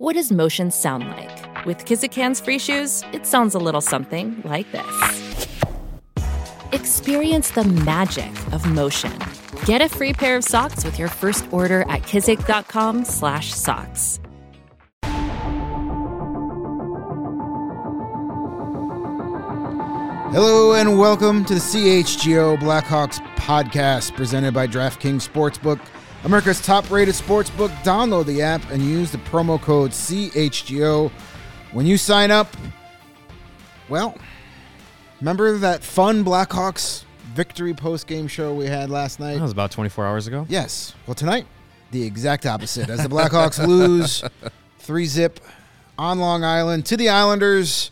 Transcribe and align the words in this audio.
What 0.00 0.12
does 0.12 0.30
motion 0.30 0.70
sound 0.70 1.08
like? 1.08 1.66
With 1.66 1.84
Kizik 1.84 2.14
hands 2.14 2.38
free 2.38 2.60
shoes, 2.60 3.02
it 3.12 3.26
sounds 3.26 3.56
a 3.56 3.58
little 3.58 3.80
something 3.80 4.40
like 4.44 4.70
this. 4.70 5.48
Experience 6.70 7.50
the 7.50 7.64
magic 7.64 8.30
of 8.52 8.64
motion. 8.64 9.12
Get 9.64 9.82
a 9.82 9.88
free 9.88 10.12
pair 10.12 10.36
of 10.36 10.44
socks 10.44 10.84
with 10.84 11.00
your 11.00 11.08
first 11.08 11.52
order 11.52 11.80
at 11.88 12.02
kizik.com/socks. 12.02 14.20
Hello 20.30 20.74
and 20.74 20.96
welcome 20.96 21.44
to 21.46 21.54
the 21.54 21.60
CHGO 21.60 22.56
Blackhawks 22.58 23.18
podcast 23.34 24.14
presented 24.14 24.54
by 24.54 24.68
DraftKings 24.68 25.28
Sportsbook, 25.28 25.80
America's 26.24 26.60
top-rated 26.60 27.14
sportsbook. 27.14 27.70
Download 27.82 28.26
the 28.26 28.42
app 28.42 28.68
and 28.70 28.82
use 28.82 29.12
the 29.12 29.18
promo 29.18 29.60
code 29.60 29.92
CHGO 29.92 31.10
when 31.72 31.86
you 31.86 31.96
sign 31.96 32.30
up. 32.30 32.48
Well, 33.88 34.16
remember 35.20 35.56
that 35.58 35.82
fun 35.82 36.24
Blackhawks 36.24 37.04
victory 37.34 37.72
post-game 37.72 38.26
show 38.26 38.52
we 38.52 38.66
had 38.66 38.90
last 38.90 39.20
night? 39.20 39.34
That 39.36 39.42
was 39.42 39.52
about 39.52 39.70
24 39.70 40.06
hours 40.06 40.26
ago. 40.26 40.44
Yes. 40.48 40.94
Well, 41.06 41.14
tonight, 41.14 41.46
the 41.92 42.02
exact 42.02 42.46
opposite. 42.46 42.90
As 42.90 43.02
the 43.02 43.08
Blackhawks 43.08 43.64
lose 43.66 44.24
3 44.80 45.06
zip 45.06 45.40
on 45.98 46.18
Long 46.18 46.44
Island 46.44 46.84
to 46.86 46.96
the 46.96 47.08
Islanders. 47.08 47.90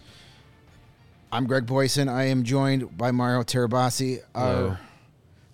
I'm 1.33 1.47
Greg 1.47 1.67
Boysen. 1.67 2.09
I 2.09 2.25
am 2.25 2.45
joined 2.45 2.97
by 2.97 3.11
Mario 3.11 3.43
Tirabassi, 3.43 4.21
our. 4.35 4.79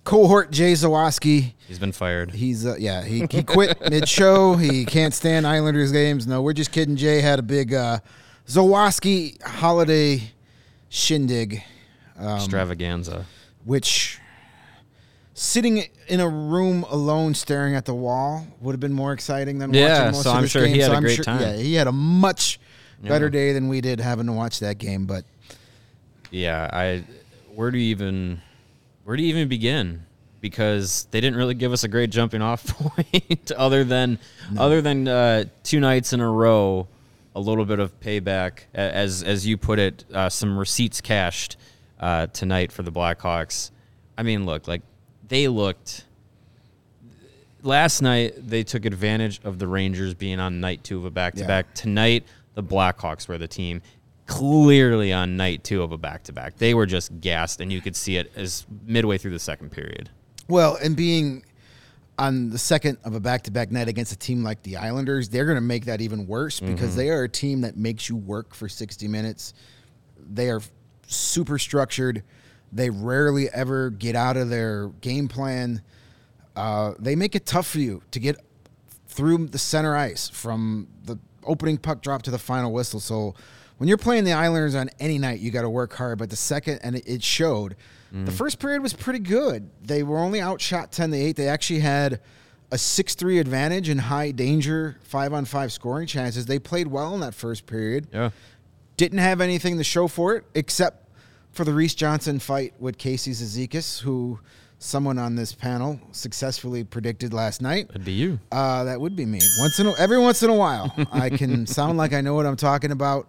Cohort 0.05 0.51
Jay 0.51 0.73
Zawaski. 0.73 1.53
He's 1.69 1.79
been 1.79 1.93
fired. 1.93 2.33
He's 2.33 2.67
uh, 2.67 2.77
yeah, 2.79 3.03
he, 3.05 3.27
he 3.31 3.43
quit 3.43 3.79
mid-show. 3.91 4.55
He 4.57 4.85
can't 4.85 5.15
stand 5.15 5.47
Islanders 5.47 5.93
games. 5.93 6.27
No, 6.27 6.43
we're 6.43 6.53
just 6.53 6.73
kidding. 6.73 6.97
Jay 6.97 7.21
had 7.21 7.39
a 7.39 7.43
big 7.43 7.73
uh, 7.75 7.99
Zawaski 8.47 9.41
holiday 9.43 10.23
shindig, 10.89 11.63
um, 12.19 12.37
Extravaganza. 12.37 13.25
which 13.65 14.19
sitting 15.35 15.85
in 16.09 16.21
a 16.21 16.29
room 16.29 16.85
alone 16.91 17.35
staring 17.35 17.75
at 17.75 17.85
the 17.87 17.95
wall 17.95 18.47
would 18.61 18.73
have 18.73 18.81
been 18.81 18.93
more 18.93 19.13
exciting 19.13 19.59
than 19.59 19.73
Yeah, 19.73 19.99
watching 19.99 20.13
most 20.13 20.23
so 20.25 20.31
of 20.31 20.37
I'm 20.37 20.43
this 20.43 20.51
sure 20.51 20.67
he 20.67 20.79
had 20.79 20.89
so 20.89 20.93
a 20.93 20.97
I'm 20.97 21.03
great 21.03 21.17
sure, 21.17 21.25
time. 21.25 21.41
Yeah, 21.41 21.57
he 21.57 21.75
had 21.75 21.87
a 21.87 21.93
much 21.93 22.61
better 23.03 23.27
Yeah. 23.27 23.31
day 23.31 23.53
than 23.55 23.69
we 23.69 23.81
did 23.81 23.99
having 24.01 24.27
to 24.27 24.33
watch 24.33 24.61
that 24.61 24.79
game. 24.79 25.07
But 25.07 25.25
Yeah, 26.31 26.69
I. 26.73 27.05
Where 27.55 27.71
do 27.71 27.79
you 27.79 27.85
even, 27.91 28.41
where 29.05 29.17
do 29.17 29.23
you 29.23 29.29
even 29.31 29.49
begin? 29.49 30.07
Because 30.41 31.07
they 31.11 31.21
didn't 31.21 31.39
really 31.39 31.55
give 31.55 31.73
us 31.73 31.85
a 31.85 31.89
great 31.89 32.11
jumping 32.11 32.43
off 32.43 32.67
point, 32.79 33.53
other 33.53 33.85
than, 33.85 34.19
other 34.59 34.81
than 34.81 35.07
uh, 35.07 35.45
two 35.63 35.81
nights 35.81 36.13
in 36.13 36.21
a 36.21 36.31
row, 36.31 36.89
a 37.35 37.41
little 37.41 37.65
bit 37.65 37.79
of 37.79 37.99
payback, 38.01 38.61
as 38.75 39.23
as 39.23 39.47
you 39.47 39.57
put 39.57 39.79
it, 39.79 40.05
uh, 40.13 40.29
some 40.29 40.59
receipts 40.59 41.01
cashed 41.01 41.57
uh, 41.99 42.27
tonight 42.29 42.71
for 42.73 42.83
the 42.83 42.93
Blackhawks. 42.93 43.71
I 44.19 44.23
mean, 44.23 44.45
look, 44.45 44.69
like 44.69 44.83
they 45.29 45.49
looked. 45.49 46.05
Last 47.63 48.03
night 48.03 48.35
they 48.37 48.65
took 48.65 48.85
advantage 48.85 49.41
of 49.45 49.59
the 49.59 49.69
Rangers 49.69 50.15
being 50.15 50.41
on 50.41 50.61
night 50.61 50.83
two 50.83 50.99
of 50.99 51.05
a 51.05 51.11
back 51.11 51.35
to 51.37 51.47
back. 51.47 51.75
Tonight 51.75 52.25
the 52.55 52.63
Blackhawks 52.63 53.29
were 53.29 53.39
the 53.39 53.49
team, 53.49 53.83
clearly 54.33 55.13
on 55.13 55.37
night 55.37 55.63
two 55.63 55.83
of 55.83 55.93
a 55.93 55.99
back 55.99 56.23
to 56.25 56.33
back. 56.33 56.57
They 56.57 56.73
were 56.75 56.87
just 56.87 57.21
gassed, 57.21 57.61
and 57.61 57.73
you 57.73 57.81
could 57.81 57.95
see 57.95 58.17
it 58.17 58.33
as 58.35 58.67
midway 58.87 59.19
through 59.19 59.33
the 59.33 59.39
second 59.39 59.71
period. 59.71 60.09
well, 60.49 60.77
and 60.83 60.97
being 60.97 61.45
on 62.19 62.51
the 62.51 62.59
second 62.59 62.99
of 63.05 63.15
a 63.15 63.21
back-to-back 63.21 63.73
night 63.73 63.89
against 63.89 64.13
a 64.13 64.17
team 64.17 64.43
like 64.45 64.63
the 64.63 64.77
Islanders, 64.77 65.29
they're 65.29 65.47
going 65.47 65.57
to 65.57 65.61
make 65.61 65.87
that 65.87 66.01
even 66.01 66.27
worse 66.27 66.61
because 66.61 66.95
they 66.95 67.11
are 67.11 67.25
a 67.25 67.29
team 67.29 67.63
that 67.63 67.77
makes 67.77 68.09
you 68.09 68.17
work 68.17 68.55
for 68.55 68.69
60 68.69 69.09
minutes. 69.09 69.55
They 70.19 70.51
are 70.51 70.61
super 71.07 71.59
structured. 71.59 72.23
They 72.71 72.91
rarely 72.91 73.49
ever 73.51 73.91
get 73.91 74.15
out 74.15 74.37
of 74.37 74.51
their 74.51 74.89
game 75.01 75.27
plan. 75.27 75.83
Uh, 76.55 76.93
they 76.99 77.17
make 77.17 77.35
it 77.35 77.47
tough 77.47 77.67
for 77.67 77.79
you 77.79 78.03
to 78.11 78.21
get 78.21 78.37
through 79.09 79.47
the 79.49 79.59
center 79.59 79.97
ice 79.97 80.29
from 80.29 80.89
the 81.05 81.19
opening 81.45 81.79
puck 81.79 82.03
drop 82.03 82.23
to 82.23 82.31
the 82.31 82.39
final 82.39 82.73
whistle. 82.73 83.01
So 83.01 83.35
when 83.83 83.89
you're 83.89 83.99
playing 83.99 84.23
the 84.23 84.33
Islanders 84.33 84.77
on 84.77 84.91
any 85.01 85.19
night, 85.19 85.41
you 85.41 85.51
got 85.51 85.63
to 85.63 85.69
work 85.69 85.93
hard. 85.95 86.17
But 86.17 86.31
the 86.31 86.37
second, 86.37 86.79
and 86.85 86.95
it, 86.95 87.03
it 87.05 87.21
showed, 87.21 87.75
the 88.13 88.31
first 88.31 88.61
period 88.61 88.81
was 88.81 88.93
pretty 88.93 89.19
good. 89.19 89.71
They 89.83 90.05
were 90.05 90.19
only 90.19 90.41
outshot 90.41 90.93
10 90.93 91.11
to 91.11 91.17
8. 91.17 91.35
They 91.35 91.49
actually 91.49 91.81
had 91.81 92.21
a 92.71 92.79
6 92.79 93.15
3 93.17 93.41
advantage 93.41 93.89
in 93.89 93.99
high 93.99 94.31
danger, 94.31 94.99
5 95.03 95.33
on 95.33 95.45
5 95.47 95.73
scoring 95.73 96.07
chances. 96.07 96.47
They 96.47 96.61
played 96.61 96.87
well 96.87 97.13
in 97.15 97.21
that 97.23 97.35
first 97.35 97.67
period 97.67 98.07
Yeah, 98.13 98.31
didn't 98.97 99.19
have 99.19 99.41
anything 99.41 99.79
to 99.79 99.85
show 99.85 100.07
for 100.07 100.37
it 100.37 100.45
except 100.55 101.09
for 101.51 101.65
the 101.65 101.73
Reese 101.73 101.97
Johnson 101.97 102.39
fight 102.39 102.75
with 102.79 102.99
Casey 102.99 103.33
Cizikas, 103.33 104.01
who 104.01 104.39
someone 104.79 105.19
on 105.19 105.35
this 105.35 105.53
panel 105.53 105.99
successfully 106.13 106.85
predicted 106.85 107.35
last 107.35 107.61
night. 107.61 107.89
it'd 107.91 108.05
be 108.05 108.13
you. 108.13 108.39
Uh, 108.53 108.85
that 108.85 109.01
would 109.01 109.17
be 109.17 109.27
me. 109.27 109.41
Once 109.59 109.81
in 109.81 109.89
a, 109.89 109.93
every 109.99 110.21
once 110.21 110.41
in 110.45 110.51
a 110.51 110.55
while, 110.55 110.95
I 111.11 111.31
can 111.31 111.67
sound 111.79 111.99
like 111.99 112.13
I 112.13 112.21
know 112.21 112.35
what 112.35 112.47
I'm 112.47 112.57
talking 112.57 112.93
about. 112.93 113.27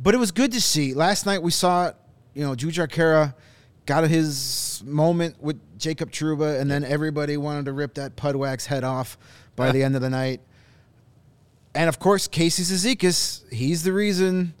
But 0.00 0.14
it 0.14 0.18
was 0.18 0.30
good 0.30 0.52
to 0.52 0.60
see. 0.60 0.94
Last 0.94 1.26
night 1.26 1.42
we 1.42 1.50
saw, 1.50 1.92
you 2.34 2.42
know, 2.42 2.54
Jujhar 2.54 2.88
Khaira 2.88 3.34
got 3.86 4.08
his 4.08 4.82
moment 4.84 5.40
with 5.40 5.58
Jacob 5.78 6.10
Trouba, 6.10 6.60
and 6.60 6.70
then 6.70 6.84
everybody 6.84 7.36
wanted 7.36 7.64
to 7.66 7.72
rip 7.72 7.94
that 7.94 8.16
Pudwax 8.16 8.66
head 8.66 8.84
off 8.84 9.16
by 9.54 9.72
the 9.72 9.82
end 9.82 9.96
of 9.96 10.02
the 10.02 10.10
night. 10.10 10.40
And 11.74 11.88
of 11.88 11.98
course, 11.98 12.26
Casey 12.26 12.62
Cizikas, 12.62 13.50
he's 13.52 13.82
the 13.84 13.92
reason. 13.92 14.54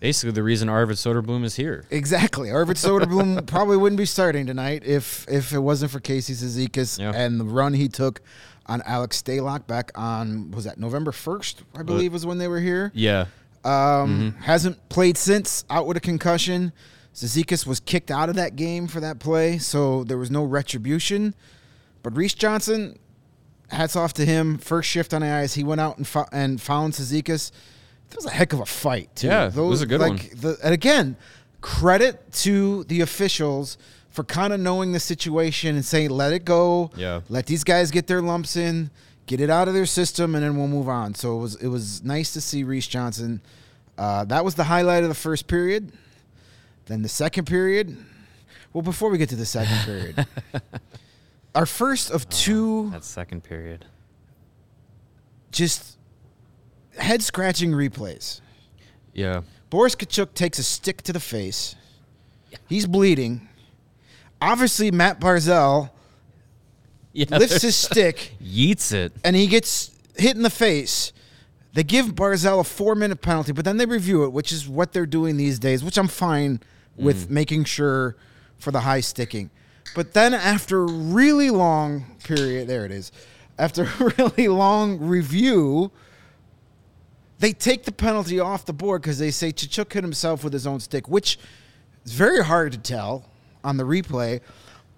Basically, 0.00 0.32
the 0.32 0.42
reason 0.42 0.68
Arvid 0.68 0.96
Soderblom 0.96 1.44
is 1.44 1.54
here. 1.54 1.84
Exactly. 1.90 2.50
Arvid 2.50 2.76
Soderblom 2.76 3.46
probably 3.46 3.76
wouldn't 3.76 3.98
be 3.98 4.04
starting 4.04 4.46
tonight 4.46 4.82
if 4.84 5.24
if 5.28 5.52
it 5.52 5.60
wasn't 5.60 5.92
for 5.92 6.00
Casey 6.00 6.32
Cizikas 6.32 6.98
Yeah. 6.98 7.12
and 7.14 7.38
the 7.38 7.44
run 7.44 7.74
he 7.74 7.88
took 7.88 8.20
on 8.66 8.82
Alex 8.84 9.22
Stalock 9.22 9.66
back 9.68 9.92
on 9.94 10.50
was 10.50 10.64
that 10.64 10.78
November 10.78 11.12
first, 11.12 11.62
I 11.76 11.84
believe 11.84 12.12
was 12.12 12.26
when 12.26 12.38
they 12.38 12.48
were 12.48 12.58
here. 12.60 12.90
Yeah, 12.94 13.26
Um, 13.64 14.34
Hasn't 14.40 14.88
played 14.88 15.16
since, 15.16 15.64
out 15.70 15.86
with 15.86 15.96
a 15.96 16.00
concussion. 16.00 16.72
Cizikas 17.14 17.66
was 17.66 17.78
kicked 17.80 18.10
out 18.10 18.28
of 18.28 18.36
that 18.36 18.56
game 18.56 18.88
for 18.88 19.00
that 19.00 19.18
play, 19.18 19.58
so 19.58 20.02
there 20.04 20.18
was 20.18 20.30
no 20.30 20.44
retribution. 20.44 21.34
But 22.02 22.16
Reese 22.16 22.34
Johnson, 22.34 22.98
hats 23.68 23.96
off 23.96 24.14
to 24.14 24.24
him. 24.24 24.58
First 24.58 24.88
shift 24.88 25.12
on 25.14 25.22
ice, 25.22 25.54
he 25.54 25.62
went 25.62 25.80
out 25.80 25.98
and, 25.98 26.06
fo- 26.06 26.26
and 26.32 26.60
found 26.60 26.94
Cizikas. 26.94 27.52
That 28.10 28.16
was 28.16 28.26
a 28.26 28.30
heck 28.30 28.52
of 28.52 28.60
a 28.60 28.66
fight, 28.66 29.14
too. 29.14 29.28
Yeah, 29.28 29.46
it 29.46 29.54
was 29.54 29.82
a 29.82 29.86
good 29.86 30.00
one. 30.00 30.16
The, 30.16 30.58
and 30.64 30.74
again, 30.74 31.16
credit 31.60 32.32
to 32.32 32.84
the 32.84 33.00
officials 33.02 33.78
for 34.10 34.24
kind 34.24 34.52
of 34.52 34.60
knowing 34.60 34.92
the 34.92 35.00
situation 35.00 35.74
and 35.74 35.84
saying, 35.84 36.10
let 36.10 36.32
it 36.32 36.44
go. 36.44 36.90
Yeah. 36.96 37.20
Let 37.28 37.46
these 37.46 37.64
guys 37.64 37.90
get 37.90 38.06
their 38.06 38.20
lumps 38.20 38.56
in, 38.56 38.90
get 39.26 39.40
it 39.40 39.50
out 39.50 39.68
of 39.68 39.74
their 39.74 39.86
system, 39.86 40.34
and 40.34 40.44
then 40.44 40.56
we'll 40.56 40.68
move 40.68 40.88
on. 40.88 41.14
So 41.14 41.36
it 41.36 41.40
was 41.40 41.54
it 41.56 41.68
was 41.68 42.02
nice 42.02 42.32
to 42.34 42.40
see 42.40 42.64
Reese 42.64 42.86
Johnson. 42.86 43.40
Uh, 43.96 44.24
that 44.24 44.44
was 44.44 44.54
the 44.54 44.64
highlight 44.64 45.02
of 45.02 45.08
the 45.08 45.14
first 45.14 45.46
period. 45.46 45.92
Then 46.86 47.02
the 47.02 47.08
second 47.08 47.46
period. 47.46 47.96
Well, 48.72 48.82
before 48.82 49.10
we 49.10 49.18
get 49.18 49.28
to 49.28 49.36
the 49.36 49.46
second 49.46 49.76
period, 49.84 50.26
our 51.54 51.66
first 51.66 52.10
of 52.10 52.28
two 52.28 52.90
that 52.90 53.04
second 53.04 53.44
period. 53.44 53.84
just 55.50 55.98
head 56.96 57.22
scratching 57.22 57.72
replays. 57.72 58.40
Yeah, 59.12 59.42
Boris 59.70 59.94
Katchouk 59.94 60.34
takes 60.34 60.58
a 60.58 60.62
stick 60.62 61.02
to 61.02 61.12
the 61.12 61.20
face. 61.20 61.76
He's 62.68 62.86
bleeding. 62.86 63.48
Obviously, 64.40 64.90
Matt 64.90 65.20
Barzal 65.20 65.90
yeah. 67.30 67.36
lifts 67.36 67.62
his 67.62 67.76
stick 67.76 68.32
yeets 68.42 68.92
it. 68.92 69.12
and 69.24 69.36
he 69.36 69.46
gets 69.46 69.90
hit 70.16 70.36
in 70.36 70.42
the 70.42 70.50
face. 70.50 71.12
They 71.74 71.84
give 71.84 72.14
Barzal 72.14 72.60
a 72.60 72.64
four 72.64 72.94
minute 72.94 73.22
penalty, 73.22 73.52
but 73.52 73.64
then 73.64 73.78
they 73.78 73.86
review 73.86 74.24
it, 74.24 74.32
which 74.32 74.52
is 74.52 74.68
what 74.68 74.92
they're 74.92 75.06
doing 75.06 75.36
these 75.36 75.58
days, 75.58 75.82
which 75.82 75.96
I'm 75.96 76.08
fine 76.08 76.60
with 76.96 77.28
mm. 77.28 77.30
making 77.30 77.64
sure 77.64 78.16
for 78.58 78.70
the 78.70 78.80
high 78.80 79.00
sticking. 79.00 79.50
But 79.94 80.12
then 80.12 80.34
after 80.34 80.82
a 80.82 80.90
really 80.90 81.50
long 81.50 82.16
period, 82.24 82.68
there 82.68 82.84
it 82.84 82.92
is, 82.92 83.12
after 83.58 83.84
a 83.84 84.14
really 84.18 84.48
long 84.48 84.98
review, 84.98 85.90
they 87.38 87.52
take 87.52 87.84
the 87.84 87.92
penalty 87.92 88.38
off 88.38 88.64
the 88.64 88.72
board 88.72 89.02
because 89.02 89.18
they 89.18 89.30
say 89.30 89.52
Katchouk 89.52 89.92
hit 89.92 90.04
himself 90.04 90.44
with 90.44 90.52
his 90.52 90.66
own 90.66 90.80
stick, 90.80 91.08
which 91.08 91.38
is 92.04 92.12
very 92.12 92.44
hard 92.44 92.72
to 92.72 92.78
tell 92.78 93.24
on 93.64 93.76
the 93.76 93.84
replay. 93.84 94.40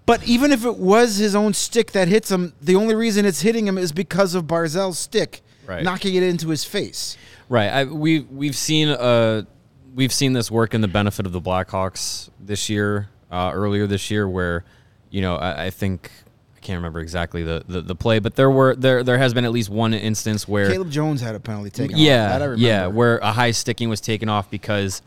But 0.06 0.26
even 0.28 0.52
if 0.52 0.64
it 0.64 0.76
was 0.76 1.16
his 1.16 1.34
own 1.34 1.54
stick 1.54 1.92
that 1.92 2.08
hits 2.08 2.30
him, 2.30 2.52
the 2.60 2.76
only 2.76 2.94
reason 2.94 3.24
it's 3.24 3.40
hitting 3.40 3.66
him 3.66 3.78
is 3.78 3.90
because 3.92 4.34
of 4.34 4.44
Barzal's 4.46 4.98
stick 4.98 5.40
Right. 5.66 5.82
knocking 5.82 6.14
it 6.14 6.22
into 6.22 6.50
his 6.50 6.62
face. 6.64 7.16
Right. 7.48 7.68
I, 7.70 7.84
we 7.84 8.20
we've 8.20 8.54
seen 8.56 8.88
uh 8.88 9.44
we've 9.94 10.12
seen 10.12 10.34
this 10.34 10.50
work 10.50 10.74
in 10.74 10.82
the 10.82 10.88
benefit 10.88 11.24
of 11.24 11.32
the 11.32 11.40
Blackhawks 11.40 12.28
this 12.38 12.68
year, 12.68 13.08
uh, 13.30 13.50
earlier 13.54 13.86
this 13.86 14.10
year, 14.10 14.28
where 14.28 14.64
you 15.10 15.22
know 15.22 15.36
I, 15.36 15.66
I 15.66 15.70
think 15.70 16.10
I 16.54 16.60
can't 16.60 16.76
remember 16.76 17.00
exactly 17.00 17.42
the, 17.44 17.64
the, 17.66 17.80
the 17.80 17.94
play, 17.94 18.18
but 18.18 18.34
there 18.34 18.50
were 18.50 18.74
there 18.76 19.02
there 19.02 19.16
has 19.16 19.32
been 19.32 19.46
at 19.46 19.52
least 19.52 19.70
one 19.70 19.94
instance 19.94 20.46
where 20.46 20.70
Caleb 20.70 20.90
Jones 20.90 21.22
had 21.22 21.34
a 21.34 21.40
penalty 21.40 21.70
taken 21.70 21.94
off. 21.94 22.00
yeah 22.00 22.28
That 22.28 22.42
I 22.42 22.44
remember. 22.44 22.66
yeah 22.66 22.86
where 22.88 23.18
a 23.18 23.32
high 23.32 23.52
sticking 23.52 23.88
was 23.88 24.02
taken 24.02 24.28
off 24.28 24.50
because 24.50 25.00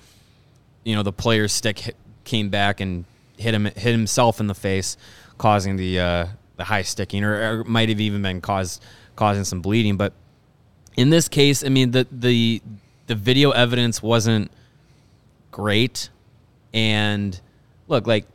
you 0.84 0.96
know 0.96 1.04
the 1.04 1.14
player's 1.14 1.52
stick 1.54 1.78
hit, 1.80 1.96
came 2.24 2.50
back 2.50 2.80
and 2.80 3.06
hit 3.38 3.54
him 3.54 3.66
hit 3.66 3.92
himself 3.92 4.40
in 4.40 4.48
the 4.48 4.56
face, 4.56 4.98
causing 5.38 5.76
the 5.76 6.00
uh, 6.00 6.28
the 6.58 6.66
high 6.66 6.82
sticking, 6.82 7.24
or, 7.24 7.60
or 7.60 7.64
might 7.64 7.90
have 7.90 8.00
even 8.00 8.22
been 8.22 8.42
caused 8.42 8.84
causing 9.16 9.44
some 9.44 9.62
bleeding, 9.62 9.98
but 9.98 10.14
in 10.96 11.10
this 11.10 11.28
case, 11.28 11.64
I 11.64 11.70
mean 11.70 11.92
the 11.92 12.08
the 12.12 12.62
the 13.08 13.16
video 13.16 13.52
evidence 13.52 14.02
wasn't 14.02 14.52
great, 15.52 16.10
and 16.74 17.40
look 17.88 18.08
like 18.08 18.26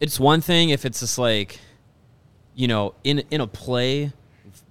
it's 0.00 0.18
one 0.18 0.40
thing 0.40 0.70
if 0.70 0.84
it's 0.84 1.00
just 1.00 1.18
like 1.18 1.60
you 2.54 2.68
know 2.68 2.94
in 3.04 3.20
in 3.30 3.40
a 3.40 3.46
play 3.46 4.12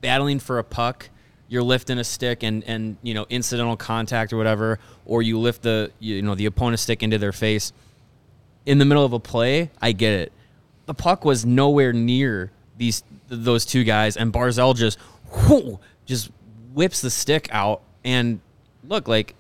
battling 0.02 0.40
for 0.40 0.60
a 0.60 0.64
puck 0.64 1.10
you're 1.48 1.64
lifting 1.64 1.98
a 1.98 2.04
stick 2.04 2.44
and 2.44 2.64
and 2.66 2.98
you 3.02 3.14
know 3.14 3.26
incidental 3.30 3.78
contact 3.78 4.34
or 4.34 4.38
whatever 4.38 4.80
or 5.06 5.22
you 5.22 5.40
lift 5.40 5.62
the 5.64 5.92
you 6.00 6.22
know 6.22 6.36
the 6.36 6.46
opponent's 6.46 6.84
stick 6.84 7.02
into 7.02 7.18
their 7.18 7.32
face 7.32 7.72
in 8.66 8.78
the 8.78 8.86
middle 8.86 9.06
of 9.06 9.14
a 9.14 9.20
play 9.20 9.70
i 9.82 9.92
get 9.92 10.14
it 10.14 10.32
the 10.86 10.94
puck 10.94 11.26
was 11.26 11.46
nowhere 11.46 11.94
near 11.94 12.52
these 12.78 13.04
those 13.28 13.66
two 13.66 13.84
guys 13.84 14.18
and 14.18 14.34
barzal 14.34 14.76
just 14.76 14.98
whoo, 15.32 15.80
just 16.06 16.32
whips 16.74 17.02
the 17.02 17.10
stick 17.10 17.48
out 17.52 17.82
and 18.04 18.40
look 18.88 19.08
like 19.08 19.36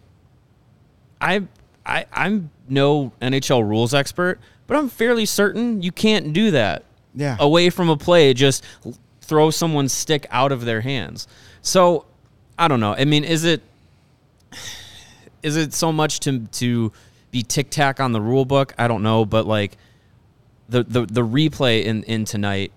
I, 1.19 1.43
I 1.85 2.05
I'm 2.11 2.49
no 2.67 3.11
NHL 3.21 3.67
rules 3.67 3.93
expert, 3.93 4.39
but 4.67 4.77
I'm 4.77 4.89
fairly 4.89 5.25
certain 5.25 5.81
you 5.81 5.91
can't 5.91 6.33
do 6.33 6.51
that. 6.51 6.83
Yeah. 7.13 7.37
Away 7.39 7.69
from 7.69 7.89
a 7.89 7.97
play, 7.97 8.33
just 8.33 8.63
throw 9.21 9.51
someone's 9.51 9.91
stick 9.93 10.25
out 10.31 10.51
of 10.51 10.65
their 10.65 10.81
hands. 10.81 11.27
So 11.61 12.05
I 12.57 12.67
don't 12.67 12.79
know. 12.79 12.95
I 12.97 13.05
mean, 13.05 13.23
is 13.23 13.43
it 13.43 13.61
is 15.43 15.57
it 15.57 15.73
so 15.73 15.91
much 15.91 16.19
to 16.21 16.39
to 16.47 16.91
be 17.31 17.43
tic 17.43 17.69
tac 17.69 17.99
on 17.99 18.11
the 18.11 18.21
rule 18.21 18.45
book? 18.45 18.73
I 18.77 18.87
don't 18.87 19.03
know, 19.03 19.25
but 19.25 19.47
like 19.47 19.77
the 20.69 20.83
the 20.83 21.05
the 21.05 21.21
replay 21.21 21.83
in 21.85 22.03
in 22.03 22.25
tonight 22.25 22.71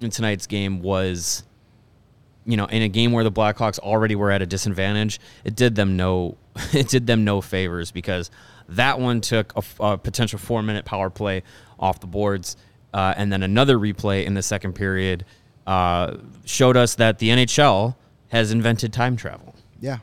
in 0.00 0.10
tonight's 0.10 0.46
game 0.46 0.82
was 0.82 1.42
you 2.46 2.56
know, 2.56 2.66
in 2.66 2.82
a 2.82 2.88
game 2.88 3.12
where 3.12 3.24
the 3.24 3.32
Blackhawks 3.32 3.78
already 3.80 4.14
were 4.14 4.30
at 4.30 4.40
a 4.40 4.46
disadvantage, 4.46 5.20
it 5.44 5.56
did 5.56 5.74
them 5.74 5.96
no, 5.96 6.36
it 6.72 6.88
did 6.88 7.06
them 7.06 7.24
no 7.24 7.40
favors 7.40 7.90
because 7.90 8.30
that 8.68 8.98
one 8.98 9.20
took 9.20 9.52
a 9.80 9.98
potential 9.98 10.38
four 10.38 10.62
minute 10.62 10.84
power 10.84 11.10
play 11.10 11.42
off 11.78 12.00
the 12.00 12.06
boards, 12.06 12.56
uh, 12.94 13.12
and 13.16 13.30
then 13.32 13.42
another 13.42 13.76
replay 13.76 14.24
in 14.24 14.34
the 14.34 14.42
second 14.42 14.74
period 14.74 15.24
uh, 15.66 16.16
showed 16.44 16.76
us 16.76 16.94
that 16.94 17.18
the 17.18 17.28
NHL 17.28 17.96
has 18.28 18.50
invented 18.52 18.92
time 18.92 19.16
travel. 19.16 19.54
Yeah. 19.80 19.98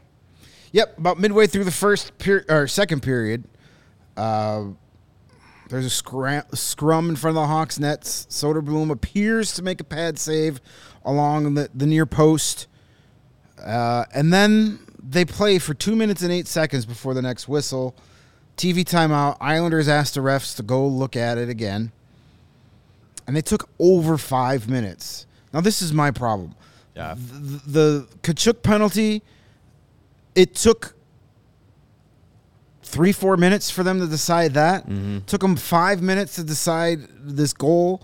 Yep. 0.74 0.98
About 0.98 1.20
midway 1.20 1.48
through 1.48 1.64
the 1.66 1.72
first 1.72 2.18
per- 2.18 2.46
or 2.50 2.68
second 2.68 3.04
period, 3.04 3.44
uh, 4.18 4.66
there's 5.70 5.86
a 5.86 5.90
scram- 5.90 6.44
scrum 6.54 7.10
in 7.10 7.16
front 7.16 7.38
of 7.38 7.42
the 7.44 7.48
Hawks 7.48 7.80
nets. 7.80 8.28
Soderblom 8.30 8.92
appears 8.92 9.54
to 9.56 9.62
make 9.64 9.80
a 9.82 9.84
pad 9.84 10.20
save 10.20 10.62
along 11.04 11.54
the, 11.56 11.70
the 11.74 11.86
near 11.86 12.06
post. 12.06 12.68
Uh, 13.64 14.06
and 14.14 14.32
then 14.34 14.80
they 15.02 15.26
play 15.26 15.58
for 15.60 15.74
two 15.74 15.96
minutes 15.96 16.22
and 16.22 16.32
eight 16.32 16.48
seconds 16.48 16.86
before 16.86 17.14
the 17.14 17.22
next 17.22 17.48
whistle. 17.48 17.96
TV 18.58 18.84
timeout. 18.84 19.38
Islanders 19.42 19.88
asked 19.88 20.14
the 20.14 20.20
refs 20.22 20.56
to 20.58 20.64
go 20.64 20.86
look 20.86 21.16
at 21.16 21.38
it 21.38 21.50
again. 21.50 21.92
And 23.26 23.36
they 23.36 23.42
took 23.42 23.70
over 23.80 24.18
five 24.18 24.70
minutes. 24.70 25.26
Now, 25.54 25.62
this 25.62 25.82
is 25.82 25.94
my 25.94 26.12
problem 26.12 26.56
Yeah. 26.96 27.16
the, 27.18 27.62
the 27.66 28.08
Katchouk 28.22 28.62
penalty, 28.64 29.24
it 30.36 30.56
took 30.56 30.94
three, 32.94 33.12
four 33.12 33.36
minutes 33.38 33.70
for 33.72 33.84
them 33.84 34.00
to 34.00 34.08
decide 34.08 34.54
that. 34.54 34.84
Mm-hmm. 34.88 35.20
Took 35.26 35.42
them 35.42 35.56
five 35.56 36.02
minutes 36.02 36.36
to 36.36 36.44
decide 36.44 37.00
this 37.20 37.52
goal. 37.54 38.04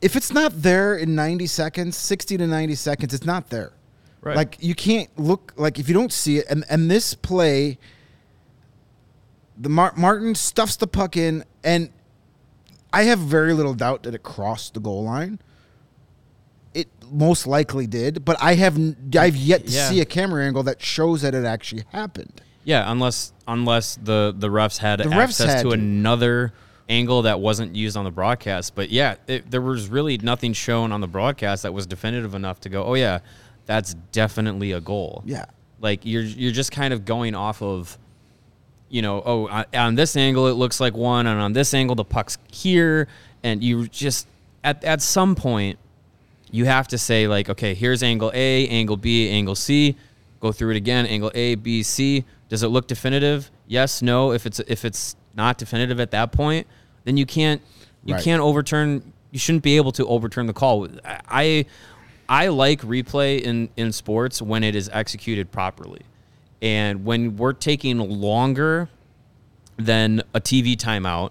If 0.00 0.16
it's 0.16 0.32
not 0.32 0.62
there 0.62 0.96
in 0.96 1.14
90 1.14 1.46
seconds, 1.46 1.96
60 1.96 2.38
to 2.38 2.46
90 2.46 2.74
seconds, 2.74 3.12
it's 3.14 3.26
not 3.26 3.50
there. 3.50 3.72
Right. 4.22 4.36
Like 4.36 4.56
you 4.60 4.74
can't 4.74 5.10
look 5.18 5.52
like 5.56 5.78
if 5.78 5.86
you 5.88 5.94
don't 5.94 6.12
see 6.12 6.38
it, 6.38 6.46
and 6.48 6.64
and 6.70 6.90
this 6.90 7.12
play, 7.12 7.76
the 9.58 9.68
Mar- 9.68 9.92
Martin 9.96 10.34
stuffs 10.34 10.76
the 10.76 10.86
puck 10.86 11.16
in, 11.16 11.44
and 11.62 11.90
I 12.92 13.02
have 13.02 13.18
very 13.18 13.52
little 13.52 13.74
doubt 13.74 14.04
that 14.04 14.14
it 14.14 14.22
crossed 14.22 14.72
the 14.74 14.80
goal 14.80 15.04
line. 15.04 15.40
It 16.72 16.88
most 17.10 17.46
likely 17.46 17.86
did, 17.86 18.24
but 18.24 18.36
I 18.42 18.54
have 18.54 18.78
I've 19.18 19.36
yet 19.36 19.66
to 19.66 19.72
Yeah. 19.72 19.90
see 19.90 20.00
a 20.00 20.04
camera 20.06 20.44
angle 20.46 20.62
that 20.64 20.82
shows 20.82 21.20
that 21.22 21.34
it 21.34 21.44
actually 21.44 21.84
happened. 21.92 22.40
Yeah, 22.64 22.90
unless 22.90 23.32
unless 23.46 23.96
the 23.96 24.34
the 24.36 24.48
refs 24.48 24.78
had 24.78 25.00
The 25.00 25.04
refs 25.04 25.14
access 25.40 25.46
had 25.46 25.62
to, 25.62 25.68
to. 25.68 25.74
another 25.74 26.52
angle 26.88 27.22
that 27.22 27.40
wasn't 27.40 27.74
used 27.74 27.96
on 27.96 28.04
the 28.04 28.10
broadcast. 28.10 28.74
But 28.74 28.90
yeah, 28.90 29.16
it, 29.26 29.50
there 29.50 29.60
was 29.60 29.88
really 29.88 30.18
nothing 30.18 30.52
shown 30.52 30.92
on 30.92 31.00
the 31.00 31.06
broadcast 31.06 31.62
that 31.62 31.72
was 31.72 31.86
definitive 31.86 32.34
enough 32.34 32.60
to 32.62 32.68
go, 32.68 32.84
oh 32.84 32.94
yeah, 32.94 33.20
that's 33.66 33.94
definitely 34.12 34.72
a 34.72 34.80
goal. 34.80 35.22
Yeah. 35.26 35.46
like 35.80 36.00
you're 36.04 36.22
you're 36.22 36.52
just 36.52 36.72
kind 36.72 36.92
of 36.94 37.04
going 37.04 37.34
off 37.34 37.62
of, 37.62 37.98
you 38.88 39.02
know, 39.02 39.22
oh 39.24 39.48
on, 39.48 39.64
on 39.74 39.94
this 39.94 40.16
angle 40.16 40.46
it 40.48 40.52
looks 40.54 40.80
like 40.80 40.94
one, 40.94 41.26
and 41.26 41.40
on 41.40 41.52
this 41.52 41.74
angle 41.74 41.96
the 41.96 42.04
puck's 42.04 42.38
here, 42.50 43.08
and 43.42 43.62
you 43.62 43.88
just 43.88 44.26
at 44.62 44.82
at 44.84 45.02
some 45.02 45.34
point 45.34 45.78
you 46.50 46.64
have 46.66 46.86
to 46.88 46.96
say 46.98 47.26
like, 47.26 47.48
okay, 47.50 47.74
here's 47.74 48.02
angle 48.02 48.30
A, 48.34 48.68
angle 48.68 48.96
B, 48.96 49.28
angle 49.28 49.54
C. 49.54 49.96
Go 50.40 50.52
through 50.52 50.72
it 50.72 50.76
again. 50.76 51.06
Angle 51.06 51.32
A, 51.34 51.54
B, 51.54 51.82
C. 51.82 52.22
Does 52.54 52.62
it 52.62 52.68
look 52.68 52.86
definitive? 52.86 53.50
Yes, 53.66 54.00
no. 54.00 54.30
If 54.30 54.46
it's 54.46 54.60
if 54.68 54.84
it's 54.84 55.16
not 55.34 55.58
definitive 55.58 55.98
at 55.98 56.12
that 56.12 56.30
point, 56.30 56.68
then 57.02 57.16
you 57.16 57.26
can't 57.26 57.60
you 58.04 58.14
Right. 58.14 58.22
can't 58.22 58.40
overturn. 58.40 59.12
You 59.32 59.40
shouldn't 59.40 59.64
be 59.64 59.76
able 59.76 59.90
to 59.90 60.06
overturn 60.06 60.46
the 60.46 60.52
call. 60.52 60.86
I 61.04 61.66
I 62.28 62.46
like 62.46 62.82
replay 62.82 63.40
in 63.40 63.70
in 63.76 63.90
sports 63.90 64.40
when 64.40 64.62
it 64.62 64.76
is 64.76 64.88
executed 64.92 65.50
properly, 65.50 66.02
and 66.62 67.04
when 67.04 67.36
we're 67.38 67.54
taking 67.54 67.98
longer 67.98 68.88
than 69.76 70.22
a 70.32 70.40
TV 70.40 70.76
timeout 70.76 71.30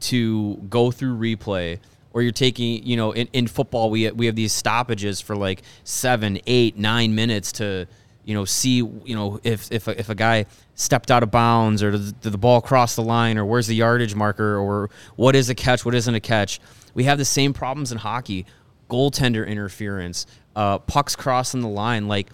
to 0.00 0.54
go 0.70 0.90
through 0.90 1.18
replay 1.18 1.80
or 2.14 2.22
you're 2.22 2.32
taking 2.32 2.82
you 2.86 2.96
know 2.96 3.12
in, 3.12 3.28
in 3.34 3.46
football 3.46 3.90
we 3.90 4.10
we 4.12 4.24
have 4.24 4.36
these 4.36 4.54
stoppages 4.54 5.20
for 5.20 5.36
like 5.36 5.60
seven 5.84 6.38
eight 6.46 6.78
nine 6.78 7.14
minutes 7.14 7.52
to 7.52 7.86
you 8.26 8.34
know 8.34 8.44
see 8.44 8.76
you 8.76 9.14
know 9.14 9.40
if 9.42 9.72
if 9.72 9.88
a, 9.88 9.98
if 9.98 10.10
a 10.10 10.14
guy 10.14 10.44
stepped 10.74 11.10
out 11.10 11.22
of 11.22 11.30
bounds 11.30 11.82
or 11.82 11.92
did 11.92 12.20
the 12.20 12.36
ball 12.36 12.60
cross 12.60 12.94
the 12.94 13.02
line 13.02 13.38
or 13.38 13.46
where's 13.46 13.66
the 13.66 13.74
yardage 13.74 14.14
marker 14.14 14.58
or 14.58 14.90
what 15.16 15.34
is 15.34 15.48
a 15.48 15.54
catch 15.54 15.86
what 15.86 15.94
isn't 15.94 16.14
a 16.14 16.20
catch 16.20 16.60
we 16.92 17.04
have 17.04 17.16
the 17.16 17.24
same 17.24 17.54
problems 17.54 17.90
in 17.90 17.96
hockey 17.96 18.44
goaltender 18.90 19.46
interference 19.46 20.26
uh, 20.54 20.78
pucks 20.78 21.16
crossing 21.16 21.62
the 21.62 21.68
line 21.68 22.08
like 22.08 22.28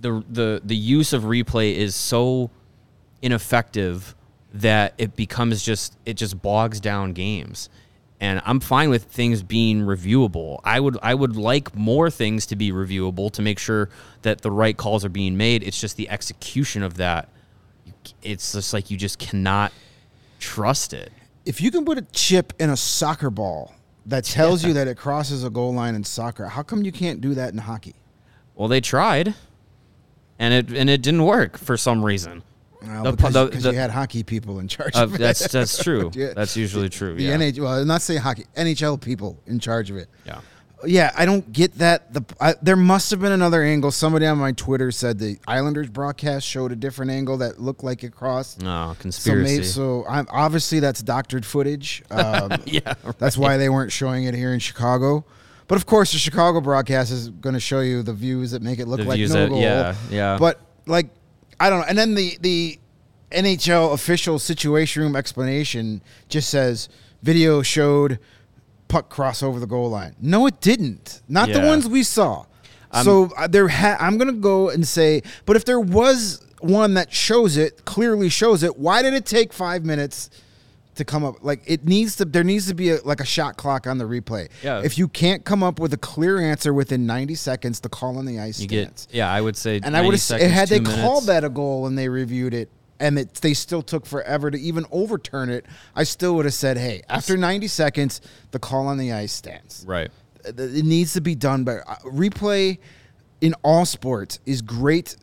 the 0.00 0.22
the 0.28 0.60
the 0.64 0.76
use 0.76 1.12
of 1.12 1.22
replay 1.22 1.74
is 1.74 1.94
so 1.94 2.50
ineffective 3.22 4.14
that 4.52 4.94
it 4.98 5.16
becomes 5.16 5.62
just 5.62 5.96
it 6.04 6.14
just 6.14 6.40
bogs 6.40 6.80
down 6.80 7.12
games. 7.12 7.68
And 8.20 8.42
I'm 8.44 8.60
fine 8.60 8.90
with 8.90 9.04
things 9.04 9.42
being 9.42 9.80
reviewable. 9.80 10.60
I 10.62 10.78
would 10.78 10.98
I 11.02 11.14
would 11.14 11.36
like 11.36 11.74
more 11.74 12.10
things 12.10 12.44
to 12.46 12.56
be 12.56 12.70
reviewable 12.70 13.32
to 13.32 13.40
make 13.40 13.58
sure 13.58 13.88
that 14.22 14.42
the 14.42 14.50
right 14.50 14.76
calls 14.76 15.04
are 15.06 15.10
being 15.10 15.38
made. 15.38 15.62
It's 15.62 15.80
just 15.80 15.96
the 15.96 16.10
execution 16.10 16.82
of 16.82 16.98
that. 16.98 17.30
It's 18.22 18.52
just 18.52 18.74
like 18.74 18.90
you 18.90 18.98
just 18.98 19.18
cannot 19.18 19.72
trust 20.38 20.92
it. 20.92 21.12
If 21.46 21.62
you 21.62 21.70
can 21.70 21.86
put 21.86 21.96
a 21.96 22.02
chip 22.02 22.52
in 22.58 22.68
a 22.68 22.76
soccer 22.76 23.30
ball 23.30 23.74
that 24.04 24.24
tells 24.24 24.64
you 24.64 24.74
that 24.74 24.86
it 24.86 24.98
crosses 24.98 25.42
a 25.42 25.50
goal 25.50 25.72
line 25.72 25.94
in 25.94 26.04
soccer, 26.04 26.46
how 26.46 26.62
come 26.62 26.84
you 26.84 26.92
can't 26.92 27.22
do 27.22 27.34
that 27.34 27.52
in 27.52 27.58
hockey? 27.58 27.94
Well, 28.54 28.68
they 28.68 28.82
tried, 28.82 29.34
and 30.38 30.52
it 30.52 30.76
and 30.76 30.90
it 30.90 31.00
didn't 31.00 31.24
work 31.24 31.56
for 31.56 31.78
some 31.78 32.04
reason. 32.04 32.42
Well, 32.86 33.04
The- 33.04 33.12
because 33.12 33.32
the- 33.34 33.44
because 33.46 33.62
the- 33.64 33.72
you 33.72 33.78
had 33.78 33.90
hockey 33.90 34.22
people 34.22 34.58
in 34.58 34.68
charge 34.68 34.96
Uh, 34.96 35.04
of 35.04 35.14
it. 35.14 35.18
that's 35.18 35.48
that's 35.52 35.76
true. 35.84 36.10
Yeah. 36.14 36.32
That's 36.34 36.56
usually 36.56 36.88
true. 36.88 37.14
the 37.16 37.22
yeah. 37.24 37.36
NH, 37.36 37.58
well, 37.60 37.84
not 37.84 38.02
say 38.02 38.16
hockey, 38.16 38.44
NHL 38.56 39.00
people 39.00 39.38
in 39.46 39.58
charge 39.60 39.90
of 39.90 39.96
it. 39.96 40.08
yeah. 40.24 40.40
Yeah, 40.86 41.12
I 41.14 41.26
don't 41.26 41.52
get 41.52 41.74
that. 41.76 42.14
The 42.14 42.24
I, 42.40 42.54
there 42.62 42.74
must 42.74 43.10
have 43.10 43.20
been 43.20 43.32
another 43.32 43.62
angle. 43.62 43.90
Somebody 43.90 44.24
on 44.24 44.38
my 44.38 44.52
Twitter 44.52 44.90
said 44.90 45.18
the 45.18 45.36
Islanders 45.46 45.90
broadcast 45.90 46.46
showed 46.46 46.72
a 46.72 46.74
different 46.76 47.10
angle 47.10 47.36
that 47.36 47.60
looked 47.60 47.84
like 47.84 48.02
it 48.02 48.12
crossed. 48.16 48.62
No 48.62 48.94
So, 48.96 49.02
conspiracy. 49.02 49.52
maybe, 49.56 49.64
so 49.66 50.06
I'm, 50.08 50.26
obviously 50.30 50.80
that's 50.80 51.02
doctored 51.02 51.44
footage. 51.44 52.02
Um, 52.10 52.52
yeah, 52.64 52.94
That's 53.18 53.36
why 53.36 53.58
they 53.58 53.68
weren't 53.68 53.92
showing 53.92 54.24
it 54.24 54.34
here 54.34 54.54
in 54.54 54.58
Chicago. 54.58 55.26
But 55.68 55.74
of 55.76 55.84
course, 55.84 56.12
the 56.12 56.18
Chicago 56.18 56.62
broadcast 56.62 57.12
is 57.12 57.28
going 57.28 57.52
to 57.52 57.60
show 57.60 57.80
you 57.80 58.02
the 58.02 58.14
views 58.14 58.52
that 58.52 58.62
make 58.62 58.78
it 58.78 58.88
look 58.88 59.00
like 59.04 59.20
no 59.20 59.26
that- 59.28 59.48
goal. 59.50 59.60
yeah, 59.60 59.94
yeah. 60.10 60.38
But 60.40 60.60
like, 60.86 61.10
I 61.60 61.70
don't 61.70 61.80
know. 61.80 61.86
And 61.88 61.96
then 61.98 62.14
the 62.14 62.36
the 62.40 62.78
NHL 63.30 63.92
official 63.92 64.38
situation 64.38 65.02
room 65.02 65.14
explanation 65.14 66.02
just 66.28 66.50
says 66.50 66.88
video 67.22 67.62
showed 67.62 68.18
puck 68.88 69.08
cross 69.08 69.42
over 69.42 69.60
the 69.60 69.66
goal 69.66 69.90
line. 69.90 70.16
No, 70.20 70.46
it 70.46 70.60
didn't. 70.60 71.22
Not 71.28 71.48
the 71.60 71.66
ones 71.68 71.86
we 71.88 72.02
saw. 72.02 72.46
so 73.04 73.30
uh, 73.36 73.46
there, 73.46 73.68
ha- 73.68 73.96
I'm 74.00 74.18
going 74.18 74.34
to 74.34 74.40
go 74.40 74.68
and 74.70 74.84
say, 74.88 75.22
but 75.46 75.54
if 75.54 75.64
there 75.64 75.78
was 75.78 76.44
one 76.60 76.94
that 76.94 77.12
shows 77.12 77.56
it, 77.56 77.84
clearly 77.84 78.28
shows 78.28 78.64
it, 78.64 78.76
why 78.76 79.00
did 79.02 79.14
it 79.14 79.26
take 79.26 79.52
five 79.52 79.84
minutes? 79.84 80.28
To 81.00 81.04
come 81.04 81.24
up 81.24 81.36
like 81.42 81.62
it 81.66 81.84
needs 81.84 82.16
to 82.16 82.24
there 82.24 82.44
needs 82.44 82.66
to 82.68 82.74
be 82.74 82.90
a, 82.90 82.98
like 83.02 83.20
a 83.20 83.24
shot 83.24 83.56
clock 83.56 83.86
on 83.86 83.98
the 83.98 84.04
replay 84.04 84.48
Yeah. 84.62 84.82
if 84.84 84.96
you 84.98 85.08
can't 85.08 85.44
come 85.44 85.62
up 85.62 85.80
with 85.80 85.92
a 85.92 85.96
clear 85.96 86.38
answer 86.40 86.72
within 86.72 87.06
90 87.06 87.34
seconds 87.34 87.80
the 87.80 87.88
call 87.88 88.18
on 88.18 88.26
the 88.26 88.38
ice 88.38 88.60
you 88.60 88.68
stands 88.68 89.06
get. 89.06 89.14
Yeah, 89.16 89.32
I 89.32 89.40
would 89.40 89.56
say. 89.56 89.80
and 89.82 89.96
i 89.96 90.00
would 90.02 90.14
have 90.18 90.40
had 90.40 90.68
they 90.68 90.80
minutes. 90.80 91.00
called 91.00 91.26
that 91.26 91.42
a 91.42 91.48
goal 91.48 91.86
and 91.86 91.98
they 91.98 92.08
reviewed 92.08 92.54
it 92.54 92.68
and 93.00 93.18
it, 93.18 93.34
they 93.36 93.54
still 93.54 93.80
took 93.82 94.04
forever 94.04 94.50
to 94.50 94.58
even 94.60 94.84
overturn 94.92 95.48
it 95.48 95.64
i 95.96 96.04
still 96.04 96.34
would 96.36 96.44
have 96.44 96.54
said 96.54 96.76
hey 96.76 97.02
after 97.08 97.36
90 97.36 97.66
seconds 97.66 98.20
the 98.50 98.58
call 98.58 98.86
on 98.86 98.98
the 98.98 99.12
ice 99.12 99.32
stands 99.32 99.84
Right. 99.88 100.10
it 100.44 100.84
needs 100.84 101.14
to 101.14 101.20
be 101.22 101.34
done 101.34 101.64
but 101.64 101.78
uh, 101.86 101.96
replay 102.04 102.78
in 103.40 103.54
all 103.62 103.86
sports 103.86 104.38
is 104.44 104.60
great 104.60 105.16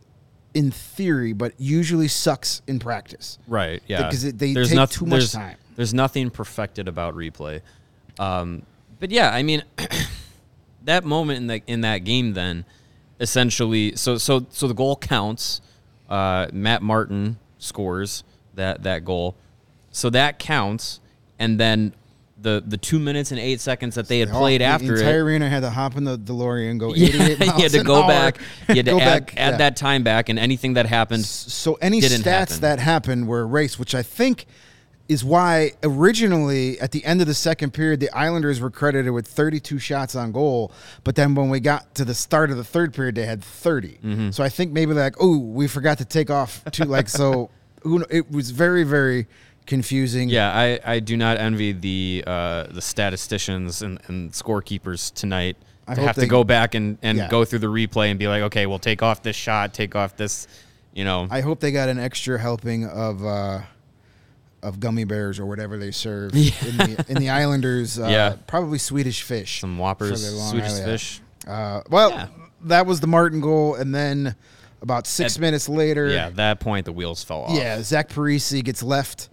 in 0.55 0.72
theory 0.72 1.34
but 1.34 1.53
usually 1.60 2.07
sucks 2.07 2.63
in 2.65 2.79
practice 2.79 3.38
Right. 3.48 3.84
Yeah. 3.88 4.07
Because 4.07 4.24
it- 4.24 4.39
they 4.39 4.53
there's 4.53 4.72
take 4.72 4.89
too 4.89 5.05
much 5.05 5.31
time. 5.31 5.57
There's 5.77 5.93
nothing 5.93 6.31
perfected 6.31 6.88
about 6.88 7.15
replay. 7.15 7.62
Um, 8.19 8.63
but 9.00 9.12
yeah, 9.12 9.31
I 9.31 9.43
mean, 9.43 9.63
that 10.84 11.05
moment 11.05 11.38
in 11.38 11.48
the 11.48 11.62
in 11.67 11.81
that 11.81 12.00
game, 12.00 12.34
then 12.34 12.65
essentially, 13.19 13.96
so 13.96 14.17
so 14.17 14.48
so 14.50 14.67
the 14.67 14.74
goal 14.74 14.98
counts. 14.98 15.62
Uh, 16.10 16.48
Matt 16.53 16.81
Martin 16.81 17.38
scores 17.60 18.24
that 18.55 18.84
that 18.84 19.05
goal, 19.05 19.36
so 19.91 20.10
that 20.10 20.38
counts, 20.39 21.00
and 21.39 21.57
then. 21.57 21.93
The, 22.39 22.63
the 22.63 22.77
two 22.77 23.00
minutes 23.00 23.31
and 23.31 23.39
eight 23.39 23.60
seconds 23.60 23.96
that 23.96 24.07
they 24.07 24.19
had 24.19 24.29
played 24.29 24.62
the 24.62 24.65
after 24.65 24.93
entire 24.96 25.22
it, 25.22 25.24
arena 25.24 25.50
had 25.50 25.62
to 25.62 25.72
hop 25.72 25.98
in 25.98 26.03
the 26.03 26.19
DeLorean 26.19 26.69
and 26.69 26.79
go 26.79 26.93
yeah, 26.96 27.07
88 27.07 27.39
miles 27.39 27.57
you 27.57 27.63
had 27.63 27.72
to 27.72 27.84
go 27.84 28.03
hour. 28.03 28.07
back. 28.07 28.38
You 28.69 28.75
had 28.75 28.86
to 28.86 28.91
add, 29.01 29.25
back, 29.25 29.34
add 29.38 29.51
yeah. 29.53 29.57
that 29.57 29.75
time 29.75 30.03
back, 30.03 30.29
and 30.29 30.38
anything 30.38 30.75
that 30.75 30.86
happened. 30.86 31.25
So 31.25 31.79
any 31.81 32.00
stats 32.00 32.24
happen. 32.24 32.62
that 32.62 32.77
happened 32.77 33.27
were 33.27 33.41
erased, 33.41 33.79
which 33.79 33.96
I 33.96 34.03
think 34.03 34.46
is 35.09 35.23
why 35.23 35.71
originally 35.83 36.79
at 36.79 36.91
the 36.91 37.03
end 37.05 37.21
of 37.21 37.27
the 37.27 37.33
second 37.33 37.71
period 37.73 37.99
the 37.99 38.09
Islanders 38.15 38.59
were 38.59 38.69
credited 38.69 39.11
with 39.13 39.27
32 39.27 39.79
shots 39.79 40.15
on 40.15 40.31
goal, 40.31 40.71
but 41.03 41.15
then 41.15 41.35
when 41.35 41.49
we 41.49 41.59
got 41.59 41.93
to 41.95 42.03
the 42.05 42.13
start 42.13 42.51
of 42.51 42.57
the 42.57 42.63
third 42.63 42.93
period 42.93 43.15
they 43.15 43.25
had 43.25 43.43
30. 43.43 43.99
Mm-hmm. 44.03 44.29
So 44.31 44.43
I 44.43 44.49
think 44.49 44.71
maybe 44.71 44.93
like, 44.93 45.15
oh, 45.19 45.37
we 45.37 45.67
forgot 45.67 45.97
to 45.99 46.05
take 46.05 46.29
off 46.29 46.63
two 46.71 46.83
like 46.97 47.09
so. 47.09 47.49
Who 47.83 48.03
it 48.09 48.29
was 48.31 48.51
very 48.51 48.83
very 48.83 49.27
confusing. 49.65 50.29
Yeah, 50.29 50.51
I, 50.53 50.79
I 50.83 50.99
do 50.99 51.15
not 51.17 51.37
envy 51.37 51.71
the 51.73 52.23
uh, 52.25 52.63
the 52.63 52.81
statisticians 52.81 53.81
and, 53.81 53.99
and 54.07 54.31
scorekeepers 54.31 55.13
tonight 55.13 55.57
I 55.87 55.95
to 55.95 56.01
have 56.01 56.15
they- 56.15 56.23
to 56.23 56.27
go 56.27 56.43
back 56.43 56.73
and, 56.75 56.97
and 57.01 57.17
Yeah. 57.17 57.29
go 57.29 57.45
through 57.45 57.59
the 57.59 57.67
replay 57.67 58.09
and 58.09 58.19
be 58.19 58.27
like, 58.27 58.43
okay, 58.43 58.65
we'll 58.65 58.79
take 58.79 59.01
off 59.03 59.23
this 59.23 59.35
shot, 59.35 59.73
take 59.73 59.95
off 59.95 60.17
this, 60.17 60.47
you 60.93 61.05
know. 61.05 61.27
I 61.31 61.41
hope 61.41 61.59
they 61.61 61.71
got 61.71 61.87
an 61.89 61.99
extra 61.99 62.37
helping 62.39 62.85
of. 62.87 63.23
uh 63.25 63.61
of 64.67 64.79
gummy 64.79 65.03
bears 65.03 65.39
or 65.39 65.45
whatever 65.45 65.77
they 65.77 65.91
serve 65.91 66.36
Yeah. 66.36 66.51
in, 66.65 66.77
the, 66.77 67.05
in 67.09 67.17
the 67.17 67.29
Islanders, 67.41 67.97
uh, 68.00 68.07
Yeah. 68.07 68.36
probably 68.47 68.77
Swedish 68.77 69.21
fish. 69.24 69.62
some 69.62 69.77
whoppers, 69.77 70.25
Swedish 70.50 70.69
Island. 70.71 70.86
fish. 70.86 71.21
Uh, 71.47 71.81
well, 71.89 72.12
Yeah. 72.12 72.27
that 72.65 72.86
was 72.86 73.00
the 73.00 73.07
Martin 73.07 73.39
goal, 73.41 73.75
and 73.75 73.93
then 73.95 74.36
about 74.81 75.07
six 75.07 75.36
At- 75.36 75.41
minutes 75.41 75.67
later, 75.69 76.07
Yeah, 76.07 76.27
at 76.27 76.36
that 76.36 76.59
point 76.59 76.86
the 76.86 76.91
wheels 76.93 77.24
fell 77.24 77.43
off. 77.43 77.57
yeah, 77.57 77.81
Zach 77.81 78.09
Parise 78.09 78.63
gets 78.63 78.83
left 78.83 79.29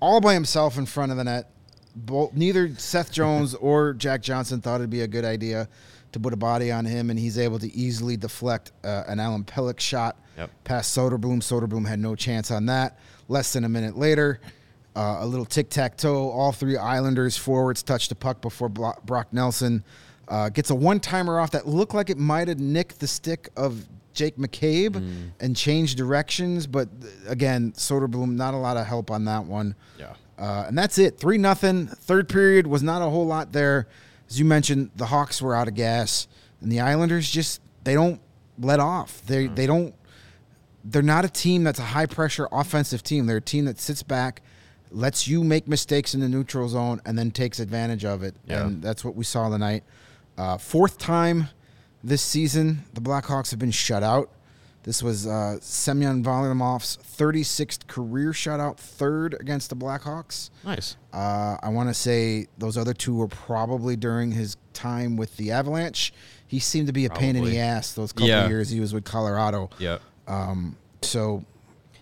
all 0.00 0.20
by 0.20 0.34
himself 0.34 0.78
in 0.78 0.86
front 0.86 1.10
of 1.12 1.18
the 1.18 1.24
net. 1.24 1.50
Both, 1.94 2.34
neither 2.34 2.74
Seth 2.76 3.10
Jones 3.10 3.54
or 3.60 3.94
Jack 3.94 4.22
Johnson 4.22 4.60
thought 4.60 4.76
it'd 4.76 4.90
be 4.90 5.00
a 5.00 5.08
good 5.08 5.24
idea 5.24 5.68
to 6.12 6.20
put 6.20 6.32
a 6.32 6.36
body 6.36 6.70
on 6.70 6.84
him, 6.84 7.10
and 7.10 7.18
he's 7.18 7.38
able 7.38 7.58
to 7.58 7.74
easily 7.74 8.16
deflect 8.16 8.72
uh, 8.84 9.04
an 9.08 9.18
Adam 9.20 9.44
Pelech 9.44 9.80
shot 9.80 10.16
Yep. 10.38 10.50
past 10.64 10.94
Soderblom. 10.96 11.38
Soderblom 11.40 11.86
had 11.88 11.98
no 11.98 12.14
chance 12.14 12.50
on 12.50 12.66
that. 12.66 12.98
Less 13.28 13.54
than 13.54 13.64
a 13.64 13.68
minute 13.70 13.96
later, 13.98 14.38
uh, 14.96 15.18
a 15.20 15.26
little 15.26 15.44
tic 15.44 15.68
tac 15.70 15.96
toe. 15.96 16.30
All 16.30 16.50
three 16.52 16.76
Islanders 16.76 17.36
forwards 17.36 17.82
touched 17.82 18.08
the 18.08 18.14
puck 18.16 18.40
before 18.40 18.68
Brock 18.68 19.28
Nelson 19.32 19.84
uh, 20.28 20.48
gets 20.48 20.70
a 20.70 20.74
one 20.74 20.98
timer 20.98 21.38
off 21.38 21.50
that 21.52 21.68
looked 21.68 21.94
like 21.94 22.10
it 22.10 22.18
might 22.18 22.48
have 22.48 22.58
nicked 22.58 22.98
the 22.98 23.06
stick 23.06 23.50
of 23.56 23.86
Jake 24.12 24.36
McCabe 24.38 24.92
Mm. 24.94 25.30
and 25.40 25.54
changed 25.56 25.98
directions. 25.98 26.66
But 26.66 26.88
uh, 26.88 27.30
again, 27.30 27.72
Soderblom, 27.72 28.30
not 28.34 28.54
a 28.54 28.56
lot 28.56 28.76
of 28.76 28.86
help 28.86 29.10
on 29.10 29.26
that 29.26 29.44
one. 29.44 29.74
Yeah. 29.98 30.14
Uh, 30.38 30.64
and 30.68 30.76
that's 30.76 30.98
it. 30.98 31.18
Three 31.18 31.38
nothing. 31.38 31.86
Third 31.86 32.28
period 32.28 32.66
was 32.66 32.82
not 32.82 33.02
a 33.02 33.10
whole 33.10 33.26
lot 33.26 33.52
there. 33.52 33.86
As 34.28 34.38
you 34.38 34.44
mentioned, 34.44 34.90
the 34.96 35.06
Hawks 35.06 35.40
were 35.40 35.54
out 35.54 35.68
of 35.68 35.74
gas, 35.74 36.26
and 36.60 36.72
the 36.72 36.80
Islanders 36.80 37.30
just 37.30 37.60
they 37.84 37.94
don't 37.94 38.20
let 38.58 38.80
off. 38.80 39.22
They 39.26 39.46
they 39.46 39.66
don't. 39.66 39.94
They're 40.84 41.02
not 41.02 41.24
a 41.24 41.28
team 41.28 41.64
that's 41.64 41.78
a 41.78 41.82
high 41.84 42.06
pressure 42.06 42.48
offensive 42.52 43.02
team. 43.02 43.26
They're 43.26 43.36
a 43.38 43.40
team 43.40 43.64
that 43.66 43.78
sits 43.80 44.02
back, 44.02 44.42
lets 44.96 45.28
you 45.28 45.44
make 45.44 45.68
mistakes 45.68 46.14
in 46.14 46.20
the 46.20 46.28
neutral 46.28 46.68
zone, 46.68 47.00
and 47.04 47.18
then 47.18 47.30
takes 47.30 47.60
advantage 47.60 48.04
of 48.04 48.22
it. 48.22 48.34
Yeah. 48.46 48.66
And 48.66 48.82
that's 48.82 49.04
what 49.04 49.14
we 49.14 49.24
saw 49.24 49.48
tonight. 49.50 49.84
Uh, 50.38 50.56
fourth 50.56 50.96
time 50.98 51.48
this 52.02 52.22
season, 52.22 52.84
the 52.94 53.00
Blackhawks 53.02 53.50
have 53.50 53.58
been 53.60 53.70
shut 53.70 54.02
out. 54.02 54.30
This 54.84 55.02
was 55.02 55.26
uh, 55.26 55.58
Semyon 55.60 56.22
Varlamov's 56.22 56.96
36th 57.18 57.86
career 57.88 58.30
shutout, 58.30 58.76
third 58.78 59.34
against 59.40 59.68
the 59.68 59.76
Blackhawks. 59.76 60.50
Nice. 60.64 60.96
Uh, 61.12 61.56
I 61.62 61.68
want 61.70 61.88
to 61.90 61.94
say 61.94 62.46
those 62.56 62.78
other 62.78 62.94
two 62.94 63.16
were 63.16 63.26
probably 63.28 63.96
during 63.96 64.30
his 64.32 64.56
time 64.72 65.16
with 65.16 65.36
the 65.36 65.50
Avalanche. 65.50 66.12
He 66.46 66.60
seemed 66.60 66.86
to 66.86 66.92
be 66.92 67.04
a 67.04 67.10
pain 67.10 67.34
in 67.36 67.44
the 67.44 67.58
ass 67.58 67.92
those 67.94 68.12
couple 68.12 68.28
Yeah. 68.28 68.46
years 68.48 68.70
he 68.70 68.78
was 68.80 68.94
with 68.94 69.04
Colorado. 69.04 69.68
Yeah. 69.78 69.98
Um, 70.28 70.76
so 71.02 71.44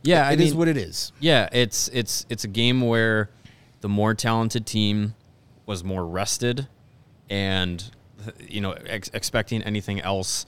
Yeah, 0.04 0.28
I 0.28 0.32
it 0.32 0.40
is 0.40 0.54
what 0.54 0.68
it 0.68 0.76
is. 0.76 1.12
Yeah, 1.18 1.48
it's 1.50 1.88
it's 1.88 2.26
it's 2.28 2.44
a 2.44 2.48
game 2.48 2.82
where 2.82 3.30
the 3.80 3.88
more 3.88 4.14
talented 4.14 4.66
team 4.66 5.14
was 5.66 5.82
more 5.82 6.06
rested, 6.06 6.68
and 7.30 7.82
you 8.38 8.60
know 8.60 8.72
ex- 8.72 9.10
expecting 9.14 9.62
anything 9.62 10.00
else 10.00 10.44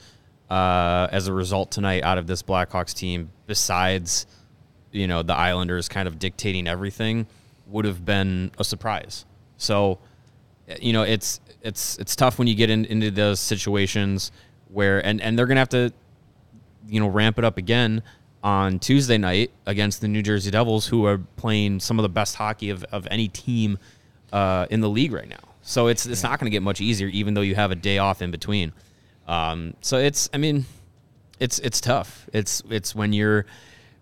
uh, 0.51 1.09
as 1.11 1.27
a 1.27 1.33
result 1.33 1.71
tonight 1.71 2.05
out 2.05 2.19
of 2.19 2.27
this 2.27 2.43
Blackhawks 2.43 2.95
team 2.95 3.31
besides 3.47 4.27
you 4.93 5.07
know 5.07 5.23
the 5.23 5.35
Islanders 5.35 5.89
kind 5.89 6.07
of 6.07 6.19
dictating 6.19 6.69
everything 6.69 7.27
would 7.67 7.87
have 7.87 8.05
been 8.05 8.51
a 8.59 8.65
surprise. 8.65 9.25
So 9.57 9.99
you 10.81 10.93
know 10.93 11.03
it's 11.03 11.41
it's 11.63 11.97
it's 11.99 12.15
tough 12.15 12.39
when 12.39 12.47
you 12.47 12.55
get 12.55 12.69
in, 12.69 12.85
into 12.85 13.11
those 13.11 13.41
situations 13.41 14.33
where 14.69 15.05
and 15.05 15.21
and 15.23 15.39
they're 15.39 15.47
gonna 15.47 15.61
have 15.61 15.71
to 15.71 15.93
you 16.89 17.01
know 17.01 17.09
ramp 17.09 17.39
it 17.39 17.45
up 17.45 17.57
again 17.57 18.03
on 18.47 18.79
Tuesday 18.79 19.19
night 19.19 19.51
against 19.67 20.01
the 20.01 20.07
New 20.07 20.23
Jersey 20.23 20.53
Devils, 20.53 20.87
who 20.87 21.05
are 21.05 21.19
playing 21.19 21.81
some 21.81 21.99
of 21.99 22.05
the 22.05 22.09
best 22.09 22.37
hockey 22.37 22.71
of, 22.71 22.85
of 22.93 23.05
any 23.11 23.27
team 23.27 23.77
uh, 24.33 24.67
in 24.71 24.81
the 24.81 24.89
league 24.89 25.11
right 25.11 25.29
now. 25.29 25.41
So 25.63 25.89
it's 25.89 26.07
it's 26.07 26.23
not 26.23 26.39
going 26.39 26.49
to 26.49 26.55
get 26.55 26.63
much 26.63 26.81
easier, 26.81 27.09
even 27.09 27.35
though 27.35 27.41
you 27.41 27.57
have 27.57 27.73
a 27.73 27.75
day 27.75 27.99
off 27.99 28.23
in 28.23 28.31
between. 28.31 28.73
Um, 29.27 29.75
so 29.81 29.97
it's 29.99 30.31
I 30.33 30.39
mean, 30.39 30.65
it's 31.41 31.59
it's 31.59 31.81
tough. 31.81 32.31
It's 32.33 32.63
it's 32.71 32.95
when 32.95 33.13
you're 33.13 33.47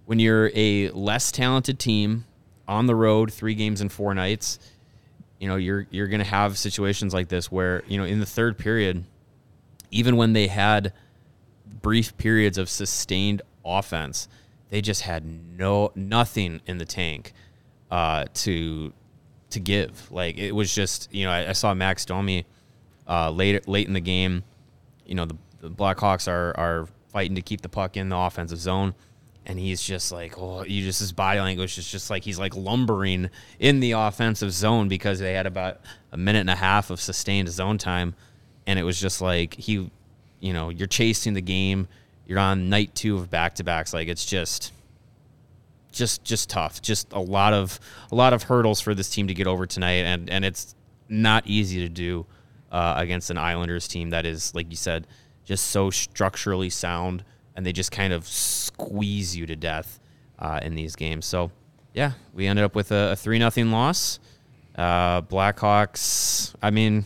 when 0.04 0.18
you're 0.18 0.50
a 0.54 0.90
less 0.90 1.32
talented 1.32 1.78
team 1.78 2.26
on 2.68 2.84
the 2.86 2.94
road, 2.94 3.32
three 3.32 3.54
games 3.54 3.80
in 3.80 3.88
four 3.88 4.12
nights. 4.12 4.58
You 5.38 5.48
know 5.48 5.56
you're 5.56 5.86
you're 5.90 6.08
going 6.08 6.22
to 6.22 6.28
have 6.28 6.58
situations 6.58 7.14
like 7.14 7.28
this 7.28 7.50
where 7.50 7.82
you 7.88 7.96
know 7.96 8.04
in 8.04 8.20
the 8.20 8.26
third 8.26 8.58
period, 8.58 9.04
even 9.90 10.18
when 10.18 10.34
they 10.34 10.48
had 10.48 10.92
brief 11.80 12.14
periods 12.18 12.58
of 12.58 12.68
sustained 12.68 13.40
offense, 13.64 14.28
they 14.70 14.80
just 14.80 15.02
had 15.02 15.24
no 15.58 15.92
nothing 15.94 16.60
in 16.66 16.78
the 16.78 16.84
tank 16.84 17.32
uh, 17.90 18.26
to 18.34 18.92
to 19.50 19.60
give. 19.60 20.10
Like 20.10 20.38
it 20.38 20.52
was 20.52 20.74
just 20.74 21.12
you 21.12 21.24
know 21.24 21.30
I, 21.30 21.50
I 21.50 21.52
saw 21.52 21.74
Max 21.74 22.04
Domi 22.04 22.46
uh, 23.08 23.30
late 23.30 23.66
late 23.68 23.86
in 23.86 23.92
the 23.92 24.00
game. 24.00 24.44
You 25.06 25.14
know 25.14 25.24
the, 25.24 25.36
the 25.60 25.70
Blackhawks 25.70 26.28
are 26.28 26.54
are 26.58 26.88
fighting 27.08 27.36
to 27.36 27.42
keep 27.42 27.60
the 27.60 27.68
puck 27.68 27.96
in 27.96 28.08
the 28.08 28.16
offensive 28.16 28.58
zone. 28.58 28.94
And 29.46 29.58
he's 29.58 29.82
just 29.82 30.10
like, 30.10 30.38
oh, 30.38 30.64
you 30.64 30.82
just 30.82 31.00
his 31.00 31.12
body 31.12 31.38
language 31.38 31.76
is 31.76 31.88
just 31.88 32.08
like 32.08 32.24
he's 32.24 32.38
like 32.38 32.56
lumbering 32.56 33.28
in 33.58 33.80
the 33.80 33.92
offensive 33.92 34.50
zone 34.50 34.88
because 34.88 35.18
they 35.18 35.34
had 35.34 35.46
about 35.46 35.80
a 36.12 36.16
minute 36.16 36.40
and 36.40 36.50
a 36.50 36.56
half 36.56 36.88
of 36.88 36.98
sustained 36.98 37.50
zone 37.50 37.76
time 37.76 38.14
and 38.66 38.78
it 38.78 38.82
was 38.82 38.98
just 38.98 39.20
like 39.20 39.54
he, 39.54 39.90
you 40.40 40.52
know, 40.52 40.68
you're 40.70 40.88
chasing 40.88 41.34
the 41.34 41.42
game. 41.42 41.88
You're 42.26 42.38
on 42.38 42.68
night 42.68 42.94
two 42.94 43.16
of 43.16 43.30
back 43.30 43.56
to 43.56 43.64
backs. 43.64 43.92
Like 43.92 44.08
it's 44.08 44.24
just, 44.24 44.72
just, 45.92 46.24
just 46.24 46.48
tough. 46.48 46.82
Just 46.82 47.12
a 47.12 47.20
lot 47.20 47.52
of 47.52 47.78
a 48.10 48.14
lot 48.14 48.32
of 48.32 48.44
hurdles 48.44 48.80
for 48.80 48.94
this 48.94 49.10
team 49.10 49.28
to 49.28 49.34
get 49.34 49.46
over 49.46 49.66
tonight, 49.66 50.04
and 50.04 50.30
and 50.30 50.44
it's 50.44 50.74
not 51.08 51.46
easy 51.46 51.80
to 51.80 51.88
do 51.88 52.26
uh, 52.72 52.94
against 52.96 53.30
an 53.30 53.38
Islanders 53.38 53.86
team 53.86 54.10
that 54.10 54.26
is, 54.26 54.54
like 54.54 54.70
you 54.70 54.76
said, 54.76 55.06
just 55.44 55.68
so 55.68 55.90
structurally 55.90 56.70
sound, 56.70 57.24
and 57.54 57.64
they 57.64 57.72
just 57.72 57.92
kind 57.92 58.12
of 58.12 58.26
squeeze 58.26 59.36
you 59.36 59.46
to 59.46 59.54
death 59.54 60.00
uh, 60.38 60.58
in 60.62 60.74
these 60.74 60.96
games. 60.96 61.26
So, 61.26 61.52
yeah, 61.92 62.12
we 62.32 62.46
ended 62.46 62.64
up 62.64 62.74
with 62.74 62.90
a, 62.90 63.14
three 63.16 63.38
nothing 63.38 63.70
loss. 63.70 64.18
Uh, 64.74 65.22
Blackhawks. 65.22 66.54
I 66.60 66.70
mean, 66.70 67.04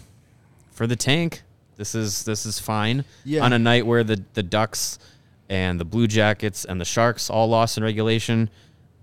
for 0.71 0.87
the 0.87 0.97
tank, 0.97 1.43
this 1.79 1.95
is 1.95 2.25
this 2.25 2.45
is 2.45 2.59
fine. 2.59 3.05
Yeah. 3.25 3.43
On 3.45 3.55
a 3.55 3.59
night 3.59 3.87
where 3.87 4.05
the 4.05 4.23
the 4.35 4.43
Ducks 4.43 4.99
and 5.49 5.81
the 5.81 5.85
Blue 5.87 6.07
Jackets 6.07 6.67
and 6.67 6.79
the 6.79 6.85
Sharks 6.85 7.31
all 7.31 7.49
lost 7.49 7.79
in 7.79 7.85
regulation, 7.85 8.51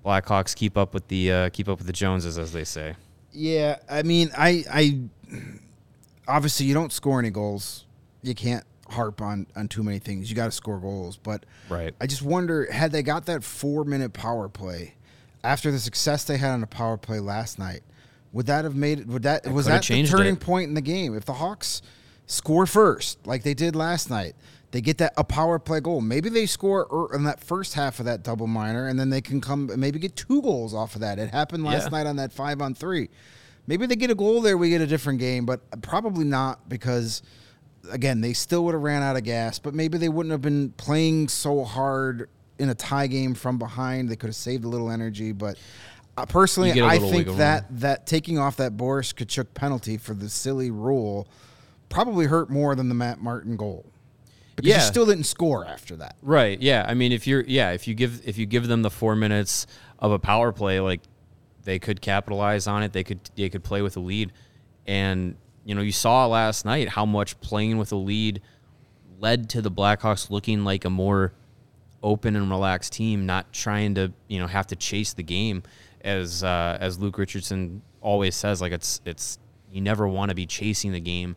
Blackhawks 0.05 0.55
keep 0.55 0.77
up 0.77 0.93
with 0.93 1.07
the 1.07 1.31
uh, 1.31 1.49
keep 1.49 1.67
up 1.67 1.79
with 1.79 1.87
the 1.87 1.93
Joneses, 1.93 2.37
as 2.37 2.51
they 2.51 2.63
say. 2.63 2.95
Yeah, 3.31 3.79
I 3.89 4.03
mean, 4.03 4.29
I, 4.37 4.63
I 4.71 4.99
obviously 6.27 6.65
you 6.65 6.73
don't 6.73 6.93
score 6.93 7.19
any 7.19 7.29
goals. 7.31 7.85
You 8.21 8.35
can't 8.35 8.63
harp 8.89 9.21
on 9.21 9.47
on 9.55 9.67
too 9.67 9.83
many 9.83 9.99
things. 9.99 10.29
You 10.29 10.35
got 10.35 10.45
to 10.45 10.51
score 10.51 10.77
goals, 10.79 11.17
but 11.17 11.45
Right. 11.69 11.93
I 11.99 12.07
just 12.07 12.21
wonder 12.21 12.71
had 12.71 12.91
they 12.91 13.03
got 13.03 13.25
that 13.25 13.43
four 13.43 13.83
minute 13.83 14.13
power 14.13 14.47
play 14.49 14.95
after 15.43 15.71
the 15.71 15.79
success 15.79 16.23
they 16.23 16.37
had 16.37 16.51
on 16.51 16.61
the 16.61 16.67
power 16.67 16.97
play 16.97 17.19
last 17.19 17.59
night, 17.59 17.81
would 18.31 18.45
that 18.47 18.63
have 18.63 18.75
made 18.75 19.07
would 19.07 19.23
that 19.23 19.47
was 19.51 19.65
that 19.65 19.83
the 19.83 20.05
turning 20.05 20.35
it. 20.35 20.39
point 20.39 20.67
in 20.67 20.73
the 20.75 20.81
game? 20.81 21.15
If 21.15 21.25
the 21.25 21.33
Hawks 21.33 21.81
score 22.27 22.65
first, 22.65 23.25
like 23.27 23.43
they 23.43 23.53
did 23.53 23.75
last 23.75 24.09
night. 24.09 24.35
They 24.71 24.81
get 24.81 24.97
that 24.97 25.13
a 25.15 25.23
power 25.23 25.57
play 25.57 25.79
goal. 25.79 26.01
Maybe 26.01 26.27
they 26.27 26.45
score 26.45 26.87
er- 26.91 27.15
in 27.15 27.23
that 27.23 27.39
first 27.39 27.75
half 27.75 27.99
of 27.99 28.05
that 28.05 28.23
double 28.23 28.47
minor, 28.47 28.87
and 28.87 28.99
then 28.99 29.09
they 29.09 29.21
can 29.21 29.39
come 29.39 29.69
maybe 29.77 29.99
get 29.99 30.15
two 30.15 30.41
goals 30.41 30.73
off 30.73 30.95
of 30.95 31.01
that. 31.01 31.17
It 31.17 31.29
happened 31.29 31.63
last 31.63 31.83
Yeah. 31.83 31.89
night 31.89 32.07
on 32.07 32.17
that 32.17 32.33
five 32.33 32.61
on 32.61 32.73
three. 32.75 33.09
Maybe 33.67 33.85
they 33.85 33.95
get 33.95 34.11
a 34.11 34.15
goal 34.15 34.41
there, 34.41 34.57
we 34.57 34.69
get 34.69 34.81
a 34.81 34.87
different 34.87 35.19
game, 35.19 35.45
but 35.45 35.61
probably 35.81 36.25
not 36.25 36.67
because 36.67 37.21
again 37.91 38.19
they 38.21 38.33
still 38.33 38.65
would 38.65 38.73
have 38.73 38.81
ran 38.83 39.01
out 39.01 39.15
of 39.15 39.23
gas. 39.23 39.59
But 39.59 39.73
maybe 39.73 39.97
they 39.97 40.09
wouldn't 40.09 40.31
have 40.31 40.41
been 40.41 40.71
playing 40.71 41.29
so 41.29 41.63
hard 41.63 42.29
in 42.59 42.69
a 42.69 42.75
tie 42.75 43.07
game 43.07 43.33
from 43.33 43.57
behind. 43.57 44.09
They 44.09 44.15
could 44.15 44.27
have 44.27 44.35
saved 44.35 44.65
a 44.65 44.67
little 44.69 44.89
energy, 44.91 45.31
but. 45.31 45.57
Uh, 46.17 46.25
personally, 46.25 46.69
You 46.69 46.75
get 46.75 46.83
a 46.85 46.87
I 46.87 46.97
think 46.99 47.27
room. 47.27 47.37
that 47.39 47.65
that 47.81 48.07
taking 48.07 48.39
off 48.39 48.55
that 48.55 48.77
Boris 48.77 49.11
Katchouk 49.11 49.47
penalty 49.53 49.97
for 49.97 50.13
the 50.13 50.29
silly 50.29 50.71
rule 50.71 51.27
probably 51.89 52.25
hurt 52.25 52.49
more 52.49 52.75
than 52.75 52.89
the 52.89 52.95
Matt 52.95 53.21
Martin 53.21 53.55
goal 53.55 53.85
because 54.55 54.69
Yeah. 54.69 54.75
you 54.77 54.81
still 54.81 55.05
didn't 55.05 55.25
score 55.25 55.65
after 55.65 55.95
that. 55.97 56.15
Right. 56.21 56.59
Yeah. 56.61 56.85
I 56.87 56.93
mean, 56.93 57.11
if 57.11 57.27
you're 57.27 57.43
yeah, 57.47 57.71
if 57.71 57.87
you 57.87 57.93
give 57.93 58.21
if 58.25 58.37
you 58.37 58.45
give 58.45 58.67
them 58.67 58.81
the 58.81 58.89
four 58.91 59.15
minutes 59.15 59.67
of 59.99 60.11
a 60.11 60.19
power 60.19 60.51
play, 60.51 60.79
like 60.79 61.01
they 61.63 61.79
could 61.79 62.01
capitalize 62.01 62.67
on 62.67 62.83
it. 62.83 62.93
They 62.93 63.03
could 63.03 63.19
they 63.35 63.49
could 63.49 63.63
play 63.63 63.81
with 63.81 63.97
a 63.97 63.99
lead, 63.99 64.31
and 64.85 65.35
you 65.65 65.73
know 65.75 65.81
you 65.81 65.91
saw 65.91 66.25
last 66.27 66.63
night 66.65 66.89
how 66.89 67.05
much 67.05 67.39
playing 67.41 67.77
with 67.77 67.91
a 67.91 67.95
lead 67.95 68.41
led 69.19 69.49
to 69.49 69.61
the 69.61 69.71
Blackhawks 69.71 70.29
looking 70.29 70.63
like 70.63 70.85
a 70.85 70.89
more 70.89 71.33
open 72.03 72.35
and 72.35 72.49
relaxed 72.51 72.93
team, 72.93 73.25
not 73.25 73.51
trying 73.51 73.95
to 73.95 74.11
you 74.27 74.39
know 74.39 74.47
have 74.47 74.67
to 74.67 74.75
chase 74.75 75.13
the 75.13 75.23
game, 75.23 75.63
as 76.01 76.43
uh, 76.43 76.77
as 76.79 76.99
Luke 76.99 77.17
Richardson 77.17 77.81
always 78.01 78.35
says. 78.35 78.61
Like 78.61 78.71
it's 78.73 79.01
it's 79.05 79.39
you 79.71 79.81
never 79.81 80.07
want 80.07 80.29
to 80.29 80.35
be 80.35 80.45
chasing 80.45 80.91
the 80.91 80.99
game, 80.99 81.35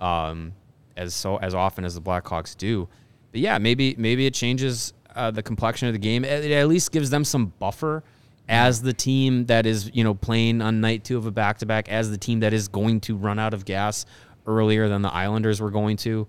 um, 0.00 0.52
as 0.96 1.14
so 1.14 1.36
as 1.36 1.54
often 1.54 1.84
as 1.84 1.94
the 1.94 2.00
Blackhawks 2.00 2.56
do. 2.56 2.88
But 3.32 3.40
yeah, 3.40 3.58
maybe 3.58 3.94
maybe 3.98 4.26
it 4.26 4.34
changes 4.34 4.92
uh, 5.14 5.30
the 5.30 5.42
complexion 5.42 5.88
of 5.88 5.94
the 5.94 6.00
game. 6.00 6.24
It, 6.24 6.50
at 6.50 6.68
least 6.68 6.92
gives 6.92 7.10
them 7.10 7.24
some 7.24 7.52
buffer 7.58 8.04
as 8.48 8.82
the 8.82 8.92
team 8.92 9.46
that 9.46 9.66
is 9.66 9.90
you 9.94 10.04
know 10.04 10.14
playing 10.14 10.62
on 10.62 10.80
night 10.80 11.04
two 11.04 11.16
of 11.16 11.26
a 11.26 11.30
back 11.30 11.58
to 11.58 11.66
back, 11.66 11.88
as 11.88 12.10
the 12.10 12.18
team 12.18 12.40
that 12.40 12.52
is 12.52 12.68
going 12.68 13.00
to 13.00 13.16
run 13.16 13.38
out 13.38 13.54
of 13.54 13.64
gas 13.64 14.06
earlier 14.46 14.88
than 14.88 15.02
the 15.02 15.12
Islanders 15.12 15.60
were 15.60 15.70
going 15.70 15.96
to. 15.98 16.26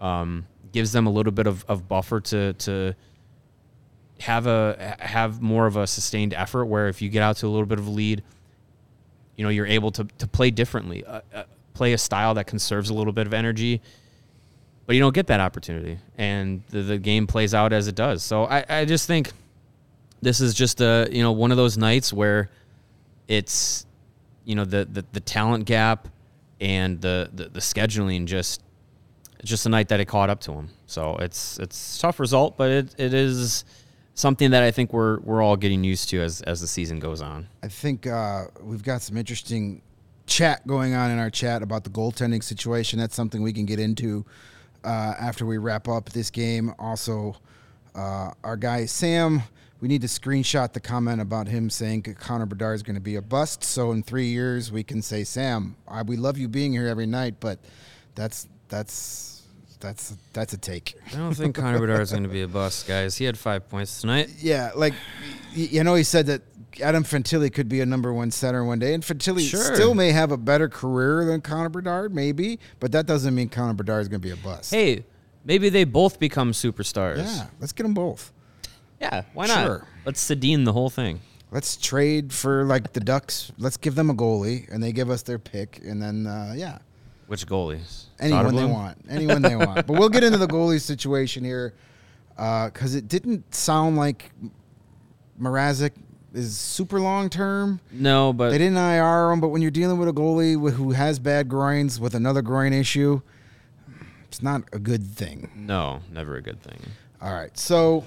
Um, 0.00 0.46
gives 0.72 0.92
them 0.92 1.06
a 1.06 1.10
little 1.10 1.32
bit 1.32 1.46
of, 1.46 1.64
of 1.68 1.88
buffer 1.88 2.20
to 2.20 2.52
to 2.52 2.94
have 4.20 4.46
a 4.46 4.96
have 4.98 5.40
more 5.40 5.66
of 5.66 5.76
a 5.76 5.86
sustained 5.86 6.34
effort 6.34 6.66
where 6.66 6.88
if 6.88 7.02
you 7.02 7.08
get 7.08 7.22
out 7.22 7.36
to 7.38 7.46
a 7.46 7.48
little 7.48 7.66
bit 7.66 7.78
of 7.78 7.86
a 7.86 7.90
lead, 7.90 8.22
you 9.36 9.44
know 9.44 9.50
you're 9.50 9.66
able 9.66 9.90
to 9.90 10.04
to 10.18 10.26
play 10.26 10.50
differently, 10.50 11.04
uh, 11.04 11.20
uh, 11.34 11.44
play 11.76 11.92
a 11.92 11.98
style 11.98 12.34
that 12.34 12.46
conserves 12.46 12.90
a 12.90 12.94
little 12.94 13.12
bit 13.12 13.26
of 13.26 13.34
energy, 13.34 13.80
but 14.86 14.96
you 14.96 15.00
don't 15.00 15.14
get 15.14 15.26
that 15.28 15.40
opportunity, 15.40 15.98
and 16.16 16.62
the, 16.70 16.82
the 16.82 16.98
game 16.98 17.26
plays 17.26 17.54
out 17.54 17.72
as 17.72 17.86
it 17.88 17.94
does. 17.94 18.22
So 18.22 18.44
I, 18.44 18.64
I 18.68 18.84
just 18.84 19.06
think 19.06 19.32
this 20.22 20.40
is 20.40 20.54
just 20.54 20.80
a 20.80 21.08
you 21.10 21.22
know 21.22 21.32
one 21.32 21.50
of 21.50 21.56
those 21.56 21.76
nights 21.76 22.12
where 22.12 22.50
it's 23.28 23.86
you 24.44 24.54
know 24.54 24.64
the 24.64 24.84
the, 24.84 25.04
the 25.12 25.20
talent 25.20 25.66
gap 25.66 26.08
and 26.60 27.00
the, 27.00 27.30
the 27.34 27.48
the 27.50 27.60
scheduling 27.60 28.24
just 28.24 28.62
just 29.44 29.66
a 29.66 29.68
night 29.68 29.88
that 29.88 30.00
it 30.00 30.06
caught 30.06 30.30
up 30.30 30.40
to 30.40 30.52
him. 30.52 30.70
So 30.86 31.16
it's 31.16 31.58
it's 31.58 31.98
tough 31.98 32.18
result, 32.18 32.56
but 32.56 32.70
it, 32.70 32.94
it 32.98 33.14
is 33.14 33.64
something 34.14 34.50
that 34.52 34.62
I 34.62 34.70
think 34.70 34.92
we're 34.92 35.20
we're 35.20 35.42
all 35.42 35.56
getting 35.56 35.84
used 35.84 36.08
to 36.10 36.20
as 36.20 36.42
as 36.42 36.60
the 36.60 36.66
season 36.66 36.98
goes 36.98 37.20
on. 37.20 37.48
I 37.62 37.68
think 37.68 38.06
uh, 38.06 38.46
we've 38.62 38.82
got 38.82 39.02
some 39.02 39.16
interesting 39.16 39.82
chat 40.26 40.66
going 40.66 40.94
on 40.94 41.10
in 41.10 41.18
our 41.18 41.30
chat 41.30 41.62
about 41.62 41.84
the 41.84 41.90
goaltending 41.90 42.42
situation. 42.42 42.98
That's 42.98 43.14
something 43.14 43.42
we 43.42 43.52
can 43.52 43.64
get 43.64 43.78
into 43.78 44.24
uh, 44.84 45.14
after 45.18 45.46
we 45.46 45.58
wrap 45.58 45.88
up 45.88 46.10
this 46.10 46.30
game. 46.30 46.74
Also, 46.78 47.36
uh, 47.94 48.30
our 48.44 48.56
guy 48.56 48.86
Sam, 48.86 49.42
we 49.80 49.88
need 49.88 50.02
to 50.02 50.08
screenshot 50.08 50.72
the 50.72 50.80
comment 50.80 51.20
about 51.20 51.48
him 51.48 51.70
saying 51.70 52.02
Connor 52.18 52.46
Bedard 52.46 52.76
is 52.76 52.82
going 52.82 52.96
to 52.96 53.00
be 53.00 53.16
a 53.16 53.22
bust. 53.22 53.64
So 53.64 53.92
in 53.92 54.02
three 54.02 54.26
years, 54.26 54.70
we 54.72 54.82
can 54.82 55.02
say, 55.02 55.24
Sam, 55.24 55.76
I, 55.88 56.02
we 56.02 56.16
love 56.16 56.38
you 56.38 56.48
being 56.48 56.72
here 56.72 56.88
every 56.88 57.06
night, 57.06 57.36
but 57.40 57.58
that's 58.14 58.48
that's 58.68 59.42
that's 59.80 60.16
that's 60.32 60.52
a 60.52 60.58
take. 60.58 60.94
I 61.12 61.16
don't 61.16 61.34
think 61.34 61.54
Connor 61.54 61.80
Bedard 61.80 62.00
is 62.00 62.10
going 62.10 62.22
to 62.22 62.28
be 62.28 62.42
a 62.42 62.48
bust, 62.48 62.86
guys. 62.86 63.16
He 63.16 63.24
had 63.24 63.38
five 63.38 63.68
points 63.68 64.00
tonight. 64.00 64.30
Yeah, 64.38 64.72
like 64.74 64.94
you 65.52 65.84
know, 65.84 65.94
he 65.94 66.02
said 66.02 66.26
that 66.26 66.42
Adam 66.80 67.04
Fantilli 67.04 67.52
could 67.52 67.68
be 67.68 67.80
a 67.80 67.86
number 67.86 68.12
one 68.12 68.30
center 68.30 68.64
one 68.64 68.78
day, 68.78 68.94
and 68.94 69.02
Fantilli 69.02 69.48
Sure. 69.48 69.74
still 69.74 69.94
may 69.94 70.12
have 70.12 70.30
a 70.32 70.36
better 70.36 70.68
career 70.68 71.24
than 71.24 71.40
Connor 71.40 71.68
Bedard, 71.68 72.14
maybe, 72.14 72.58
but 72.80 72.92
that 72.92 73.06
doesn't 73.06 73.34
mean 73.34 73.48
Connor 73.48 73.74
Bedard 73.74 74.02
is 74.02 74.08
going 74.08 74.20
to 74.20 74.26
be 74.26 74.32
a 74.32 74.36
bust. 74.36 74.72
Hey, 74.72 75.04
maybe 75.44 75.68
they 75.68 75.84
both 75.84 76.18
become 76.18 76.52
superstars. 76.52 77.18
yeah, 77.18 77.46
let's 77.60 77.72
get 77.72 77.82
them 77.84 77.94
both. 77.94 78.32
yeah. 79.00 79.22
Why 79.34 79.46
not? 79.46 79.64
Sure. 79.66 79.86
Let's 80.04 80.22
Sedin 80.28 80.64
the 80.64 80.72
whole 80.72 80.90
thing. 80.90 81.20
Let's 81.50 81.76
trade 81.76 82.32
for 82.32 82.64
like 82.64 82.92
the 82.92 83.00
Ducks. 83.00 83.52
Let's 83.56 83.76
give 83.76 83.94
them 83.94 84.10
a 84.10 84.14
goalie, 84.14 84.68
and 84.72 84.82
they 84.82 84.92
give 84.92 85.10
us 85.10 85.22
their 85.22 85.38
pick, 85.38 85.80
and 85.84 86.02
then 86.02 86.26
uh, 86.26 86.54
yeah, 86.56 86.78
Which 87.28 87.46
goalies? 87.46 88.04
anyone 88.18 88.54
they 88.56 88.64
want, 88.64 88.98
anyone 89.08 89.42
they 89.42 89.54
want. 89.56 89.86
But 89.86 89.98
we'll 89.98 90.08
get 90.08 90.24
into 90.24 90.38
the 90.38 90.48
goalie 90.48 90.80
situation 90.80 91.44
here 91.44 91.74
because 92.36 92.94
it 92.94 93.08
didn't 93.08 93.54
sound 93.54 93.96
like 93.96 94.32
Mrazek 95.40 95.92
is 96.36 96.56
super 96.56 97.00
long 97.00 97.28
term. 97.30 97.80
No, 97.90 98.32
but 98.32 98.50
They 98.50 98.58
didn't 98.58 98.76
IR 98.76 99.30
him, 99.32 99.40
but 99.40 99.48
when 99.48 99.62
you're 99.62 99.70
dealing 99.70 99.98
with 99.98 100.08
a 100.08 100.12
goalie 100.12 100.60
with, 100.60 100.74
who 100.74 100.92
has 100.92 101.18
bad 101.18 101.48
groins 101.48 101.98
with 101.98 102.14
another 102.14 102.42
groin 102.42 102.72
issue, 102.72 103.20
it's 104.28 104.42
not 104.42 104.62
a 104.72 104.78
good 104.78 105.04
thing. 105.06 105.50
no, 105.56 106.00
never 106.12 106.36
a 106.36 106.42
good 106.42 106.60
thing. 106.62 106.78
All 107.22 107.32
right, 107.32 107.56
so 107.56 108.04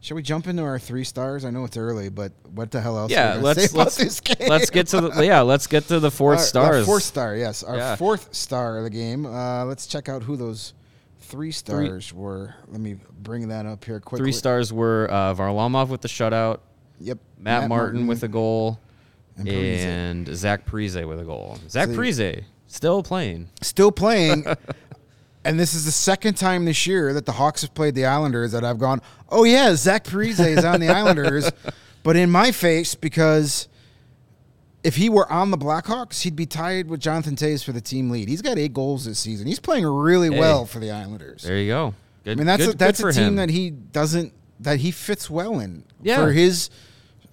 shall 0.00 0.16
we 0.16 0.22
jump 0.22 0.46
into 0.48 0.62
our 0.62 0.78
three 0.78 1.04
stars? 1.04 1.44
I 1.44 1.50
know 1.50 1.64
it's 1.64 1.76
early, 1.76 2.08
but 2.08 2.32
what 2.54 2.70
the 2.70 2.80
hell 2.80 2.98
else? 2.98 3.12
Yeah, 3.12 3.38
let's 3.40 3.72
let's 3.74 3.98
let's 4.40 4.70
get 4.70 4.88
to 4.88 5.00
the 5.02 5.24
yeah, 5.24 5.40
let's 5.42 5.66
get 5.66 5.84
to 5.88 6.00
the 6.00 6.10
fourth 6.10 6.38
Our- 6.56 6.62
our 6.64 6.72
stars. 6.72 6.86
fourth 6.86 7.02
star, 7.04 7.36
yes, 7.36 7.62
our 7.62 7.76
Yeah. 7.76 7.96
fourth 7.96 8.34
star 8.34 8.78
of 8.78 8.84
the 8.84 8.90
game. 8.90 9.26
Uh, 9.26 9.64
let's 9.66 9.86
check 9.86 10.08
out 10.08 10.22
who 10.24 10.36
those 10.36 10.74
three 11.20 11.52
stars 11.52 12.12
were. 12.12 12.54
Let 12.68 12.80
me 12.80 12.96
bring 13.22 13.48
that 13.48 13.66
up 13.66 13.84
here 13.84 14.00
quickly. 14.00 14.24
Three 14.24 14.32
stars 14.32 14.72
were 14.72 15.06
uh, 15.10 15.34
Varlamov 15.34 15.88
with 15.88 16.00
the 16.00 16.08
shutout, 16.08 16.58
Yep. 17.00 17.18
Matt, 17.38 17.68
Martin, 17.68 18.06
with 18.06 18.22
a 18.22 18.28
goal, 18.28 18.78
And 19.36 19.46
Parise. 19.48 19.78
and 19.78 20.36
Zach 20.36 20.66
Parise 20.66 21.06
with 21.08 21.18
a 21.20 21.24
goal. 21.24 21.58
Zach 21.68 21.88
So- 21.88 21.94
Parise 21.94 22.44
still 22.66 23.02
playing. 23.02 23.48
still 23.62 23.90
playing. 23.90 24.44
and 25.44 25.58
this 25.58 25.72
is 25.74 25.84
the 25.86 25.90
second 25.92 26.34
time 26.36 26.66
this 26.66 26.86
year 26.86 27.12
that 27.14 27.24
the 27.26 27.32
Hawks 27.32 27.62
have 27.62 27.72
played 27.74 27.94
the 27.94 28.04
Islanders 28.04 28.52
that 28.52 28.64
I've 28.64 28.78
gone, 28.78 29.00
oh 29.30 29.44
yeah, 29.44 29.74
Zach 29.74 30.04
Parise 30.04 30.58
is 30.58 30.64
on 30.64 30.80
the 30.80 30.88
Islanders, 30.94 31.50
but 32.02 32.16
in 32.16 32.30
my 32.30 32.52
face 32.52 32.94
because 32.94 33.66
if 34.82 34.96
he 34.96 35.08
were 35.10 35.30
on 35.30 35.50
the 35.50 35.58
Blackhawks, 35.58 36.22
he'd 36.22 36.36
be 36.36 36.46
tied 36.46 36.88
with 36.88 37.00
Jonathan 37.00 37.36
Toews 37.36 37.62
for 37.64 37.72
the 37.72 37.80
team 37.82 38.10
lead. 38.10 38.28
He's 38.28 38.40
got 38.42 38.58
eight 38.58 38.72
goals 38.72 39.04
this 39.04 39.18
season. 39.18 39.46
He's 39.46 39.60
playing 39.60 39.84
really 39.86 40.30
Hey. 40.32 40.38
well 40.38 40.64
for 40.66 40.78
the 40.80 40.90
Islanders. 40.90 41.42
There 41.42 41.56
you 41.58 41.68
go. 41.70 41.94
Good, 42.24 42.32
I 42.32 42.34
mean, 42.36 42.46
that's 42.46 42.64
good, 42.66 42.74
a, 42.74 42.78
that's 42.78 43.00
a 43.00 43.12
team 43.12 43.22
him. 43.28 43.36
that 43.36 43.48
he 43.50 43.70
doesn't 43.70 44.32
that 44.60 44.78
he 44.80 44.90
fits 44.90 45.30
well 45.30 45.58
in. 45.58 45.84
Yeah. 46.02 46.16
for 46.22 46.32
his 46.32 46.68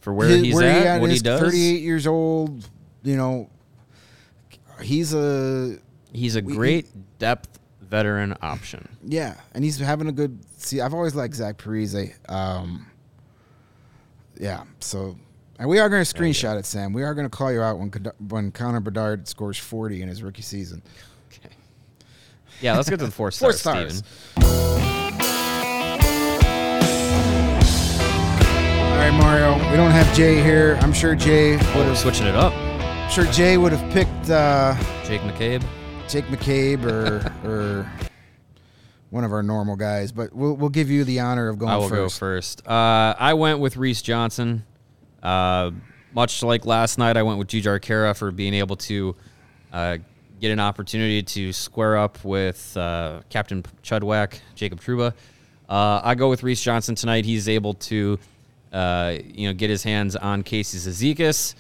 for 0.08 0.14
where 0.14 0.30
his- 0.30 0.42
he's 0.42 0.56
where 0.56 0.88
at, 0.88 0.96
he 0.96 1.02
what 1.02 1.12
he 1.12 1.20
does. 1.20 1.42
38 1.42 1.82
years 1.82 2.08
old. 2.08 2.66
You 3.04 3.18
know, 3.18 3.50
he's 4.82 5.14
a 5.14 5.78
He's 6.14 6.38
a 6.38 6.42
great 6.42 6.88
depth 7.20 7.60
veteran 7.82 8.34
option. 8.42 8.88
Yeah, 9.04 9.36
and 9.54 9.66
he's 9.66 9.78
having 9.80 10.08
a 10.08 10.14
good. 10.14 10.40
See, 10.56 10.80
I've 10.80 10.94
always 10.94 11.14
liked 11.14 11.36
Zach 11.36 11.58
Parise. 11.58 12.14
Um, 12.32 12.88
yeah, 14.40 14.64
so 14.80 15.18
and 15.60 15.68
we 15.68 15.78
are 15.80 15.90
going 15.90 16.04
to 16.06 16.16
screenshot 16.16 16.58
it, 16.58 16.66
Sam. 16.66 16.94
We 16.94 17.04
are 17.04 17.14
going 17.14 17.30
to 17.30 17.38
call 17.38 17.52
you 17.52 17.62
out 17.62 17.78
when 17.78 17.92
when 18.30 18.52
Connor 18.52 18.80
Bedard 18.80 19.28
scores 19.28 19.58
forty 19.58 20.02
in 20.02 20.08
his 20.08 20.24
rookie 20.24 20.42
season. 20.42 20.82
Okay. 21.34 21.54
Yeah, 22.62 22.78
let's 22.78 22.90
get 22.90 23.00
to 23.00 23.06
the 23.06 23.12
four 23.12 23.30
stars. 23.32 23.62
four 23.62 23.74
stars. 23.74 24.04
Steven. 24.38 24.87
All 28.98 29.04
right, 29.04 29.14
Mario. 29.14 29.54
We 29.70 29.78
don't 29.78 29.92
have 29.92 30.12
Jay 30.16 30.42
here. 30.42 30.76
I'm 30.82 30.92
sure 30.92 31.14
Jay 31.14 31.52
would 31.58 31.62
Oh, 31.68 31.84
have. 31.84 31.98
switching 32.00 32.26
it 32.26 32.34
up. 32.36 32.52
I'm 32.54 33.12
sure 33.12 33.26
Jay 33.26 33.56
would 33.58 33.72
have 33.72 33.92
picked 33.94 34.30
uh, 34.32 34.76
Jake 35.06 35.22
McCabe. 35.22 35.64
Jake 36.10 36.26
McCabe 36.26 36.84
or 36.84 37.32
or 37.48 37.92
one 39.12 39.24
of 39.24 39.32
our 39.32 39.44
normal 39.44 39.76
guys, 39.76 40.12
but 40.12 40.34
we'll 40.34 40.56
we'll 40.56 40.70
give 40.70 40.90
you 40.90 41.04
the 41.04 41.20
honor 41.20 41.48
of 41.48 41.60
going 41.60 41.72
I 41.72 41.78
will 41.78 41.90
go 41.90 42.06
first. 42.10 42.20
first. 42.20 42.68
Uh, 42.68 43.14
I 43.20 43.36
went 43.36 43.60
with 43.60 43.78
Reese 43.78 44.02
Johnson. 44.02 44.66
Uh, 45.22 45.72
much 46.14 46.42
like 46.42 46.66
last 46.66 46.98
night, 46.98 47.18
I 47.18 47.24
went 47.24 47.38
with 47.38 47.50
Jujhar 47.50 47.80
Khaira 47.80 48.18
for 48.18 48.32
being 48.32 48.56
able 48.56 48.78
to 48.78 49.16
uh, 49.72 49.98
get 50.42 50.52
an 50.52 50.60
opportunity 50.60 51.22
to 51.22 51.54
square 51.54 51.98
up 51.98 52.24
with 52.26 52.76
uh, 52.76 53.22
Captain 53.30 53.64
Chudwack, 53.84 54.40
Jacob 54.56 54.82
Trouba. 54.82 55.14
Uh, 55.70 56.02
I 56.04 56.16
go 56.16 56.30
with 56.30 56.42
Reese 56.44 56.64
Johnson 56.64 56.96
tonight. 56.96 57.26
He's 57.26 57.48
able 57.50 57.74
to, 57.76 58.18
uh, 58.72 59.16
you 59.24 59.48
know, 59.48 59.54
get 59.54 59.70
his 59.70 59.84
hands 59.84 60.16
on 60.16 60.44
Casey 60.44 60.78
Cizikas. 60.78 61.56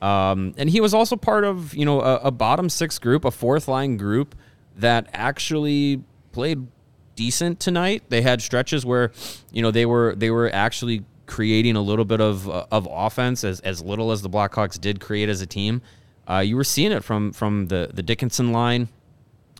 Um, 0.00 0.54
and 0.56 0.70
he 0.70 0.80
was 0.80 0.94
also 0.94 1.16
part 1.16 1.44
of, 1.44 1.74
you 1.74 1.84
know, 1.84 2.00
a, 2.00 2.16
a 2.16 2.30
bottom 2.30 2.68
six 2.68 2.98
group, 2.98 3.24
a 3.24 3.30
fourth 3.30 3.66
line 3.68 3.96
group 3.96 4.34
that 4.76 5.08
actually 5.12 6.02
played 6.32 6.66
decent 7.16 7.58
tonight. 7.58 8.04
They 8.08 8.22
had 8.22 8.40
stretches 8.40 8.86
where, 8.86 9.10
you 9.50 9.60
know, 9.60 9.70
they 9.70 9.86
were 9.86 10.14
they 10.16 10.30
were 10.30 10.50
actually 10.52 11.04
creating 11.26 11.76
a 11.76 11.82
little 11.82 12.04
bit 12.04 12.20
of 12.20 12.48
uh, 12.48 12.66
of 12.70 12.86
offense 12.90 13.42
as 13.44 13.60
as 13.60 13.82
little 13.82 14.12
as 14.12 14.22
the 14.22 14.30
Blackhawks 14.30 14.80
did 14.80 15.00
create 15.00 15.28
as 15.28 15.40
a 15.40 15.46
team. 15.46 15.82
Uh, 16.28 16.38
you 16.38 16.56
were 16.56 16.64
seeing 16.64 16.92
it 16.92 17.02
from 17.02 17.32
from 17.32 17.66
the 17.66 17.90
the 17.92 18.02
Dickinson 18.02 18.52
line 18.52 18.88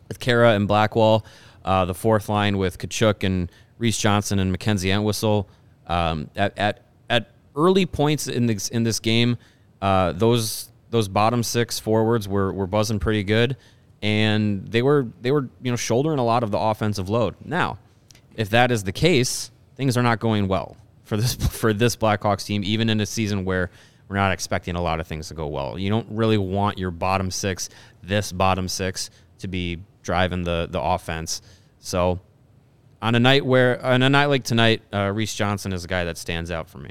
with 0.06 0.20
Khaira 0.20 0.54
and 0.54 0.68
Blackwell, 0.68 1.24
uh, 1.64 1.84
the 1.84 1.94
fourth 1.94 2.28
line 2.28 2.58
with 2.58 2.78
Katchouk 2.78 3.24
and 3.24 3.50
Reese 3.78 3.98
Johnson 3.98 4.38
and 4.38 4.52
Mackenzie 4.52 4.90
Entwistle. 4.90 5.48
Um, 5.86 6.30
at, 6.36 6.56
at 6.58 6.80
at 7.08 7.30
early 7.56 7.86
points 7.86 8.28
in 8.28 8.46
this 8.46 8.68
in 8.68 8.84
this 8.84 9.00
game, 9.00 9.36
uh, 9.82 10.12
those 10.12 10.70
those 10.90 11.08
bottom 11.08 11.42
six 11.42 11.78
forwards 11.78 12.28
were 12.28 12.52
were 12.52 12.66
buzzing 12.66 12.98
pretty 12.98 13.24
good, 13.24 13.56
and 14.02 14.66
they 14.68 14.82
were 14.82 15.06
they 15.20 15.30
were 15.30 15.48
you 15.62 15.70
know 15.70 15.76
shouldering 15.76 16.18
a 16.18 16.24
lot 16.24 16.42
of 16.42 16.50
the 16.50 16.58
offensive 16.58 17.08
load. 17.08 17.34
Now, 17.44 17.78
if 18.36 18.50
that 18.50 18.70
is 18.70 18.84
the 18.84 18.92
case, 18.92 19.50
things 19.76 19.96
are 19.96 20.02
not 20.02 20.20
going 20.20 20.48
well 20.48 20.76
for 21.04 21.16
this 21.16 21.34
for 21.58 21.72
this 21.72 21.96
Blackhawks 21.96 22.44
team, 22.44 22.62
even 22.64 22.88
in 22.90 23.00
a 23.00 23.06
season 23.06 23.44
where 23.44 23.70
we're 24.08 24.16
not 24.16 24.32
expecting 24.32 24.74
a 24.74 24.80
lot 24.80 25.00
of 25.00 25.06
things 25.06 25.28
to 25.28 25.34
go 25.34 25.46
well. 25.46 25.78
You 25.78 25.90
don't 25.90 26.06
really 26.10 26.38
want 26.38 26.78
your 26.78 26.90
bottom 26.90 27.30
six, 27.30 27.68
this 28.02 28.32
bottom 28.32 28.68
six, 28.68 29.10
to 29.40 29.48
be 29.48 29.80
driving 30.02 30.44
the 30.44 30.68
the 30.70 30.80
offense. 30.80 31.42
So, 31.80 32.20
on 33.00 33.14
a 33.14 33.20
night 33.20 33.44
where 33.44 33.84
on 33.84 34.02
a 34.02 34.08
night 34.08 34.26
like 34.26 34.44
tonight, 34.44 34.82
uh, 34.92 35.10
Reese 35.14 35.34
Johnson 35.34 35.72
is 35.72 35.84
a 35.84 35.88
guy 35.88 36.04
that 36.04 36.18
stands 36.18 36.50
out 36.50 36.68
for 36.68 36.78
me. 36.78 36.90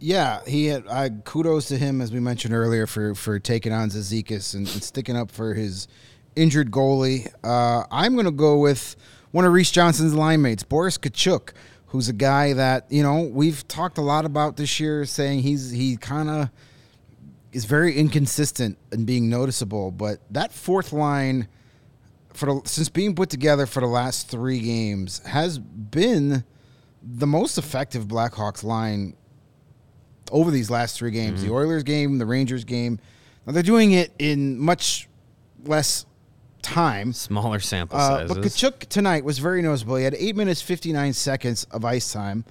Yeah, 0.00 0.40
he 0.46 0.66
had. 0.66 0.86
I 0.88 1.10
kudos 1.10 1.68
to 1.68 1.76
him 1.76 2.00
as 2.00 2.12
we 2.12 2.20
mentioned 2.20 2.54
earlier 2.54 2.86
for 2.86 3.14
for 3.14 3.38
taking 3.38 3.72
on 3.72 3.90
Cizikas 3.90 4.54
and, 4.54 4.68
and 4.68 4.82
sticking 4.82 5.16
up 5.16 5.30
for 5.30 5.54
his 5.54 5.88
injured 6.36 6.70
goalie. 6.70 7.32
Uh, 7.42 7.84
I'm 7.90 8.14
going 8.14 8.26
to 8.26 8.30
go 8.30 8.58
with 8.58 8.96
one 9.32 9.44
of 9.44 9.52
Reese 9.52 9.70
Johnson's 9.70 10.14
line 10.14 10.40
mates, 10.40 10.62
Boris 10.62 10.96
Katchouk, 10.98 11.52
who's 11.86 12.08
a 12.08 12.12
guy 12.12 12.52
that 12.52 12.86
you 12.90 13.02
know 13.02 13.22
we've 13.22 13.66
talked 13.66 13.98
a 13.98 14.02
lot 14.02 14.24
about 14.24 14.56
this 14.56 14.78
year, 14.78 15.04
saying 15.04 15.40
he's 15.40 15.70
he 15.70 15.96
kind 15.96 16.30
of 16.30 16.50
is 17.52 17.64
very 17.64 17.96
inconsistent 17.96 18.78
and 18.92 19.06
being 19.06 19.28
noticeable. 19.28 19.90
But 19.90 20.20
that 20.30 20.52
fourth 20.52 20.92
line 20.92 21.48
for 22.34 22.46
the, 22.46 22.60
since 22.68 22.88
being 22.88 23.14
put 23.14 23.30
together 23.30 23.66
for 23.66 23.80
the 23.80 23.86
last 23.86 24.28
three 24.28 24.60
games 24.60 25.20
has 25.26 25.58
been 25.58 26.44
the 27.02 27.26
most 27.26 27.58
effective 27.58 28.06
Blackhawks 28.06 28.62
line 28.62 29.14
over 30.30 30.50
these 30.50 30.70
last 30.70 30.96
three 30.98 31.10
games. 31.10 31.42
The 31.42 31.50
Oilers 31.52 31.82
game, 31.84 32.18
the 32.18 32.26
Rangers 32.26 32.64
game. 32.64 32.98
Now 33.46 33.52
they're 33.52 33.62
doing 33.62 33.92
it 33.92 34.12
in 34.18 34.58
much 34.58 35.08
less 35.64 36.04
time. 36.60 37.12
Smaller 37.12 37.60
sample 37.60 37.98
Uh, 37.98 38.26
sizes. 38.28 38.36
but 38.36 38.44
Katchouk 38.44 38.88
tonight 38.88 39.24
was 39.24 39.38
very 39.38 39.62
noticeable. 39.62 39.96
He 39.96 40.04
had 40.04 40.14
eight 40.14 40.36
minutes 40.36 40.60
fifty 40.60 40.92
nine 40.92 41.12
seconds 41.14 41.64
of 41.70 41.84
ice 41.84 42.12
time. 42.12 42.44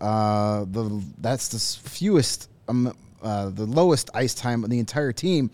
Uh, 0.00 0.64
the 0.70 1.02
that's 1.18 1.48
the 1.48 1.58
fewest, 1.88 2.48
um, 2.68 2.94
uh, 3.22 3.48
the 3.50 3.64
lowest 3.66 4.10
ice 4.14 4.34
time 4.34 4.62
of 4.64 4.70
the 4.70 4.78
entire 4.78 5.12
team. 5.12 5.50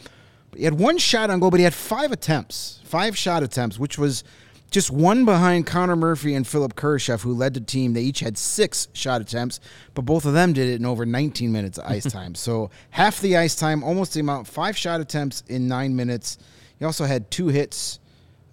He 0.56 0.64
had 0.64 0.74
one 0.74 0.98
shot 0.98 1.30
on 1.30 1.40
goal, 1.40 1.50
but 1.50 1.60
he 1.60 1.64
had 1.64 1.74
five 1.74 2.12
attempts, 2.12 2.80
five 2.84 3.16
shot 3.16 3.42
attempts, 3.42 3.78
which 3.78 3.98
was 3.98 4.24
just 4.70 4.90
one 4.90 5.24
behind 5.24 5.66
Connor 5.66 5.96
Murphy 5.96 6.34
and 6.34 6.46
Philipp 6.46 6.74
Kurashev, 6.74 7.20
who 7.22 7.34
led 7.34 7.54
the 7.54 7.60
team. 7.60 7.92
They 7.92 8.02
each 8.02 8.20
had 8.20 8.38
six 8.38 8.88
shot 8.92 9.20
attempts, 9.20 9.60
but 9.94 10.02
both 10.02 10.24
of 10.24 10.32
them 10.32 10.52
did 10.52 10.68
it 10.68 10.80
in 10.80 10.86
over 10.86 11.04
19 11.04 11.50
minutes 11.50 11.78
of 11.78 11.90
ice 11.90 12.04
time. 12.12 12.34
So 12.34 12.70
half 12.90 13.20
the 13.20 13.36
ice 13.36 13.56
time, 13.56 13.82
almost 13.82 14.14
the 14.14 14.20
amount, 14.20 14.46
five 14.46 14.76
shot 14.76 15.00
attempts 15.00 15.42
in 15.48 15.66
nine 15.66 15.96
minutes. 15.96 16.38
He 16.78 16.84
also 16.84 17.04
had 17.04 17.30
two 17.30 17.48
hits 17.48 17.98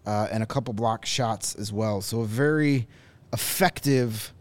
uh, 0.05 0.27
and 0.31 0.41
a 0.41 0.45
couple 0.45 0.73
block 0.73 1.05
shots 1.05 1.55
as 1.55 1.71
well. 1.71 2.01
So 2.01 2.21
a 2.21 2.25
very 2.25 2.87
effective, 3.33 4.33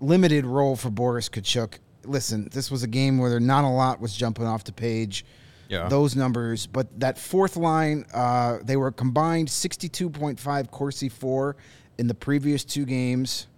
limited 0.00 0.44
role 0.44 0.74
for 0.74 0.90
Boris 0.90 1.28
Katchouk. 1.28 1.74
Listen, 2.04 2.48
this 2.52 2.70
was 2.70 2.82
a 2.82 2.88
game 2.88 3.18
where 3.18 3.38
not 3.38 3.64
a 3.64 3.68
lot 3.68 4.00
was 4.00 4.14
jumping 4.14 4.46
off 4.46 4.64
the 4.64 4.72
page. 4.72 5.24
Yeah. 5.68 5.88
Those 5.88 6.14
numbers, 6.14 6.66
but 6.66 6.86
that 7.00 7.18
fourth 7.18 7.56
line, 7.56 8.06
uh, 8.14 8.58
they 8.62 8.76
were 8.76 8.92
combined 8.92 9.48
62.5 9.48 10.70
Corsi 10.70 11.08
4 11.08 11.56
in 11.98 12.06
the 12.06 12.14
previous 12.14 12.64
two 12.64 12.84
games. 12.84 13.48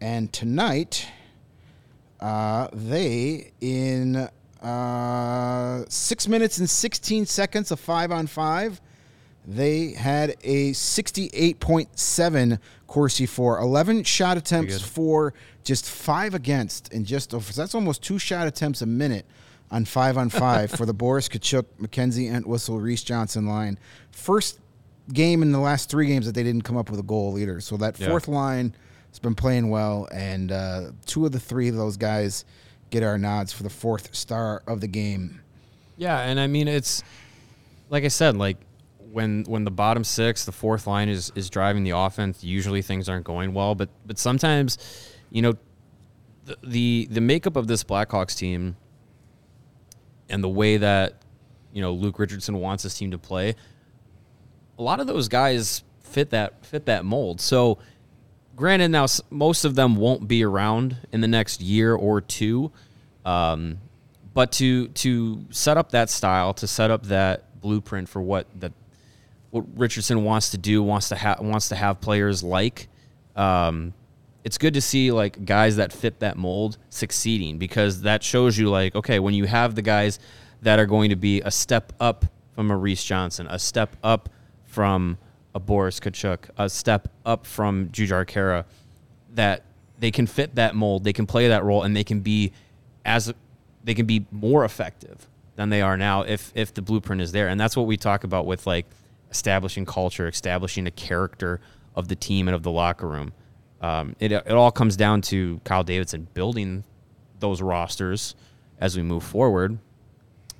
And 0.00 0.32
tonight, 0.32 1.08
uh, 2.20 2.68
they, 2.72 3.52
in 3.60 4.28
uh, 4.62 5.84
six 5.88 6.28
minutes 6.28 6.58
and 6.58 6.68
16 6.68 7.26
seconds 7.26 7.70
of 7.70 7.80
five 7.80 8.10
on 8.10 8.26
five, 8.26 8.80
they 9.46 9.92
had 9.92 10.36
a 10.42 10.72
68.7 10.72 12.58
Corsi 12.86 13.26
for 13.26 13.58
11 13.58 14.04
shot 14.04 14.36
attempts 14.36 14.80
for 14.80 15.34
just 15.64 15.88
five 15.88 16.34
against, 16.34 16.92
and 16.92 17.04
just 17.04 17.34
over, 17.34 17.52
that's 17.52 17.74
almost 17.74 18.02
two 18.02 18.18
shot 18.18 18.46
attempts 18.46 18.80
a 18.82 18.86
minute 18.86 19.26
on 19.74 19.84
five 19.84 20.16
on 20.16 20.30
five 20.30 20.70
for 20.70 20.86
the 20.86 20.94
Boris 20.94 21.28
Katchouk, 21.28 21.66
Mackenzie 21.78 22.28
Entwistle, 22.28 22.78
Reese 22.80 23.02
Johnson 23.02 23.46
line. 23.46 23.76
First 24.12 24.60
game 25.12 25.42
in 25.42 25.50
the 25.50 25.58
last 25.58 25.90
three 25.90 26.06
games 26.06 26.26
that 26.26 26.34
they 26.34 26.44
didn't 26.44 26.62
come 26.62 26.76
up 26.76 26.90
with 26.90 27.00
a 27.00 27.02
goal 27.02 27.36
either. 27.38 27.60
So 27.60 27.76
that 27.78 27.98
Yeah. 27.98 28.08
fourth 28.08 28.28
line 28.28 28.72
has 29.10 29.18
been 29.18 29.34
playing 29.34 29.70
well, 29.70 30.08
and 30.12 30.52
uh, 30.52 30.92
two 31.06 31.26
of 31.26 31.32
the 31.32 31.40
three 31.40 31.68
of 31.68 31.74
those 31.74 31.96
guys 31.96 32.44
get 32.90 33.02
our 33.02 33.18
nods 33.18 33.52
for 33.52 33.64
the 33.64 33.70
fourth 33.70 34.14
star 34.14 34.62
of 34.68 34.80
the 34.80 34.86
game. 34.86 35.40
Yeah, 35.96 36.20
and 36.20 36.38
I 36.38 36.46
mean 36.46 36.68
it's 36.68 37.02
like 37.90 38.04
I 38.04 38.08
said, 38.08 38.36
like 38.36 38.56
when 39.12 39.42
when 39.48 39.64
the 39.64 39.70
bottom 39.72 40.04
six, 40.04 40.44
the 40.44 40.52
fourth 40.52 40.86
line 40.86 41.08
is 41.08 41.32
is 41.34 41.50
driving 41.50 41.82
the 41.82 41.90
offense, 41.90 42.44
usually 42.44 42.80
things 42.80 43.08
aren't 43.08 43.24
going 43.24 43.52
well. 43.54 43.74
But 43.74 43.88
but 44.06 44.18
sometimes, 44.20 44.78
you 45.30 45.42
know, 45.42 45.54
the 46.44 46.56
the, 46.62 47.08
the 47.10 47.20
makeup 47.20 47.56
of 47.56 47.66
this 47.66 47.82
Blackhawks 47.84 48.36
team 48.36 48.76
and 50.28 50.42
the 50.42 50.48
way 50.48 50.76
that 50.76 51.22
you 51.72 51.82
know 51.82 51.92
Luke 51.92 52.18
Richardson 52.18 52.58
wants 52.58 52.82
his 52.82 52.94
team 52.94 53.10
to 53.10 53.18
play, 53.18 53.54
a 54.78 54.82
lot 54.82 55.00
of 55.00 55.06
those 55.06 55.28
guys 55.28 55.82
fit 56.00 56.30
that 56.30 56.64
fit 56.64 56.86
that 56.86 57.04
mold. 57.04 57.40
So, 57.40 57.78
granted, 58.56 58.88
now 58.88 59.06
most 59.30 59.64
of 59.64 59.74
them 59.74 59.96
won't 59.96 60.28
be 60.28 60.44
around 60.44 60.96
in 61.12 61.20
the 61.20 61.28
next 61.28 61.60
year 61.60 61.94
or 61.94 62.20
two, 62.20 62.72
um, 63.24 63.78
but 64.32 64.52
to 64.52 64.88
to 64.88 65.44
set 65.50 65.76
up 65.76 65.90
that 65.92 66.10
style, 66.10 66.54
to 66.54 66.66
set 66.66 66.90
up 66.90 67.04
that 67.06 67.60
blueprint 67.60 68.08
for 68.08 68.22
what 68.22 68.46
that 68.60 68.72
what 69.50 69.64
Richardson 69.76 70.24
wants 70.24 70.50
to 70.50 70.58
do, 70.58 70.82
wants 70.82 71.08
to 71.10 71.16
have 71.16 71.40
wants 71.40 71.68
to 71.68 71.76
have 71.76 72.00
players 72.00 72.42
like. 72.42 72.88
Um, 73.36 73.94
it's 74.44 74.58
good 74.58 74.74
to 74.74 74.80
see 74.80 75.10
like 75.10 75.44
guys 75.44 75.76
that 75.76 75.92
fit 75.92 76.20
that 76.20 76.36
mold 76.36 76.78
succeeding 76.90 77.58
because 77.58 78.02
that 78.02 78.22
shows 78.22 78.56
you 78.56 78.70
like 78.70 78.94
okay 78.94 79.18
when 79.18 79.34
you 79.34 79.46
have 79.46 79.74
the 79.74 79.82
guys 79.82 80.18
that 80.62 80.78
are 80.78 80.86
going 80.86 81.10
to 81.10 81.16
be 81.16 81.40
a 81.42 81.50
step 81.50 81.92
up 82.00 82.24
from 82.54 82.70
a 82.70 82.76
Reese 82.76 83.04
Johnson, 83.04 83.46
a 83.50 83.58
step 83.58 83.96
up 84.02 84.28
from 84.64 85.18
a 85.54 85.60
Boris 85.60 86.00
Katchouk, 86.00 86.48
a 86.56 86.68
step 86.68 87.08
up 87.26 87.46
from 87.46 87.88
Jujhar 87.88 88.24
Khaira, 88.24 88.64
that 89.34 89.62
they 89.98 90.10
can 90.10 90.26
fit 90.26 90.54
that 90.54 90.74
mold, 90.74 91.04
they 91.04 91.12
can 91.12 91.26
play 91.26 91.48
that 91.48 91.64
role, 91.64 91.82
and 91.82 91.96
they 91.96 92.04
can 92.04 92.20
be 92.20 92.52
as 93.04 93.32
they 93.82 93.94
can 93.94 94.06
be 94.06 94.26
more 94.30 94.64
effective 94.64 95.28
than 95.56 95.68
they 95.68 95.82
are 95.82 95.96
now 95.96 96.22
if 96.22 96.52
if 96.54 96.72
the 96.72 96.82
blueprint 96.82 97.20
is 97.20 97.32
there, 97.32 97.48
and 97.48 97.60
that's 97.60 97.76
what 97.76 97.86
we 97.86 97.96
talk 97.96 98.24
about 98.24 98.46
with 98.46 98.66
like 98.66 98.86
establishing 99.30 99.84
culture, 99.84 100.28
establishing 100.28 100.84
the 100.84 100.90
character 100.90 101.60
of 101.94 102.08
the 102.08 102.16
team 102.16 102.48
and 102.48 102.54
of 102.54 102.62
the 102.62 102.70
locker 102.70 103.08
room. 103.08 103.32
Um, 103.84 104.16
it, 104.18 104.32
it 104.32 104.50
all 104.50 104.72
comes 104.72 104.96
down 104.96 105.20
to 105.22 105.60
Kyle 105.64 105.84
Davidson 105.84 106.26
building 106.32 106.84
those 107.38 107.60
rosters 107.60 108.34
as 108.80 108.96
we 108.96 109.02
move 109.02 109.22
forward 109.22 109.78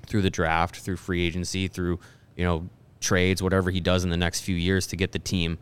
through 0.05 0.21
the 0.21 0.29
draft, 0.29 0.75
through 0.75 0.97
free 0.97 1.25
agency, 1.25 1.67
through 1.67 1.99
you 2.35 2.45
know 2.45 2.69
trades, 2.99 3.41
whatever 3.41 3.71
he 3.71 3.79
does 3.79 4.03
in 4.03 4.11
the 4.11 4.17
next 4.17 4.41
few 4.41 4.55
years 4.55 4.85
to 4.87 4.95
get 4.95 5.11
the 5.11 5.17
team 5.17 5.57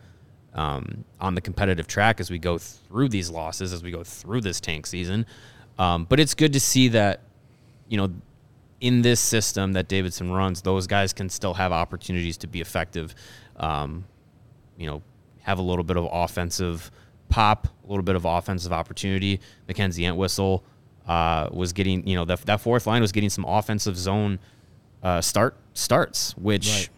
um, 0.54 1.06
on 1.22 1.36
the 1.36 1.42
competitive 1.42 1.88
track 1.88 2.20
as 2.20 2.30
we 2.30 2.38
go 2.38 2.58
through 2.58 3.08
these 3.08 3.30
losses, 3.30 3.72
as 3.72 3.82
we 3.82 3.92
go 3.92 4.04
through 4.04 4.42
this 4.42 4.60
tank 4.60 4.86
season. 4.86 5.26
Um, 5.80 6.04
but 6.04 6.20
it's 6.20 6.34
good 6.34 6.52
to 6.52 6.60
see 6.60 6.90
that 6.90 7.22
you 7.88 7.96
know 7.96 8.12
in 8.82 9.04
this 9.04 9.22
system 9.22 9.72
that 9.72 9.88
Davidson 9.88 10.34
runs, 10.34 10.64
those 10.64 10.86
guys 10.86 11.14
can 11.14 11.30
still 11.30 11.54
have 11.54 11.72
opportunities 11.72 12.36
to 12.40 12.48
be 12.48 12.60
effective. 12.60 13.16
Um, 13.56 14.04
you 14.78 14.86
know, 14.86 15.02
have 15.44 15.60
a 15.60 15.62
little 15.62 15.86
bit 15.86 15.96
of 15.96 16.10
offensive 16.12 16.92
pop, 17.34 17.68
a 17.84 17.88
little 17.88 18.04
bit 18.04 18.16
of 18.16 18.26
offensive 18.26 18.72
opportunity. 18.72 19.40
Mackenzie 19.68 20.06
Entwistle 20.06 20.64
uh, 21.08 21.50
was 21.52 21.74
getting, 21.74 22.06
you 22.08 22.16
know, 22.16 22.26
that, 22.26 22.42
that 22.42 22.62
fourth 22.62 22.86
line 22.86 23.02
was 23.02 23.12
getting 23.12 23.30
some 23.30 23.44
offensive 23.46 23.98
zone 23.98 24.38
uh, 25.02 25.20
start 25.20 25.56
starts, 25.74 26.38
which 26.38 26.68
Right. 26.70 26.90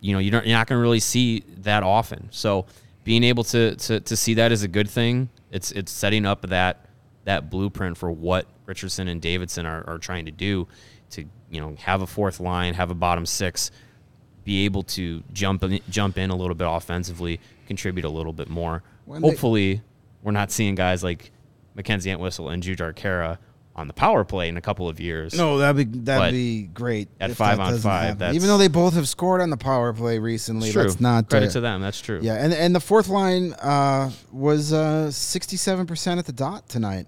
you 0.00 0.12
know 0.12 0.18
you 0.18 0.30
don't, 0.30 0.46
you're 0.46 0.56
not 0.58 0.66
going 0.66 0.78
to 0.78 0.82
really 0.82 1.00
see 1.00 1.42
that 1.62 1.82
often. 1.82 2.28
So 2.30 2.66
being 3.04 3.24
able 3.24 3.44
to, 3.44 3.74
to 3.76 4.00
to 4.00 4.14
see 4.16 4.34
that 4.34 4.52
is 4.52 4.62
a 4.62 4.68
good 4.68 4.88
thing. 4.90 5.28
It's 5.50 5.72
it's 5.72 5.90
setting 5.90 6.26
up 6.26 6.42
that 6.42 6.84
that 7.24 7.50
blueprint 7.50 7.96
for 7.96 8.10
what 8.12 8.46
Richardson 8.66 9.08
and 9.08 9.20
Davidson 9.20 9.64
are, 9.66 9.82
are 9.88 9.98
trying 9.98 10.26
to 10.26 10.30
do 10.32 10.68
to 11.10 11.24
you 11.50 11.60
know 11.60 11.74
have 11.80 12.02
a 12.02 12.06
fourth 12.06 12.38
line, 12.40 12.74
have 12.74 12.90
a 12.90 12.94
bottom 12.94 13.26
six, 13.26 13.70
be 14.44 14.64
able 14.66 14.82
to 14.84 15.22
jump 15.32 15.64
in, 15.64 15.80
jump 15.90 16.18
in 16.18 16.30
a 16.30 16.36
little 16.36 16.54
bit 16.54 16.68
offensively, 16.70 17.40
contribute 17.66 18.04
a 18.04 18.08
little 18.10 18.32
bit 18.32 18.48
more. 18.48 18.82
When 19.04 19.22
they- 19.22 19.28
Hopefully, 19.28 19.82
we're 20.22 20.32
not 20.32 20.50
seeing 20.50 20.74
guys 20.74 21.02
like 21.02 21.30
Mackenzie 21.74 22.10
Entwistle 22.10 22.48
and 22.50 22.62
Jujhar 22.62 22.94
Khaira 22.94 23.38
on 23.74 23.86
the 23.88 23.94
power 23.94 24.22
play 24.22 24.48
in 24.50 24.56
a 24.58 24.60
couple 24.60 24.86
of 24.88 25.00
years. 25.00 25.34
No, 25.34 25.56
that'd 25.58 25.76
be 25.90 25.98
that'd 26.00 26.20
But 26.20 26.30
be 26.32 26.64
great. 26.64 27.08
at 27.20 27.30
five 27.32 27.58
on 27.58 27.78
five, 27.78 28.18
that's- 28.18 28.34
even 28.36 28.48
though 28.48 28.58
they 28.58 28.68
both 28.68 28.92
have 28.94 29.08
scored 29.08 29.40
on 29.40 29.48
the 29.50 29.56
power 29.56 29.92
play 29.94 30.18
recently, 30.18 30.70
that's 30.70 31.00
not 31.00 31.30
credit 31.30 31.48
uh, 31.48 31.52
to 31.52 31.60
them. 31.60 31.80
That's 31.80 32.00
true. 32.00 32.20
Yeah, 32.22 32.34
and 32.34 32.52
and 32.52 32.74
the 32.74 32.80
fourth 32.80 33.08
line 33.08 33.54
uh, 33.54 34.10
was 34.30 34.74
sixty 35.16 35.56
seven 35.56 35.86
percent 35.86 36.18
at 36.18 36.26
the 36.26 36.32
dot 36.32 36.68
tonight. 36.68 37.06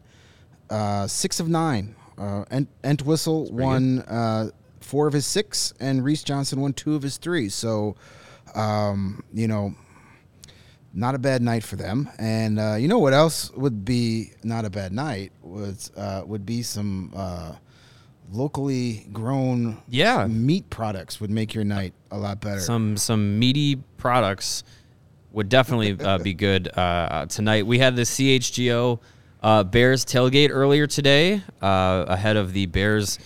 Uh, 0.71 1.07
six 1.07 1.39
of 1.39 1.49
nine. 1.49 1.95
Uh, 2.17 2.45
Ent, 2.51 2.69
Entwistle 2.83 3.51
won 3.53 3.99
uh, 4.01 4.49
four 4.81 5.07
of 5.07 5.13
his 5.13 5.27
six, 5.27 5.75
and 5.81 6.03
Reese 6.03 6.23
Johnson 6.25 6.61
won 6.61 6.73
two 6.73 6.95
of 6.95 7.03
his 7.03 7.19
three. 7.19 7.49
So, 7.51 7.97
um, 8.55 9.23
you 9.35 9.49
know, 9.49 9.75
not 10.97 11.15
a 11.15 11.19
bad 11.19 11.43
night 11.43 11.65
for 11.65 11.77
them. 11.77 12.09
And 12.19 12.59
uh, 12.61 12.75
you 12.79 12.87
know 12.89 12.99
what 13.01 13.13
else 13.13 13.51
would 13.53 13.85
be 13.85 14.31
not 14.45 14.65
a 14.65 14.71
bad 14.71 14.93
night 14.93 15.33
was 15.43 15.91
uh, 15.97 16.23
would 16.25 16.47
be 16.47 16.63
some 16.63 17.13
uh, 17.17 17.53
locally 18.33 19.07
grown 19.13 19.79
Yeah. 19.89 20.27
meat 20.27 20.71
products 20.71 21.21
would 21.21 21.31
make 21.31 21.55
your 21.55 21.65
night 21.65 21.93
a 22.11 22.19
lot 22.19 22.41
better. 22.41 22.61
some 22.61 22.97
some 22.97 23.39
meaty 23.39 23.77
products 23.97 24.65
would 25.33 25.49
definitely 25.49 25.99
uh, 26.05 26.19
be 26.19 26.33
good 26.49 26.69
uh, 26.77 27.27
tonight. 27.27 27.67
We 27.67 27.79
had 27.79 27.97
the 27.97 28.03
CHGO 28.03 29.01
uh, 29.43 29.65
Bears 29.65 30.05
tailgate 30.05 30.49
earlier 30.51 30.87
today, 30.87 31.43
uh, 31.61 32.05
ahead 32.09 32.37
of 32.37 32.53
the 32.53 32.67
Bears 32.67 33.19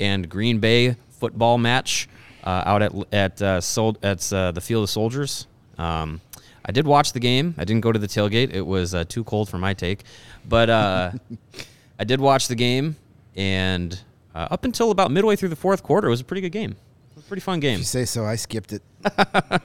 and 0.00 0.28
Green 0.28 0.58
Bay 0.60 0.96
football 1.10 1.58
match 1.58 2.08
uh, 2.44 2.62
out 2.64 2.82
at 2.82 2.92
at 3.12 3.42
uh, 3.42 3.60
Sol- 3.60 3.96
at 4.02 4.32
uh, 4.32 4.52
the 4.52 4.60
Field 4.60 4.84
of 4.84 4.90
Soldiers. 4.90 5.46
Um, 5.76 6.20
I 6.66 6.72
did 6.72 6.86
watch 6.86 7.12
the 7.12 7.20
game. 7.20 7.54
I 7.56 7.64
didn't 7.64 7.82
go 7.82 7.92
to 7.92 7.98
the 7.98 8.08
tailgate. 8.08 8.52
It 8.52 8.66
was 8.66 8.94
uh, 8.94 9.04
too 9.04 9.24
cold 9.24 9.48
for 9.48 9.56
my 9.56 9.72
take, 9.72 10.02
but 10.48 10.68
uh, 10.68 11.12
I 11.98 12.04
did 12.04 12.20
watch 12.20 12.48
the 12.48 12.56
game, 12.56 12.96
and 13.36 13.98
uh, 14.34 14.48
up 14.50 14.64
until 14.64 14.90
about 14.90 15.10
midway 15.10 15.36
through 15.36 15.50
the 15.50 15.56
fourth 15.56 15.82
quarter, 15.82 16.08
it 16.08 16.10
was 16.10 16.20
a 16.20 16.24
pretty 16.24 16.40
good 16.40 16.52
game. 16.52 16.72
It 16.72 17.16
was 17.16 17.24
a 17.24 17.28
pretty 17.28 17.40
fun 17.40 17.60
game. 17.60 17.74
if 17.74 17.78
you 17.80 17.84
say 17.84 18.04
so, 18.04 18.24
I 18.24 18.34
skipped 18.36 18.72
it. 18.72 18.82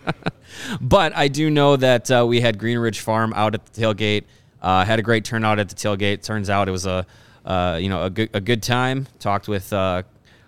But 0.80 1.16
I 1.16 1.28
do 1.28 1.50
know 1.50 1.76
that 1.76 2.10
uh, 2.12 2.26
we 2.28 2.42
had 2.42 2.58
Green 2.58 2.78
Ridge 2.78 3.00
Farm 3.00 3.34
out 3.34 3.54
at 3.54 3.66
the 3.66 3.82
tailgate. 3.82 4.26
Uh, 4.62 4.86
had 4.86 5.00
a 5.00 5.02
great 5.02 5.26
turnout 5.26 5.60
at 5.60 5.70
the 5.70 5.76
tailgate. 5.76 6.24
Turns 6.24 6.50
out 6.50 6.68
it 6.68 6.72
was 6.72 6.86
a 6.86 7.06
uh, 7.46 7.80
you 7.82 7.90
know 7.90 8.04
a 8.04 8.10
good 8.10 8.30
a 8.34 8.42
good 8.42 8.62
time. 8.62 9.08
Talked 9.20 9.48
with 9.48 9.74
uh, 9.74 10.04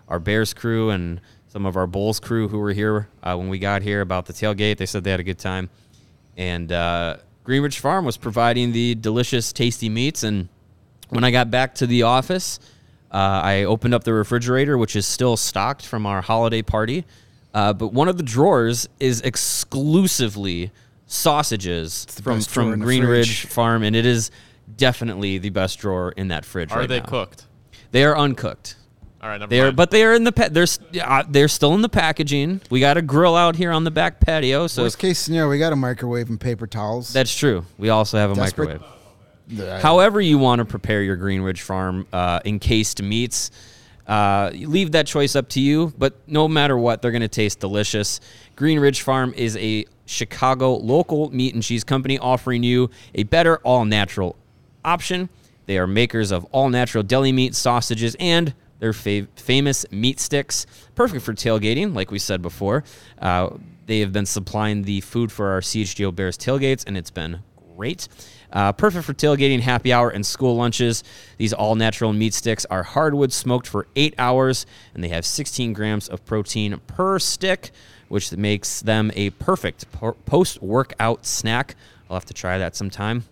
our 0.08 0.20
Bears 0.20 0.54
crew 0.54 0.90
and 0.90 1.20
some 1.48 1.66
of 1.66 1.76
our 1.76 1.88
Bulls 1.88 2.20
crew 2.20 2.48
who 2.48 2.60
were 2.60 2.74
here 2.74 3.08
uh, 3.24 3.36
when 3.36 3.50
we 3.50 3.60
got 3.60 3.82
here 3.82 4.02
about 4.02 4.26
the 4.26 4.34
tailgate. 4.34 4.78
They 4.78 4.86
said 4.86 5.04
they 5.04 5.12
had 5.12 5.20
a 5.20 5.24
good 5.24 5.40
time, 5.40 5.70
and 6.38 6.72
uh, 6.72 7.18
Green 7.44 7.62
Ridge 7.62 7.80
Farm 7.80 8.06
was 8.06 8.18
providing 8.18 8.72
the 8.72 8.96
delicious, 8.96 9.54
tasty 9.54 9.90
meats. 9.90 10.24
And 10.24 10.50
when 11.10 11.24
I 11.24 11.32
got 11.32 11.52
back 11.52 11.76
to 11.76 11.88
the 11.88 12.04
office, 12.04 12.60
uh, 13.12 13.42
I 13.44 13.64
opened 13.64 13.94
up 13.94 14.04
the 14.04 14.14
refrigerator, 14.14 14.78
which 14.78 14.96
is 14.96 15.06
still 15.06 15.38
stocked 15.38 15.86
from 15.86 16.06
our 16.06 16.22
holiday 16.22 16.62
party. 16.62 17.06
Uh, 17.54 17.74
but 17.74 17.94
one 17.94 18.08
of 18.08 18.18
the 18.18 18.24
drawers 18.24 18.90
is 19.00 19.22
exclusively 19.22 20.72
sausages 21.06 22.06
from 22.06 22.38
best 22.38 22.52
drawer 22.52 22.66
from 22.66 22.74
in 22.74 22.80
the 22.80 22.86
Green 22.86 23.04
Ridge 23.04 23.42
fridge. 23.42 23.54
Farm, 23.54 23.84
and 23.84 23.96
it 23.96 24.06
is 24.06 24.32
definitely 24.76 25.38
the 25.38 25.50
best 25.50 25.80
drawer 25.80 26.12
in 26.18 26.30
that 26.30 26.46
fridge. 26.46 26.72
Are 26.72 26.80
right 26.80 26.90
they 26.90 27.00
now. 27.00 27.06
cooked? 27.06 27.46
They 27.92 28.04
are 28.04 28.18
uncooked. 28.18 28.76
All 29.24 29.30
right, 29.30 29.40
never 29.40 29.50
They 29.50 29.62
are, 29.62 29.66
mind. 29.68 29.78
but 29.78 29.90
they 29.92 30.04
are 30.04 30.14
in 30.14 30.26
the 30.26 30.34
pa- 30.34 30.50
they're 30.52 30.68
uh, 31.02 31.24
they're 31.30 31.48
still 31.48 31.74
in 31.76 31.82
the 31.82 31.88
packaging. 31.88 32.60
We 32.70 32.82
got 32.82 32.98
a 32.98 33.02
grill 33.02 33.38
out 33.38 33.56
here 33.56 33.72
on 33.72 33.86
the 33.86 33.92
back 33.92 34.20
patio, 34.20 34.68
so 34.68 34.84
Worst 34.84 35.00
case 35.00 35.18
scenario, 35.18 35.50
we 35.50 35.58
got 35.60 35.72
a 35.72 35.78
microwave 35.78 36.30
and 36.30 36.38
paper 36.40 36.68
towels. 36.68 37.14
that's 37.14 37.34
true. 37.34 37.66
We 37.78 37.88
also 37.88 38.18
have 38.18 38.32
a 38.32 38.36
Desperate- 38.36 38.82
microwave. 38.82 39.82
However, 39.82 40.20
you 40.20 40.38
want 40.40 40.60
to 40.60 40.66
prepare 40.66 41.02
your 41.04 41.16
Green 41.16 41.42
Ridge 41.42 41.62
Farm 41.62 42.06
uh, 42.12 42.40
encased 42.44 43.02
meats, 43.02 43.52
uh, 44.08 44.52
leave 44.54 44.92
that 44.94 45.06
choice 45.08 45.36
up 45.38 45.48
to 45.50 45.62
you. 45.62 45.94
But 45.98 46.16
no 46.28 46.48
matter 46.50 46.78
what, 46.78 47.02
they're 47.02 47.12
going 47.12 47.22
to 47.22 47.28
taste 47.30 47.60
delicious. 47.60 48.20
Green 48.58 48.80
Ridge 48.80 49.02
Farm 49.02 49.34
is 49.38 49.56
a 49.58 49.86
Chicago 50.06 50.76
local 50.76 51.30
meat 51.34 51.54
and 51.54 51.64
cheese 51.64 51.84
company 51.86 52.18
offering 52.20 52.64
you 52.64 52.90
a 53.16 53.24
better 53.24 53.58
all 53.60 53.86
natural 53.86 54.36
option. 54.84 55.30
They 55.66 55.78
are 55.78 55.88
makers 55.88 56.32
of 56.32 56.46
all 56.52 56.70
natural 56.70 57.04
deli 57.04 57.32
meat, 57.32 57.54
sausages, 57.56 58.16
and 58.20 58.54
their 58.84 58.92
fav- 58.92 59.30
famous 59.38 59.86
meat 59.92 60.20
sticks. 60.20 60.66
Perfect 60.94 61.24
for 61.24 61.34
tailgating, 61.34 61.96
like 61.96 62.12
we 62.12 62.20
said 62.20 62.42
before. 62.42 62.84
Uh, 63.18 63.52
they 63.86 64.02
have 64.02 64.12
been 64.12 64.26
supplying 64.26 64.82
the 64.82 65.00
food 65.00 65.32
for 65.32 65.52
our 65.52 65.62
CHGO 65.62 66.14
Bears 66.14 66.38
tailgates, 66.38 66.84
and 66.86 66.98
it's 66.98 67.10
been 67.10 67.40
great. 67.78 68.10
Uh, 68.52 68.74
perfect 68.74 69.06
for 69.06 69.14
tailgating, 69.14 69.62
happy 69.62 69.94
hour, 69.94 70.10
and 70.10 70.26
school 70.26 70.58
lunches. 70.58 71.02
These 71.38 71.54
all 71.54 71.76
natural 71.76 72.12
meat 72.12 72.34
sticks 72.34 72.66
are 72.66 72.84
hardwood 72.84 73.32
smoked 73.32 73.68
for 73.68 73.88
eight 73.96 74.16
hours, 74.18 74.66
and 74.94 75.02
they 75.02 75.08
have 75.08 75.26
16 75.26 75.72
grams 75.72 76.10
of 76.10 76.26
protein 76.26 76.78
per 76.86 77.20
stick, 77.20 77.72
which 78.10 78.34
makes 78.34 78.82
them 78.82 79.12
a 79.16 79.30
perfect 79.30 79.86
post 80.26 80.62
workout 80.62 81.26
snack. 81.26 81.76
I'll 82.10 82.18
have 82.18 82.26
to 82.26 82.34
try 82.34 82.58
that 82.58 82.76
sometime. 82.76 83.24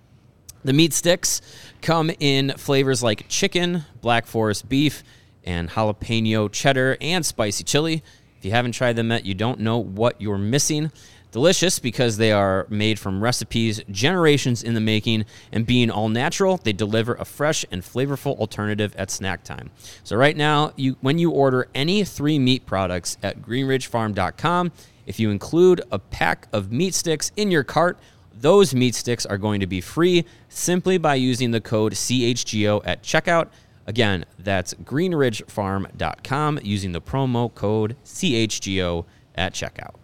The 0.64 0.74
meat 0.74 0.94
sticks 0.94 1.42
come 1.82 2.10
in 2.20 2.54
flavors 2.56 3.04
like 3.04 3.28
chicken, 3.28 3.84
black 4.02 4.28
forest 4.28 4.70
beef, 4.70 5.04
and 5.44 5.70
jalapeno 5.70 6.52
cheddar 6.52 6.98
and 7.02 7.26
spicy 7.26 7.64
chili. 7.64 8.04
If 8.38 8.46
you 8.46 8.52
haven't 8.52 8.72
tried 8.72 8.96
them 8.96 9.12
yet, 9.12 9.26
you 9.26 9.34
don't 9.34 9.60
know 9.60 9.78
what 9.78 10.20
you're 10.22 10.38
missing. 10.38 10.92
Delicious 11.32 11.80
because 11.80 12.18
they 12.18 12.34
are 12.34 12.68
made 12.70 13.00
from 13.00 13.24
recipes 13.24 13.82
generations 13.90 14.64
in 14.64 14.74
the 14.74 14.82
making, 14.82 15.26
and 15.54 15.66
being 15.66 15.90
all 15.90 16.10
natural, 16.10 16.58
they 16.58 16.74
deliver 16.74 17.14
a 17.14 17.24
fresh 17.24 17.64
and 17.72 17.84
flavorful 17.84 18.38
alternative 18.38 18.94
at 18.98 19.10
snack 19.10 19.46
time. 19.46 19.72
So 20.04 20.18
right 20.18 20.36
now, 20.36 20.74
you 20.76 20.98
when 21.00 21.20
you 21.20 21.32
order 21.32 21.68
any 21.74 22.04
three 22.04 22.38
meat 22.38 22.66
products 22.66 23.18
at 23.24 23.42
greenridgefarm.com, 23.42 24.74
if 25.06 25.20
you 25.22 25.30
include 25.30 25.82
a 25.90 26.00
pack 26.00 26.48
of 26.52 26.72
meat 26.72 26.94
sticks 26.94 27.32
in 27.38 27.50
your 27.50 27.64
cart, 27.64 27.98
those 28.34 28.74
meat 28.76 28.96
sticks 28.96 29.26
are 29.26 29.38
going 29.38 29.60
to 29.62 29.68
be 29.68 29.80
free 29.80 30.26
simply 30.50 30.98
by 30.98 31.16
using 31.16 31.52
the 31.52 31.62
code 31.62 31.94
CHGO 31.94 32.82
at 32.86 33.04
checkout. 33.04 33.48
Again, 33.88 34.26
that's 34.38 34.74
greenridgefarm.com 34.76 36.60
using 36.64 36.92
the 36.92 37.02
promo 37.02 37.54
code 37.54 37.96
CHGO 38.06 39.06
at 39.36 39.54
checkout. 39.54 39.96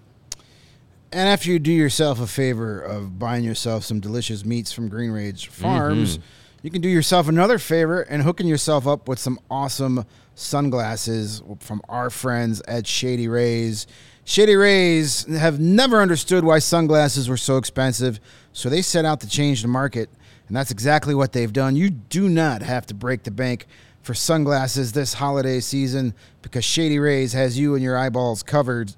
And 1.12 1.30
after 1.30 1.50
you 1.50 1.60
do 1.60 1.72
yourself 1.72 2.20
a 2.20 2.28
favor 2.28 2.82
of 2.82 3.18
buying 3.18 3.44
yourself 3.44 3.84
some 3.84 4.00
delicious 4.00 4.44
meats 4.44 4.74
from 4.74 4.90
Green 4.90 5.12
Ridge 5.12 5.48
Farms, 5.48 6.18
mm-hmm. 6.18 6.28
you 6.64 6.72
can 6.72 6.82
do 6.82 6.90
yourself 6.90 7.30
another 7.30 7.58
favor 7.58 8.02
and 8.02 8.24
hooking 8.24 8.48
yourself 8.48 8.86
up 8.86 9.08
with 9.08 9.20
some 9.20 9.40
awesome 9.50 10.06
sunglasses 10.36 11.42
from 11.60 11.82
our 11.88 12.10
friends 12.10 12.62
at 12.68 12.86
Shady 12.86 13.28
Rays. 13.28 13.88
Shady 14.26 14.56
Rays 14.56 15.24
have 15.26 15.60
never 15.60 16.02
understood 16.02 16.44
why 16.44 16.60
sunglasses 16.60 17.30
were 17.30 17.38
so 17.38 17.56
expensive, 17.56 18.20
so 18.52 18.70
they 18.70 18.82
set 18.82 19.06
out 19.06 19.22
to 19.22 19.28
change 19.30 19.62
the 19.62 19.70
market, 19.70 20.10
and 20.48 20.56
that's 20.56 20.72
exactly 20.72 21.14
what 21.14 21.34
they've 21.34 21.52
done. 21.52 21.76
You 21.76 21.90
do 21.90 22.30
not 22.30 22.62
have 22.62 22.86
to 22.88 22.94
break 22.94 23.24
the 23.24 23.32
bank 23.32 23.68
for 24.02 24.14
sunglasses 24.14 24.94
this 24.94 25.16
holiday 25.16 25.60
season 25.60 26.14
because 26.42 26.64
Shady 26.64 27.00
Rays 27.00 27.34
has 27.34 27.60
you 27.60 27.76
and 27.76 27.84
your 27.84 27.98
eyeballs 27.98 28.44
covered. 28.44 28.94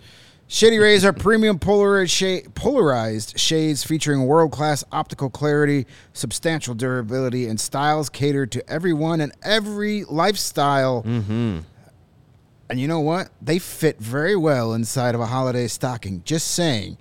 Shady 0.48 0.80
Rays 0.80 1.06
are 1.06 1.14
premium 1.14 1.60
polarized, 1.60 3.40
shades 3.40 3.84
featuring 3.84 4.26
world 4.26 4.52
class 4.52 4.84
optical 4.92 5.30
clarity, 5.30 5.86
substantial 6.14 6.74
durability, 6.74 7.48
and 7.48 7.60
styles 7.60 8.10
catered 8.10 8.52
to 8.54 8.68
everyone 8.70 9.22
and 9.22 9.32
every 9.44 10.06
lifestyle. 10.06 11.04
Mm-hmm. 11.04 11.60
And 12.70 12.80
you 12.80 12.88
know 12.88 13.00
what? 13.00 13.30
They 13.42 13.60
fit 13.60 14.00
very 14.00 14.36
well 14.36 14.74
inside 14.74 15.16
of 15.16 15.22
a 15.22 15.28
holiday 15.28 15.68
stocking. 15.68 16.24
Just 16.24 16.52
saying. 16.52 16.98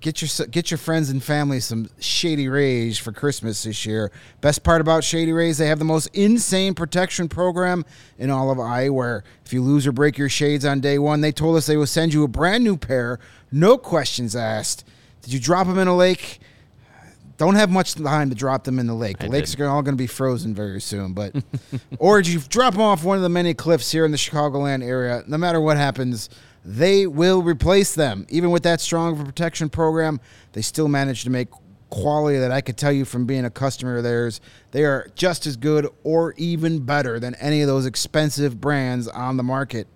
Get 0.00 0.22
your 0.22 0.46
get 0.46 0.70
your 0.70 0.78
friends 0.78 1.10
and 1.10 1.22
family 1.22 1.60
some 1.60 1.90
Shady 1.98 2.48
Rays 2.48 2.96
for 2.98 3.12
Christmas 3.12 3.64
this 3.64 3.84
year. 3.84 4.10
Best 4.40 4.62
part 4.62 4.80
about 4.80 5.04
Shady 5.04 5.32
Rays, 5.32 5.58
they 5.58 5.66
have 5.66 5.78
the 5.78 5.84
most 5.84 6.06
insane 6.14 6.74
protection 6.74 7.28
program 7.28 7.84
in 8.18 8.30
all 8.30 8.50
of 8.50 8.56
eyewear. 8.56 9.22
If 9.44 9.52
you 9.52 9.60
lose 9.60 9.86
or 9.86 9.92
break 9.92 10.16
your 10.16 10.30
shades 10.30 10.64
on 10.64 10.80
day 10.80 10.98
one, 10.98 11.20
they 11.20 11.32
told 11.32 11.56
us 11.56 11.66
they 11.66 11.76
will 11.76 11.86
send 11.86 12.14
you 12.14 12.24
a 12.24 12.28
brand 12.28 12.64
new 12.64 12.78
pair, 12.78 13.18
no 13.52 13.76
questions 13.76 14.34
asked. 14.34 14.84
Did 15.20 15.34
you 15.34 15.40
drop 15.40 15.66
them 15.66 15.78
in 15.78 15.86
a 15.86 15.96
lake? 15.96 16.40
Don't 17.36 17.54
have 17.54 17.70
much 17.70 17.94
time 17.94 18.28
to 18.30 18.36
drop 18.36 18.64
them 18.64 18.78
in 18.78 18.86
the 18.86 18.94
lake. 18.94 19.18
The 19.18 19.24
I 19.26 19.28
lakes 19.28 19.52
did. 19.52 19.62
are 19.62 19.68
all 19.68 19.82
going 19.82 19.94
to 19.94 20.02
be 20.02 20.06
frozen 20.06 20.54
very 20.54 20.80
soon. 20.80 21.12
But 21.14 21.34
or 21.98 22.20
did 22.22 22.32
you 22.32 22.40
drop 22.40 22.74
them 22.74 22.82
off 22.82 23.02
one 23.02 23.16
of 23.16 23.22
the 23.22 23.30
many 23.30 23.54
cliffs 23.54 23.90
here 23.90 24.04
in 24.04 24.10
the 24.10 24.18
Chicagoland 24.18 24.82
area? 24.82 25.24
No 25.26 25.38
matter 25.38 25.60
what 25.60 25.76
happens, 25.78 26.28
they 26.64 27.06
will 27.06 27.42
replace 27.42 27.94
them. 27.94 28.26
Even 28.28 28.50
with 28.50 28.64
that 28.64 28.80
strong 28.80 29.12
of 29.12 29.20
a 29.20 29.24
protection 29.24 29.68
program, 29.68 30.20
they 30.52 30.62
still 30.62 30.88
manage 30.88 31.22
to 31.24 31.30
make 31.30 31.48
quality 31.90 32.38
that 32.38 32.52
I 32.52 32.60
could 32.60 32.76
tell 32.76 32.92
you 32.92 33.04
from 33.04 33.26
being 33.26 33.44
a 33.44 33.50
customer 33.50 33.96
of 33.98 34.04
theirs. 34.04 34.40
They 34.70 34.84
are 34.84 35.08
just 35.14 35.46
as 35.46 35.56
good 35.56 35.88
or 36.04 36.34
even 36.36 36.84
better 36.84 37.18
than 37.18 37.34
any 37.36 37.62
of 37.62 37.68
those 37.68 37.86
expensive 37.86 38.60
brands 38.60 39.08
on 39.08 39.36
the 39.36 39.42
market. 39.42 39.88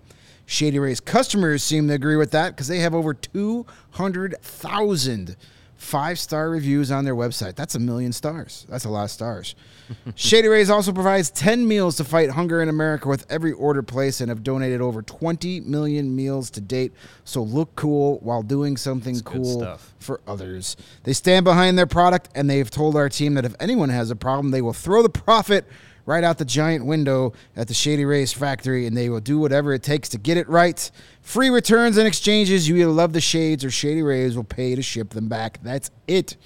Shady 0.45 0.77
Rays 0.77 0.99
customers 0.99 1.63
seem 1.63 1.87
to 1.87 1.93
agree 1.93 2.17
with 2.17 2.31
that 2.31 2.49
because 2.49 2.67
they 2.67 2.79
have 2.79 2.93
over 2.93 3.13
200,000 3.13 5.37
five 5.85 6.17
star 6.17 6.49
reviews 6.49 6.89
on 6.89 7.05
their 7.05 7.15
website. 7.15 7.55
That's 7.55 7.75
a 7.75 7.79
million 7.79 8.11
stars. 8.11 8.65
That's 8.67 8.85
a 8.85 8.89
lot 8.89 9.03
of 9.03 9.11
stars. 9.11 9.55
Shady 10.15 10.47
Rays 10.47 10.69
also 10.71 10.91
provides 10.91 11.29
10 11.29 11.67
meals 11.67 11.95
to 11.97 12.03
fight 12.03 12.31
hunger 12.31 12.61
in 12.61 12.69
America 12.69 13.07
with 13.07 13.23
every 13.29 13.51
order 13.51 13.83
placed 13.83 14.19
and 14.19 14.29
have 14.29 14.43
donated 14.43 14.81
over 14.81 15.03
20 15.03 15.59
million 15.61 16.15
meals 16.15 16.49
to 16.51 16.61
date. 16.61 16.91
So 17.23 17.43
look 17.43 17.75
cool 17.75 18.17
while 18.21 18.41
doing 18.41 18.77
something 18.77 19.13
good 19.13 19.25
cool 19.25 19.77
for 19.99 20.21
others. 20.27 20.75
They 21.03 21.13
stand 21.13 21.45
behind 21.45 21.77
their 21.77 21.85
product 21.85 22.29
and 22.33 22.49
they've 22.49 22.69
told 22.69 22.95
our 22.95 23.07
team 23.07 23.35
that 23.35 23.45
if 23.45 23.53
anyone 23.59 23.89
has 23.89 24.09
a 24.09 24.15
problem, 24.15 24.49
they 24.49 24.63
will 24.63 24.73
throw 24.73 25.03
the 25.03 25.09
profit 25.09 25.65
right 26.05 26.23
out 26.23 26.37
the 26.37 26.45
giant 26.45 26.85
window 26.85 27.33
at 27.55 27.67
the 27.67 27.73
Shady 27.73 28.05
Rays 28.05 28.31
factory 28.31 28.85
and 28.85 28.95
they 28.95 29.09
will 29.09 29.19
do 29.19 29.39
whatever 29.39 29.73
it 29.73 29.83
takes 29.83 30.09
to 30.09 30.17
get 30.17 30.37
it 30.37 30.47
right. 30.47 30.89
Free 31.21 31.49
returns 31.49 31.97
and 31.97 32.07
exchanges. 32.07 32.67
You 32.67 32.75
either 32.77 32.91
love 32.91 33.13
the 33.13 33.21
shades 33.21 33.65
or 33.65 33.71
Shady 33.71 34.01
Rays 34.01 34.35
will 34.35 34.43
pay 34.43 34.75
to 34.75 34.81
ship 34.81 35.11
them 35.11 35.27
back. 35.27 35.59
That's 35.63 35.89
it. 36.07 36.37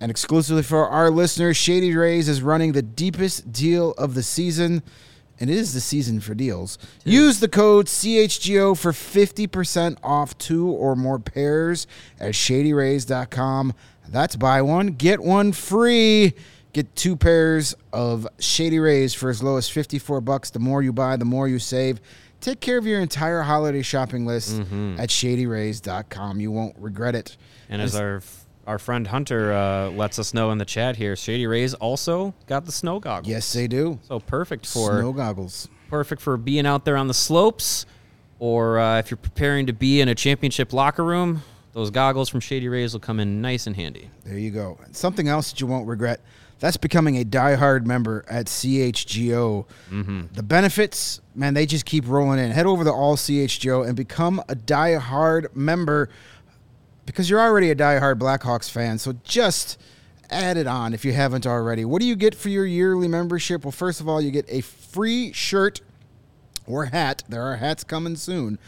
And 0.00 0.10
exclusively 0.10 0.62
for 0.62 0.88
our 0.88 1.10
listeners, 1.10 1.56
Shady 1.56 1.94
Rays 1.96 2.28
is 2.28 2.40
running 2.40 2.72
the 2.72 2.82
deepest 2.82 3.52
deal 3.52 3.92
of 3.92 4.14
the 4.14 4.22
season. 4.22 4.82
And 5.40 5.50
it 5.50 5.56
is 5.56 5.72
the 5.72 5.80
season 5.80 6.20
for 6.20 6.34
deals. 6.34 6.78
Use 7.04 7.38
the 7.38 7.48
code 7.48 7.86
CHGO 7.86 8.76
for 8.76 8.90
50% 8.90 9.98
off 10.02 10.36
two 10.36 10.68
or 10.68 10.96
more 10.96 11.20
pairs 11.20 11.86
at 12.18 12.32
shadyrays.com. 12.32 13.72
That's 14.08 14.36
buy 14.36 14.62
one, 14.62 14.88
get 14.88 15.20
one 15.20 15.52
free. 15.52 16.34
Get 16.78 16.94
two 16.94 17.16
pairs 17.16 17.74
of 17.92 18.24
Shady 18.38 18.78
Rays 18.78 19.12
for 19.12 19.30
as 19.30 19.42
low 19.42 19.56
as 19.56 19.68
54 19.68 20.20
bucks. 20.20 20.50
The 20.50 20.60
more 20.60 20.80
you 20.80 20.92
buy, 20.92 21.16
the 21.16 21.24
more 21.24 21.48
you 21.48 21.58
save. 21.58 22.00
Take 22.40 22.60
care 22.60 22.78
of 22.78 22.86
your 22.86 23.00
entire 23.00 23.42
holiday 23.42 23.82
shopping 23.82 24.26
list 24.26 24.60
at 24.60 25.08
shadyrays.com. 25.08 26.38
You 26.38 26.52
won't 26.52 26.76
regret 26.78 27.16
it. 27.16 27.36
And 27.68 27.82
as 27.82 27.96
our 27.96 28.22
our 28.64 28.78
friend 28.78 29.08
Hunter 29.08 29.52
uh, 29.52 29.90
lets 29.90 30.20
us 30.20 30.32
know 30.32 30.52
in 30.52 30.58
the 30.58 30.64
chat 30.64 30.94
here, 30.94 31.16
Shady 31.16 31.48
Rays 31.48 31.74
also 31.74 32.32
got 32.46 32.64
the 32.64 32.70
snow 32.70 33.00
goggles. 33.00 33.28
Yes, 33.28 33.52
they 33.52 33.66
do. 33.66 33.98
So 34.06 34.20
perfect 34.20 34.64
for 34.64 35.00
Snow 35.00 35.12
goggles. 35.12 35.68
perfect 35.88 36.22
for 36.22 36.36
being 36.36 36.64
out 36.64 36.84
there 36.84 36.96
on 36.96 37.08
the 37.08 37.14
slopes, 37.14 37.86
or 38.38 38.78
uh, 38.78 39.00
if 39.00 39.10
you're 39.10 39.18
preparing 39.18 39.66
to 39.66 39.72
be 39.72 40.00
in 40.00 40.08
a 40.08 40.14
championship 40.14 40.72
locker 40.72 41.02
room. 41.04 41.42
Those 41.72 41.90
goggles 41.90 42.28
from 42.28 42.38
Shady 42.38 42.68
Rays 42.68 42.92
will 42.92 43.00
come 43.00 43.18
in 43.20 43.40
nice 43.40 43.66
and 43.66 43.74
handy. 43.74 44.10
There 44.24 44.38
you 44.38 44.52
go. 44.52 44.78
Something 44.92 45.26
else 45.28 45.50
that 45.50 45.60
you 45.60 45.66
won't 45.66 45.86
regret. 45.88 46.20
That's 46.60 46.76
becoming 46.76 47.16
a 47.16 47.24
diehard 47.24 47.86
member 47.86 48.24
at 48.28 48.46
CHGO. 48.46 49.64
The 50.34 50.42
benefits, 50.42 51.20
man, 51.34 51.54
they 51.54 51.66
just 51.66 51.84
keep 51.84 52.06
rolling 52.08 52.40
in. 52.40 52.50
Head 52.50 52.66
over 52.66 52.82
to 52.84 52.92
All 52.92 53.16
CHGO 53.16 53.86
and 53.86 53.96
become 53.96 54.40
a 54.48 54.56
diehard 54.56 55.54
member 55.54 56.08
because 57.06 57.30
you're 57.30 57.40
already 57.40 57.70
a 57.70 57.76
diehard 57.76 58.16
Blackhawks 58.18 58.70
fan. 58.70 58.98
So 58.98 59.14
just 59.24 59.80
add 60.30 60.56
it 60.56 60.66
on 60.66 60.92
if 60.94 61.04
you 61.04 61.12
haven't 61.12 61.46
already. 61.46 61.84
What 61.84 62.00
do 62.00 62.06
you 62.06 62.16
get 62.16 62.34
for 62.34 62.48
your 62.48 62.66
yearly 62.66 63.08
membership? 63.08 63.64
Well, 63.64 63.72
first 63.72 64.00
of 64.00 64.08
all, 64.08 64.20
you 64.20 64.30
get 64.30 64.44
a 64.48 64.60
free 64.60 65.32
shirt 65.32 65.80
or 66.66 66.86
hat. 66.86 67.22
There 67.28 67.42
are 67.42 67.56
hats 67.56 67.84
coming 67.84 68.16
soon 68.16 68.58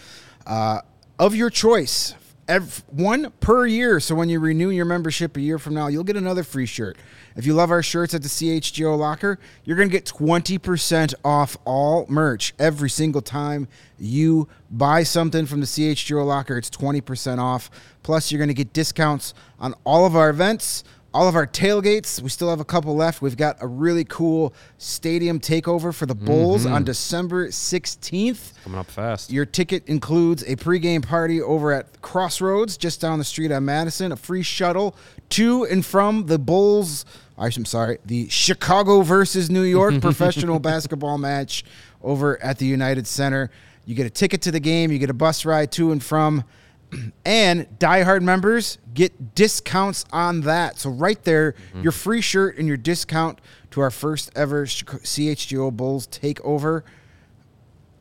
uh, 0.46 0.81
of 1.18 1.35
your 1.35 1.50
choice. 1.50 2.14
Ev 2.48 2.83
one 2.88 3.31
per 3.40 3.66
year. 3.66 4.00
So 4.00 4.14
when 4.14 4.29
you 4.29 4.40
renew 4.40 4.70
your 4.70 4.85
membership 4.85 5.37
a 5.37 5.40
year 5.40 5.59
from 5.59 5.74
now, 5.74 5.87
you'll 5.87 6.03
get 6.05 6.16
another 6.16 6.42
free 6.42 6.66
shirt. 6.66 6.96
If 7.40 7.46
you 7.46 7.55
love 7.55 7.70
our 7.70 7.83
shirts 7.83 8.12
at 8.12 8.20
the 8.20 8.29
CHGO 8.29 8.98
locker, 8.98 9.38
you're 9.64 9.79
going 9.79 9.88
to 9.88 9.92
get 9.92 10.05
20% 10.05 11.14
off 11.24 11.57
all 11.64 12.05
merch 12.07 12.53
every 12.59 12.90
single 12.90 13.22
time 13.22 13.66
you 13.98 14.46
buy 14.70 15.05
something 15.05 15.46
from 15.46 15.61
the 15.61 15.66
CHGO 15.66 16.22
locker. 16.22 16.59
It's 16.59 16.68
20% 16.68 17.38
off. 17.38 17.70
Plus, 18.03 18.31
you're 18.31 18.38
going 18.38 18.48
to 18.48 18.55
get 18.55 18.74
discounts 18.74 19.33
on 19.59 19.74
all 19.85 20.05
of 20.05 20.16
our 20.16 20.29
events, 20.29 20.85
all 21.14 21.29
of 21.29 21.35
our 21.35 21.46
tailgates. 21.46 22.20
We 22.20 22.29
still 22.29 22.50
have 22.50 22.61
a 22.61 22.64
couple 22.64 22.94
left. 22.94 23.22
We've 23.22 23.38
got 23.38 23.57
a 23.61 23.66
really 23.66 24.05
cool 24.05 24.53
stadium 24.76 25.40
takeover 25.40 25.94
for 25.94 26.05
the 26.05 26.14
Bulls 26.14 26.66
on 26.66 26.72
mm-hmm. 26.72 26.85
December 26.85 27.48
16th. 27.48 28.62
Coming 28.64 28.79
up 28.79 28.90
fast. 28.90 29.33
Your 29.33 29.46
ticket 29.46 29.88
includes 29.88 30.42
a 30.42 30.57
pregame 30.57 31.07
party 31.07 31.40
over 31.40 31.72
at 31.72 32.03
Crossroads, 32.03 32.76
just 32.76 33.00
down 33.00 33.18
the 33.18 33.24
street 33.24 33.50
on 33.50 33.64
Madison, 33.64 34.12
a 34.12 34.16
free 34.16 34.42
shuttle 34.42 34.94
to 35.31 35.64
and 35.64 35.85
from 35.85 36.26
the 36.26 36.38
Bulls. 36.38 37.05
I'm 37.40 37.64
sorry, 37.64 37.98
the 38.05 38.29
Chicago 38.29 39.03
versus 39.03 39.50
New 39.50 39.62
York 39.62 40.00
professional 40.00 40.59
basketball 40.59 41.18
match 41.18 41.64
over 42.03 42.42
at 42.42 42.59
the 42.59 42.66
United 42.66 43.07
Center. 43.07 43.50
You 43.85 43.94
get 43.94 44.07
a 44.07 44.11
ticket 44.11 44.42
to 44.42 44.50
the 44.50 44.61
game, 44.61 44.92
you 44.92 44.98
get 44.98 45.11
a 45.11 45.14
bus 45.14 45.44
ride 45.44 45.72
to 45.72 45.92
and 45.92 46.03
from. 46.03 46.44
And 47.24 47.68
diehard 47.79 48.22
members 48.22 48.79
get 48.92 49.37
discounts 49.37 50.05
on 50.12 50.40
that. 50.40 50.76
So 50.81 50.90
right 50.90 51.22
there, 51.22 51.53
mm-hmm. 51.53 51.83
your 51.83 51.92
free 51.92 52.20
shirt 52.20 52.59
and 52.59 52.66
your 52.66 52.76
discount 52.76 53.40
to 53.70 53.81
our 53.81 53.92
first 53.92 54.33
ever 54.35 54.66
CHGO 54.66 55.72
Bulls 55.72 56.09
takeover 56.09 56.83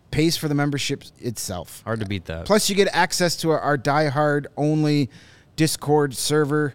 pays 0.09 0.37
for 0.37 0.47
the 0.47 0.55
membership 0.55 1.03
itself. 1.19 1.83
Hard 1.85 1.99
to 1.99 2.05
beat 2.07 2.25
that. 2.25 2.45
Plus, 2.45 2.69
you 2.69 2.75
get 2.75 2.87
access 2.91 3.35
to 3.37 3.51
our, 3.51 3.59
our 3.59 3.77
diehard 3.77 4.47
only 4.57 5.09
Discord 5.55 6.15
server, 6.15 6.73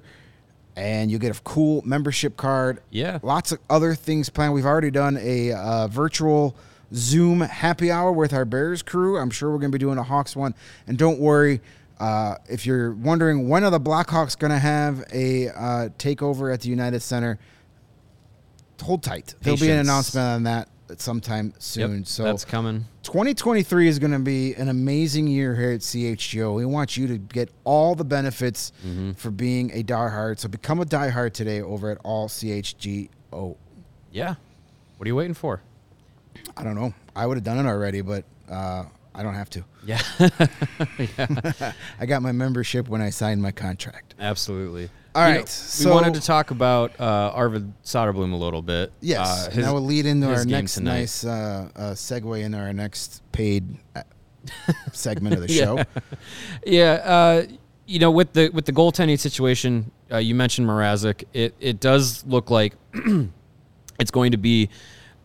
and 0.76 1.10
you'll 1.10 1.20
get 1.20 1.36
a 1.36 1.40
cool 1.42 1.82
membership 1.84 2.36
card. 2.36 2.80
Yeah. 2.90 3.18
lots 3.22 3.52
of 3.52 3.58
other 3.70 3.94
things 3.94 4.28
planned. 4.28 4.54
We've 4.54 4.66
already 4.66 4.90
done 4.90 5.16
a 5.20 5.52
uh, 5.52 5.88
virtual 5.88 6.56
Zoom 6.92 7.40
happy 7.40 7.90
hour 7.90 8.12
with 8.12 8.32
our 8.32 8.44
Bears 8.44 8.82
crew. 8.82 9.18
I'm 9.18 9.30
sure 9.30 9.50
we're 9.50 9.58
going 9.58 9.72
to 9.72 9.78
be 9.78 9.80
doing 9.80 9.98
a 9.98 10.02
Hawks 10.02 10.36
one. 10.36 10.54
And 10.86 10.98
don't 10.98 11.18
worry. 11.18 11.60
Uh, 11.98 12.36
if 12.48 12.66
you're 12.66 12.92
wondering 12.92 13.48
when 13.48 13.62
are 13.64 13.70
the 13.70 13.80
Blackhawks 13.80 14.36
going 14.36 14.50
to 14.50 14.58
have 14.58 15.04
a 15.12 15.48
uh, 15.48 15.88
takeover 15.96 16.52
at 16.52 16.60
the 16.60 16.68
United 16.68 17.00
Center, 17.00 17.38
hold 18.82 19.02
tight. 19.02 19.34
There'll 19.40 19.58
be 19.58 19.70
an 19.70 19.78
announcement 19.78 20.26
on 20.26 20.42
that 20.44 20.68
at 20.94 21.00
sometime 21.00 21.46
Yep, 21.46 21.54
soon. 21.62 22.04
so 22.04 22.22
that's 22.24 22.44
coming. 22.44 22.86
2023 23.02 23.88
is 23.88 23.98
going 23.98 24.12
to 24.12 24.18
be 24.20 24.54
an 24.54 24.68
amazing 24.68 25.26
year 25.26 25.54
here 25.54 25.72
at 25.72 25.80
CHGO. 25.80 26.54
We 26.54 26.64
want 26.64 26.96
you 26.96 27.06
to 27.08 27.18
get 27.18 27.50
all 27.64 27.94
the 27.94 28.04
benefits 28.04 28.72
Mm-hmm. 28.86 29.12
for 29.12 29.30
being 29.30 29.70
a 29.72 29.82
diehard. 29.82 30.38
So 30.38 30.48
become 30.48 30.80
a 30.80 30.84
diehard 30.84 31.32
today 31.32 31.60
over 31.60 31.90
at 31.90 31.98
all 32.04 32.28
CHGO. 32.28 33.56
Yeah. 34.12 34.34
What 34.96 35.06
are 35.06 35.08
you 35.08 35.16
waiting 35.16 35.34
for? 35.34 35.60
I 36.56 36.62
don't 36.62 36.76
know. 36.76 36.94
I 37.16 37.26
would 37.26 37.36
have 37.36 37.44
done 37.44 37.58
it 37.64 37.68
already, 37.68 38.00
but 38.00 38.24
uh, 38.48 38.84
I 39.14 39.22
don't 39.22 39.34
have 39.34 39.48
to. 39.50 39.64
Yeah. 39.86 40.00
I 42.00 42.06
got 42.06 42.22
my 42.22 42.32
membership 42.32 42.88
when 42.88 43.00
I 43.00 43.10
signed 43.10 43.40
my 43.42 43.52
contract. 43.52 44.14
Absolutely. 44.18 44.90
All 45.14 45.22
You 45.28 45.28
right, 45.34 45.40
know, 45.40 45.46
so- 45.46 45.88
we 45.90 45.94
wanted 45.94 46.14
to 46.14 46.20
talk 46.20 46.50
about 46.50 46.98
uh, 47.00 47.30
Arvid 47.34 47.72
Soderblom 47.84 48.32
a 48.32 48.36
little 48.36 48.62
bit. 48.62 48.92
Yes, 49.00 49.46
Uh, 49.46 49.50
and 49.52 49.64
that 49.64 49.72
will 49.72 49.84
lead 49.84 50.06
into 50.06 50.26
our 50.32 50.44
next 50.44 50.74
tonight. 50.74 50.98
nice 51.00 51.24
uh, 51.24 51.68
uh, 51.76 51.80
segue 51.92 52.42
into 52.42 52.58
our 52.58 52.72
next 52.72 53.22
paid 53.30 53.76
uh, 53.94 54.02
segment 54.92 55.36
of 55.36 55.46
the 55.46 55.52
Yeah. 55.52 55.64
show. 55.64 55.84
Yeah, 56.66 56.92
uh, 57.04 57.46
you 57.86 57.98
know, 58.00 58.10
with 58.10 58.32
the 58.32 58.48
with 58.48 58.64
the 58.64 58.72
goaltending 58.72 59.18
situation, 59.18 59.92
uh, 60.10 60.16
you 60.16 60.34
mentioned 60.34 60.66
Mrazek. 60.66 61.24
It 61.32 61.54
it 61.60 61.78
does 61.80 62.24
look 62.26 62.50
like 62.50 62.74
it's 64.00 64.10
going 64.10 64.32
to 64.32 64.38
be 64.38 64.70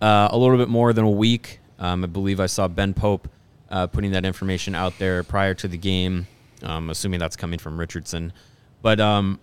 uh, 0.01 0.27
a 0.31 0.37
little 0.37 0.57
bit 0.57 0.69
more 0.69 0.93
than 0.93 1.05
a 1.05 1.09
week. 1.09 1.59
Um, 1.79 2.03
I 2.03 2.07
believe 2.07 2.39
I 2.41 2.45
saw 2.47 2.67
Ben 2.67 2.93
Pope 2.93 3.27
uh, 3.69 3.87
putting 3.87 4.11
that 4.11 4.25
information 4.25 4.75
out 4.75 4.97
there 4.99 5.23
prior 5.23 5.53
to 5.55 5.67
the 5.67 5.77
game. 5.77 6.27
Um, 6.61 6.89
assuming 6.89 7.19
that's 7.21 7.37
coming 7.37 7.57
from 7.57 7.79
Richardson, 7.79 8.33
but 8.81 8.99
um, 8.99 9.39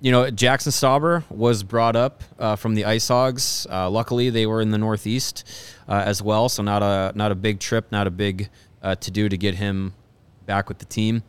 you 0.00 0.12
know 0.12 0.30
Jackson 0.30 0.72
Stauber 0.72 1.24
was 1.30 1.62
brought 1.62 1.96
up 1.96 2.22
uh, 2.38 2.56
from 2.56 2.74
the 2.74 2.84
Ice 2.84 3.08
Hogs. 3.08 3.66
Uh, 3.70 3.88
luckily, 3.88 4.30
they 4.30 4.46
were 4.46 4.60
in 4.60 4.70
the 4.70 4.78
Northeast 4.78 5.48
uh, 5.88 6.02
as 6.04 6.22
well, 6.22 6.48
so 6.48 6.62
not 6.62 6.82
a 6.82 7.12
not 7.14 7.32
a 7.32 7.34
big 7.34 7.60
trip, 7.60 7.90
not 7.92 8.06
a 8.06 8.10
big 8.10 8.50
uh, 8.82 8.94
to 8.96 9.10
do 9.10 9.28
to 9.28 9.36
get 9.36 9.54
him 9.54 9.94
back 10.46 10.68
with 10.68 10.78
the 10.78 10.84
team. 10.84 11.22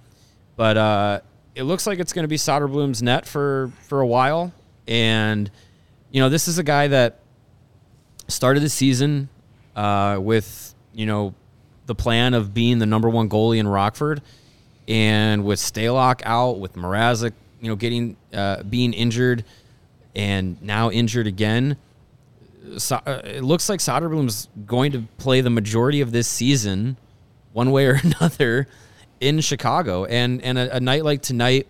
But 0.55 0.77
uh, 0.77 1.21
it 1.55 1.63
looks 1.63 1.85
like 1.85 1.99
it's 1.99 2.13
going 2.13 2.23
to 2.23 2.29
be 2.29 2.37
Soderblom's 2.37 3.01
net 3.01 3.25
for 3.25 3.71
for 3.87 4.01
a 4.01 4.07
while, 4.07 4.53
and 4.87 5.49
you 6.11 6.21
know 6.21 6.29
this 6.29 6.47
is 6.47 6.57
a 6.57 6.63
guy 6.63 6.87
that 6.87 7.19
started 8.27 8.61
the 8.61 8.69
season 8.69 9.29
uh, 9.75 10.17
with 10.19 10.73
you 10.93 11.05
know 11.05 11.33
the 11.91 11.95
plan 12.03 12.33
of 12.33 12.53
being 12.53 12.79
the 12.79 12.85
number 12.85 13.09
one 13.09 13.27
goalie 13.27 13.57
in 13.57 13.67
Rockford, 13.67 14.21
and 14.87 15.43
with 15.43 15.59
Stalock 15.59 16.21
out, 16.23 16.59
with 16.59 16.73
Mrazek, 16.73 17.33
you 17.59 17.67
know, 17.67 17.75
getting 17.75 18.15
uh, 18.33 18.63
being 18.63 18.93
injured, 18.93 19.43
and 20.15 20.61
now 20.61 20.89
injured 20.89 21.27
again. 21.27 21.75
So, 22.77 22.95
uh, 23.05 23.21
it 23.25 23.43
looks 23.43 23.67
like 23.67 23.81
Soderblom's 23.81 24.47
going 24.65 24.93
to 24.93 25.03
play 25.17 25.41
the 25.41 25.49
majority 25.49 25.99
of 25.99 26.13
this 26.13 26.29
season, 26.29 26.95
one 27.51 27.71
way 27.71 27.87
or 27.87 27.99
another, 28.03 28.67
in 29.19 29.41
Chicago. 29.41 30.05
And 30.05 30.41
and 30.43 30.57
a, 30.57 30.77
a 30.77 30.79
night 30.79 31.03
like 31.03 31.21
tonight, 31.21 31.67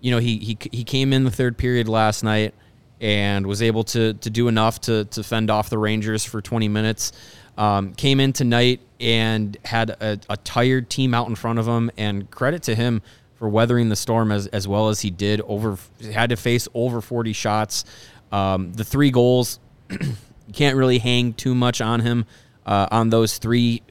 you 0.00 0.10
know, 0.10 0.18
he 0.18 0.38
he 0.38 0.58
he 0.72 0.82
came 0.82 1.12
in 1.12 1.22
the 1.22 1.30
third 1.30 1.56
period 1.56 1.88
last 1.88 2.24
night 2.24 2.52
and 3.00 3.46
was 3.46 3.62
able 3.62 3.84
to 3.84 4.14
to 4.14 4.28
do 4.28 4.48
enough 4.48 4.80
to 4.80 5.04
to 5.04 5.22
fend 5.22 5.52
off 5.52 5.70
the 5.70 5.78
Rangers 5.78 6.24
for 6.24 6.42
20 6.42 6.66
minutes. 6.66 7.12
Um, 7.58 7.94
came 7.94 8.20
in 8.20 8.32
tonight 8.32 8.80
and 9.00 9.56
had 9.64 9.90
a, 9.90 10.18
a, 10.28 10.36
tired 10.38 10.88
team 10.88 11.12
out 11.14 11.28
in 11.28 11.34
front 11.34 11.58
of 11.58 11.66
him, 11.66 11.90
and 11.96 12.30
credit 12.30 12.62
to 12.64 12.74
him 12.74 13.02
for 13.34 13.48
weathering 13.48 13.88
the 13.88 13.96
storm 13.96 14.32
as, 14.32 14.46
as 14.48 14.66
well 14.68 14.88
as 14.88 15.00
he 15.00 15.10
did. 15.10 15.40
Over 15.42 15.76
had 16.12 16.30
to 16.30 16.36
face 16.36 16.68
over 16.74 17.00
40 17.00 17.32
shots. 17.32 17.84
Um, 18.32 18.72
the 18.72 18.84
three 18.84 19.10
goals, 19.10 19.58
can't 20.52 20.76
really 20.76 20.98
hang 20.98 21.32
too 21.34 21.54
much 21.54 21.80
on 21.80 22.00
him 22.00 22.26
uh, 22.66 22.86
on 22.90 23.10
those 23.10 23.38
three. 23.38 23.82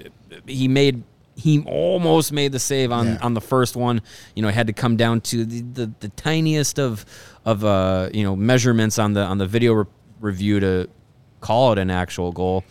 He 0.47 0.68
made 0.68 1.03
he 1.36 1.64
almost 1.66 2.34
made 2.34 2.51
the 2.51 2.60
save 2.60 2.91
on, 2.91 3.07
Yeah. 3.07 3.18
on 3.22 3.34
the 3.34 3.41
first 3.41 3.76
one. 3.76 4.01
You 4.36 4.41
know, 4.41 4.49
had 4.49 4.68
to 4.68 4.74
come 4.74 4.97
down 4.97 5.22
to 5.22 5.45
the, 5.45 5.62
the, 5.62 5.91
the 5.99 6.10
tiniest 6.10 6.80
of 6.80 7.05
of 7.45 7.64
uh, 7.64 8.10
you 8.14 8.24
know 8.24 8.36
measurements 8.36 8.99
on 8.99 9.14
the 9.14 9.22
on 9.22 9.38
the 9.38 9.47
video 9.47 9.74
re- 9.74 9.86
review 10.20 10.60
to 10.60 10.89
call 11.41 11.72
it 11.72 11.80
an 11.80 11.89
actual 11.89 12.32
goal. 12.32 12.64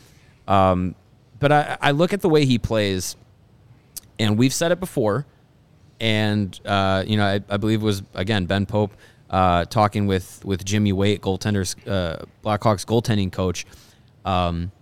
Um, 0.49 0.97
but 1.39 1.53
I, 1.53 1.79
I 1.81 1.91
look 1.93 2.13
at 2.13 2.21
the 2.21 2.29
way 2.29 2.45
he 2.45 2.59
plays, 2.59 3.15
and 4.19 4.37
we've 4.37 4.53
said 4.53 4.73
it 4.73 4.81
before, 4.81 5.27
and 6.01 6.59
uh, 6.65 7.05
you 7.07 7.17
know 7.17 7.25
I, 7.25 7.41
I 7.49 7.57
believe 7.59 7.83
it 7.83 7.85
was 7.85 8.03
again 8.15 8.47
Ben 8.47 8.67
Pope 8.67 8.93
uh, 9.31 9.67
talking 9.67 10.07
with 10.07 10.45
with 10.45 10.65
Jimmy 10.65 10.93
Waite, 10.93 11.21
goaltenders 11.21 11.77
uh, 11.87 12.25
Blackhawks 12.43 12.85
goaltending 12.85 13.31
coach. 13.31 13.67
Um, 14.25 14.73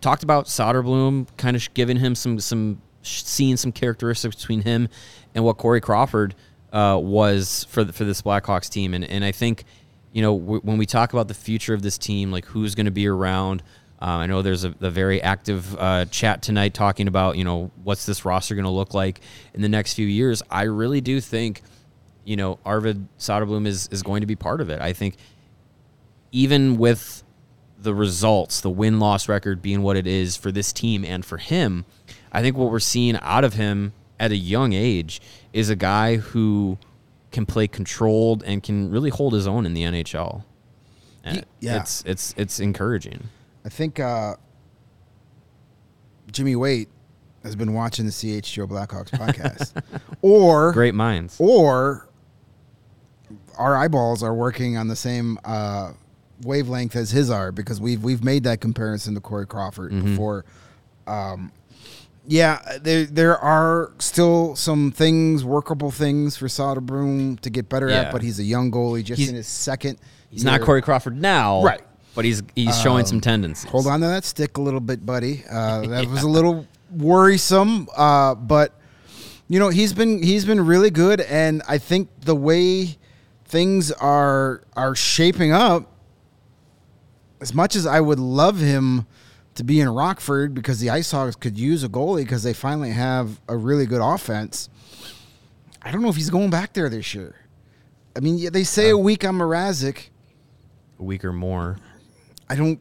talked 0.00 0.22
about 0.22 0.46
Soderblom, 0.46 1.26
kind 1.36 1.56
of 1.56 1.74
giving 1.74 1.98
him 1.98 2.14
some 2.14 2.38
some 2.40 2.80
seeing 3.02 3.56
some 3.56 3.72
characteristics 3.72 4.36
between 4.36 4.62
him 4.62 4.88
and 5.34 5.44
what 5.44 5.58
Corey 5.58 5.80
Crawford 5.80 6.34
uh, 6.72 6.98
was 7.00 7.64
for 7.68 7.84
the, 7.84 7.92
for 7.92 8.04
this 8.04 8.22
Blackhawks 8.22 8.68
team, 8.68 8.94
and 8.94 9.04
and 9.04 9.24
I 9.24 9.32
think 9.32 9.64
you 10.12 10.22
know 10.22 10.38
w- 10.38 10.60
when 10.60 10.78
we 10.78 10.86
talk 10.86 11.12
about 11.12 11.28
the 11.28 11.34
future 11.34 11.74
of 11.74 11.82
this 11.82 11.98
team, 11.98 12.30
like 12.30 12.46
who's 12.46 12.74
going 12.74 12.86
to 12.86 12.92
be 12.92 13.06
around. 13.06 13.62
Uh, 14.00 14.04
I 14.04 14.26
know 14.26 14.42
there's 14.42 14.64
a, 14.64 14.74
a 14.80 14.90
very 14.90 15.22
active 15.22 15.74
uh, 15.78 16.04
chat 16.06 16.42
tonight 16.42 16.74
talking 16.74 17.08
about 17.08 17.36
you 17.36 17.44
know 17.44 17.70
what's 17.82 18.04
this 18.06 18.24
roster 18.24 18.54
going 18.54 18.64
to 18.64 18.70
look 18.70 18.92
like 18.92 19.20
in 19.54 19.62
the 19.62 19.68
next 19.68 19.94
few 19.94 20.06
years. 20.06 20.42
I 20.50 20.62
really 20.62 21.00
do 21.00 21.20
think 21.20 21.62
you 22.24 22.36
know 22.36 22.58
Arvid 22.64 23.08
Soderblom 23.18 23.66
is 23.66 23.88
is 23.88 24.02
going 24.02 24.20
to 24.20 24.26
be 24.26 24.36
part 24.36 24.60
of 24.60 24.68
it. 24.68 24.80
I 24.80 24.92
think 24.92 25.16
even 26.30 26.76
with 26.76 27.22
the 27.78 27.94
results, 27.94 28.60
the 28.60 28.70
win 28.70 28.98
loss 28.98 29.28
record 29.28 29.62
being 29.62 29.82
what 29.82 29.96
it 29.96 30.06
is 30.06 30.36
for 30.36 30.52
this 30.52 30.72
team 30.72 31.04
and 31.04 31.24
for 31.24 31.38
him, 31.38 31.86
I 32.32 32.42
think 32.42 32.56
what 32.56 32.70
we're 32.70 32.80
seeing 32.80 33.16
out 33.22 33.44
of 33.44 33.54
him 33.54 33.92
at 34.18 34.30
a 34.30 34.36
young 34.36 34.72
age 34.72 35.20
is 35.52 35.70
a 35.70 35.76
guy 35.76 36.16
who 36.16 36.78
can 37.32 37.46
play 37.46 37.68
controlled 37.68 38.42
and 38.44 38.62
can 38.62 38.90
really 38.90 39.10
hold 39.10 39.32
his 39.32 39.46
own 39.46 39.66
in 39.66 39.74
the 39.74 39.82
NHL. 39.82 40.44
And 41.24 41.44
yeah. 41.60 41.80
It's 41.80 42.02
it's 42.06 42.34
it's 42.36 42.60
encouraging. 42.60 43.28
I 43.66 43.68
think 43.68 43.98
uh, 44.00 44.36
Jimmy 46.30 46.56
Waite 46.56 46.88
has 47.42 47.54
been 47.56 47.74
watching 47.74 48.06
the 48.06 48.12
CHGO 48.12 48.66
Blackhawks 48.68 49.10
podcast, 49.10 49.72
or 50.22 50.72
Great 50.72 50.94
minds. 50.94 51.36
or 51.40 52.08
our 53.58 53.76
eyeballs 53.76 54.22
are 54.22 54.34
working 54.34 54.76
on 54.76 54.88
the 54.88 54.96
same 54.96 55.38
uh, 55.44 55.92
wavelength 56.42 56.94
as 56.96 57.10
his 57.10 57.30
are 57.30 57.50
because 57.52 57.80
we've 57.80 58.02
we've 58.02 58.22
made 58.22 58.44
that 58.44 58.60
comparison 58.60 59.14
to 59.14 59.20
Corey 59.20 59.46
Crawford 59.46 59.92
Mm-hmm. 59.92 60.06
before. 60.12 60.44
Um, 61.06 61.52
yeah, 62.28 62.60
there 62.82 63.04
there 63.06 63.38
are 63.38 63.92
still 63.98 64.56
some 64.56 64.90
things, 64.90 65.44
workable 65.44 65.90
things 65.92 66.36
for 66.36 66.46
Soderblom 66.46 67.38
to 67.40 67.50
get 67.50 67.68
better 67.68 67.88
Yeah. 67.88 68.02
at, 68.02 68.12
but 68.12 68.22
he's 68.22 68.38
a 68.40 68.44
young 68.44 68.70
goalie, 68.72 69.04
just 69.04 69.18
He's- 69.18 69.30
in 69.30 69.36
his 69.36 69.46
second. 69.46 69.98
He's 70.30 70.44
not. 70.44 70.60
Corey 70.60 70.82
Crawford 70.82 71.16
now, 71.16 71.62
Right. 71.62 71.80
But 72.16 72.24
he's 72.24 72.42
he's 72.56 72.80
showing 72.80 73.06
some 73.06 73.20
tendencies. 73.20 73.70
Hold 73.70 73.86
on 73.86 74.00
to 74.00 74.06
that 74.06 74.24
stick 74.24 74.56
a 74.56 74.60
little 74.60 74.80
bit, 74.80 75.06
buddy. 75.06 75.44
Uh, 75.48 75.82
that 75.86 76.06
was 76.06 76.22
a 76.22 76.28
little 76.28 76.66
worrisome, 76.90 77.88
uh, 77.96 78.34
but 78.34 78.72
you 79.48 79.60
know 79.60 79.68
he's 79.68 79.92
been 79.92 80.22
he's 80.22 80.44
been 80.44 80.60
really 80.64 80.90
good, 80.90 81.20
and 81.20 81.62
I 81.68 81.78
think 81.78 82.08
the 82.22 82.34
way 82.34 82.96
things 83.44 83.92
are 83.92 84.62
are 84.74 84.94
shaping 84.96 85.52
up, 85.52 85.92
as 87.40 87.52
much 87.54 87.76
as 87.76 87.86
I 87.86 88.00
would 88.00 88.18
love 88.18 88.58
him 88.60 89.06
to 89.56 89.64
be 89.64 89.80
in 89.80 89.88
Rockford 89.88 90.54
because 90.54 90.80
the 90.80 90.90
Ice 90.90 91.10
Hogs 91.10 91.36
could 91.36 91.58
use 91.58 91.84
a 91.84 91.88
goalie 91.88 92.22
because 92.22 92.42
they 92.42 92.52
finally 92.54 92.92
have 92.92 93.40
a 93.48 93.56
really 93.56 93.86
good 93.86 94.02
offense. 94.02 94.68
I 95.82 95.90
don't 95.92 96.02
know 96.02 96.08
if 96.08 96.16
he's 96.16 96.30
going 96.30 96.50
back 96.50 96.72
there 96.72 96.88
this 96.88 97.14
year. 97.14 97.36
I 98.16 98.20
mean, 98.20 98.38
yeah, 98.38 98.50
they 98.50 98.64
say 98.64 98.88
a 98.90 98.98
week 98.98 99.24
on 99.24 99.36
Mrazek. 99.36 100.08
a 100.98 101.02
week 101.02 101.24
or 101.24 101.32
more. 101.32 101.76
I 102.48 102.54
don't. 102.56 102.80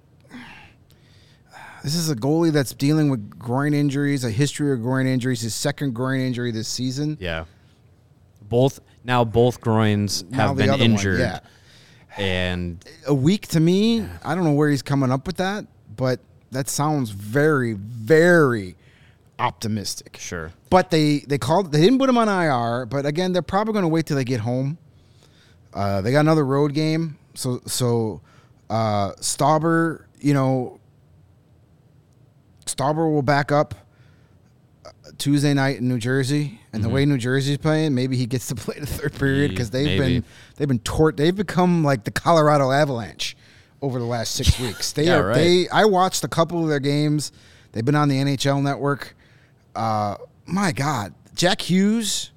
This 1.83 1.95
is 1.95 2.09
a 2.09 2.15
goalie 2.15 2.51
that's 2.51 2.73
dealing 2.73 3.09
with 3.11 3.37
groin 3.37 3.73
injuries, 3.75 4.23
a 4.23 4.31
history 4.31 4.71
of 4.73 4.81
groin 4.81 5.05
injuries, 5.05 5.41
his 5.41 5.53
second 5.53 5.93
groin 5.93 6.19
injury 6.19 6.49
this 6.51 6.67
season. 6.67 7.15
Yeah. 7.19 7.45
Both 8.41 8.79
now 9.03 9.23
both 9.23 9.61
groins 9.61 10.23
Now 10.29 10.47
have 10.49 10.57
been 10.57 10.69
other 10.69 10.81
one, 10.81 10.91
injured. 10.91 11.19
yeah. 11.19 11.39
And 12.17 12.83
A 13.05 13.13
week 13.13 13.47
to 13.49 13.59
me, 13.59 14.01
I 14.23 14.33
don't 14.35 14.45
know 14.45 14.53
where 14.53 14.69
he's 14.69 14.81
coming 14.81 15.11
up 15.11 15.27
with 15.27 15.37
that, 15.37 15.65
but 15.95 16.19
that 16.51 16.69
sounds 16.69 17.09
very, 17.11 17.73
very 17.73 18.75
optimistic. 19.37 20.17
sure. 20.19 20.53
But 20.71 20.89
they 20.89 21.19
they 21.19 21.37
called 21.37 21.71
they 21.71 21.81
didn't 21.81 21.99
put 21.99 22.09
him 22.09 22.17
on 22.17 22.27
IR, 22.29 22.85
but 22.87 23.05
again, 23.05 23.31
they're 23.33 23.41
probably 23.43 23.73
going 23.73 23.83
to 23.83 23.89
wait 23.89 24.07
till 24.07 24.17
they 24.17 24.23
get 24.23 24.39
home. 24.39 24.77
Uh, 25.73 26.01
they 26.01 26.11
got 26.11 26.21
another 26.21 26.45
road 26.45 26.73
game, 26.73 27.17
so 27.35 27.61
so 27.67 28.21
uh, 28.69 29.11
Stauber, 29.13 30.05
you 30.19 30.33
know, 30.33 30.79
Stauber 32.65 33.11
will 33.11 33.21
back 33.21 33.51
up 33.51 33.75
uh, 34.85 34.89
Tuesday 35.17 35.53
night 35.53 35.77
in 35.77 35.87
New 35.87 35.99
Jersey, 35.99 36.59
and 36.73 36.83
the 36.83 36.89
way 36.89 37.05
New 37.05 37.17
Jersey's 37.17 37.57
playing, 37.57 37.93
maybe 37.93 38.17
he 38.17 38.25
gets 38.25 38.47
to 38.47 38.55
play 38.55 38.79
the 38.79 38.85
third 38.87 39.13
period 39.13 39.51
because 39.51 39.69
they've 39.69 39.85
Mm-hmm. 39.87 39.99
Maybe. 39.99 40.19
been 40.19 40.25
they've 40.57 40.67
been 40.67 40.79
tort 40.79 41.15
they've 41.17 41.35
become 41.35 41.83
like 41.83 42.03
the 42.03 42.11
Colorado 42.11 42.71
Avalanche 42.71 43.37
over 43.81 43.99
the 43.99 44.05
last 44.05 44.33
six 44.35 44.59
weeks. 44.61 44.91
They 44.93 45.05
Yeah, 45.05 45.17
are 45.19 45.27
right. 45.27 45.35
they. 45.35 45.69
I 45.69 45.85
watched 45.85 46.23
a 46.23 46.27
couple 46.27 46.61
of 46.63 46.69
their 46.69 46.79
games. 46.79 47.31
They've 47.71 47.85
been 47.85 47.95
on 47.95 48.07
the 48.09 48.15
NHL 48.15 48.63
Network. 48.63 49.15
Uh, 49.75 50.15
my 50.45 50.71
God, 50.71 51.13
Jack 51.35 51.61
Hughes 51.61 52.31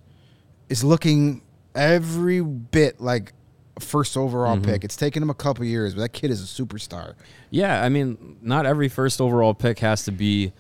is 0.68 0.82
looking 0.84 1.42
every 1.74 2.40
bit 2.42 3.00
like 3.00 3.32
a 3.78 3.84
first 3.84 4.16
overall 4.16 4.56
Mm-hmm. 4.56 4.64
pick. 4.70 4.84
It's 4.84 4.96
taken 4.96 5.22
him 5.22 5.30
a 5.30 5.34
couple 5.34 5.64
years, 5.64 5.94
but 5.94 6.00
that 6.02 6.08
kid 6.10 6.30
is 6.30 6.42
a 6.42 6.62
superstar. 6.62 7.14
Yeah, 7.50 7.82
I 7.82 7.88
mean, 7.88 8.36
not 8.42 8.66
every 8.66 8.88
first 8.88 9.20
overall 9.20 9.54
pick 9.54 9.78
has 9.80 10.04
to 10.04 10.12
be 10.12 10.52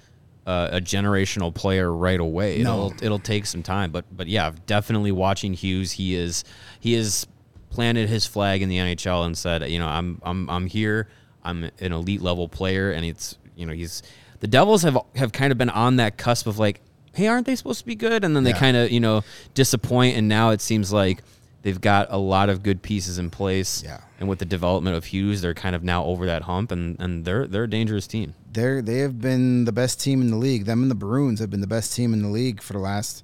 uh, 0.46 0.70
a 0.72 0.80
generational 0.80 1.54
player 1.54 1.92
right 1.92 2.20
away. 2.20 2.62
No. 2.62 2.86
It'll 2.86 3.04
it'll 3.04 3.18
take 3.18 3.44
some 3.46 3.62
time, 3.62 3.90
but 3.90 4.04
but 4.16 4.26
yeah, 4.28 4.52
definitely 4.66 5.12
watching 5.12 5.52
Hughes, 5.52 5.92
he 5.92 6.14
is 6.14 6.44
he 6.80 6.94
is 6.94 7.26
planted 7.70 8.08
his 8.08 8.26
flag 8.26 8.62
in 8.62 8.68
the 8.70 8.78
NHL 8.78 9.26
and 9.26 9.36
said, 9.36 9.68
you 9.70 9.78
know, 9.78 9.86
I'm 9.88 10.20
I'm 10.24 10.48
I'm 10.48 10.66
here. 10.66 11.08
I'm 11.44 11.64
an 11.64 11.92
elite 11.92 12.22
level 12.22 12.48
player, 12.48 12.90
and 12.92 13.04
it's 13.04 13.36
you 13.56 13.66
know 13.66 13.72
he's 13.74 14.02
the 14.40 14.46
Devils 14.46 14.82
have 14.84 14.96
have 15.16 15.32
kind 15.32 15.52
of 15.52 15.58
been 15.58 15.70
on 15.70 15.96
that 15.96 16.16
cusp 16.16 16.46
of 16.46 16.58
like, 16.58 16.80
hey, 17.12 17.26
aren't 17.26 17.46
they 17.46 17.54
supposed 17.56 17.80
to 17.80 17.86
be 17.86 17.94
good? 17.94 18.24
And 18.24 18.34
then 18.34 18.44
they 18.44 18.50
Yeah. 18.50 18.58
kind 18.58 18.76
of 18.76 18.90
you 18.90 19.00
know 19.00 19.22
disappoint, 19.52 20.16
and 20.16 20.28
now 20.28 20.50
it 20.50 20.60
seems 20.62 20.92
like 20.92 21.22
they've 21.68 21.80
got 21.82 22.06
a 22.08 22.16
lot 22.16 22.48
of 22.48 22.62
good 22.62 22.80
pieces 22.80 23.18
in 23.18 23.28
place. 23.28 23.82
Yeah. 23.84 24.00
And 24.18 24.26
with 24.26 24.38
the 24.38 24.46
development 24.46 24.96
of 24.96 25.04
Hughes, 25.04 25.42
they're 25.42 25.52
kind 25.52 25.76
of 25.76 25.84
now 25.84 26.02
over 26.04 26.24
that 26.24 26.42
hump, 26.42 26.72
and, 26.72 26.98
and 26.98 27.26
they're 27.26 27.46
they're 27.46 27.64
a 27.64 27.70
dangerous 27.70 28.06
team. 28.06 28.32
They're 28.50 28.80
they 28.80 29.00
have 29.00 29.20
been 29.20 29.66
the 29.66 29.72
best 29.72 30.00
team 30.00 30.22
in 30.22 30.30
the 30.30 30.36
league. 30.38 30.64
Them 30.64 30.80
and 30.82 30.90
the 30.90 30.94
Bruins 30.94 31.40
have 31.40 31.50
been 31.50 31.60
the 31.60 31.66
best 31.66 31.94
team 31.94 32.14
in 32.14 32.22
the 32.22 32.28
league 32.28 32.62
for 32.62 32.72
the 32.72 32.78
last 32.78 33.22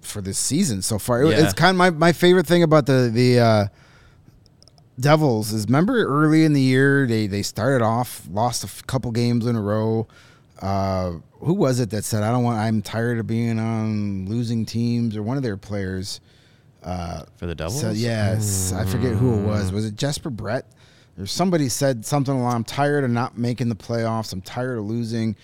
for 0.00 0.22
this 0.22 0.38
season 0.38 0.80
so 0.80 0.98
far. 0.98 1.24
Yeah. 1.24 1.42
It's 1.44 1.52
kind 1.52 1.70
of 1.70 1.76
my, 1.76 1.90
my 1.90 2.12
favorite 2.12 2.46
thing 2.46 2.62
about 2.62 2.86
the 2.86 3.10
the 3.12 3.40
uh, 3.40 3.64
Devils 4.98 5.52
is 5.52 5.66
remember 5.66 6.04
early 6.04 6.44
in 6.44 6.52
the 6.52 6.62
year 6.62 7.06
they 7.08 7.26
they 7.26 7.42
started 7.42 7.84
off 7.84 8.26
lost 8.30 8.62
a 8.62 8.68
f- 8.68 8.86
couple 8.86 9.10
games 9.10 9.44
in 9.44 9.56
a 9.56 9.60
row. 9.60 10.06
Uh, 10.62 11.14
who 11.40 11.54
was 11.54 11.80
it 11.80 11.90
that 11.90 12.04
said 12.04 12.22
I 12.22 12.30
don't 12.30 12.44
want 12.44 12.58
I'm 12.58 12.80
tired 12.80 13.18
of 13.18 13.26
being 13.26 13.58
on 13.58 14.26
losing 14.28 14.64
teams 14.66 15.16
or 15.16 15.22
one 15.24 15.36
of 15.36 15.42
their 15.42 15.56
players 15.56 16.20
Uh, 16.82 17.24
for 17.36 17.46
the 17.46 17.54
Devils. 17.54 17.80
said 17.80 17.96
yes 17.96 18.72
I 18.72 18.84
forget 18.86 19.12
who 19.12 19.34
it 19.34 19.38
mm. 19.38 19.46
was 19.46 19.70
was 19.70 19.84
it 19.84 19.96
Jesper 19.96 20.30
Bratt 20.30 20.62
or 21.18 21.26
somebody 21.26 21.68
said 21.68 22.06
something 22.06 22.34
along 22.34 22.54
I'm 22.54 22.64
tired 22.64 23.04
of 23.04 23.10
not 23.10 23.36
making 23.36 23.68
the 23.68 23.74
playoffs 23.74 24.32
I'm 24.32 24.40
tired 24.40 24.78
of 24.78 24.84
losing 24.84 25.36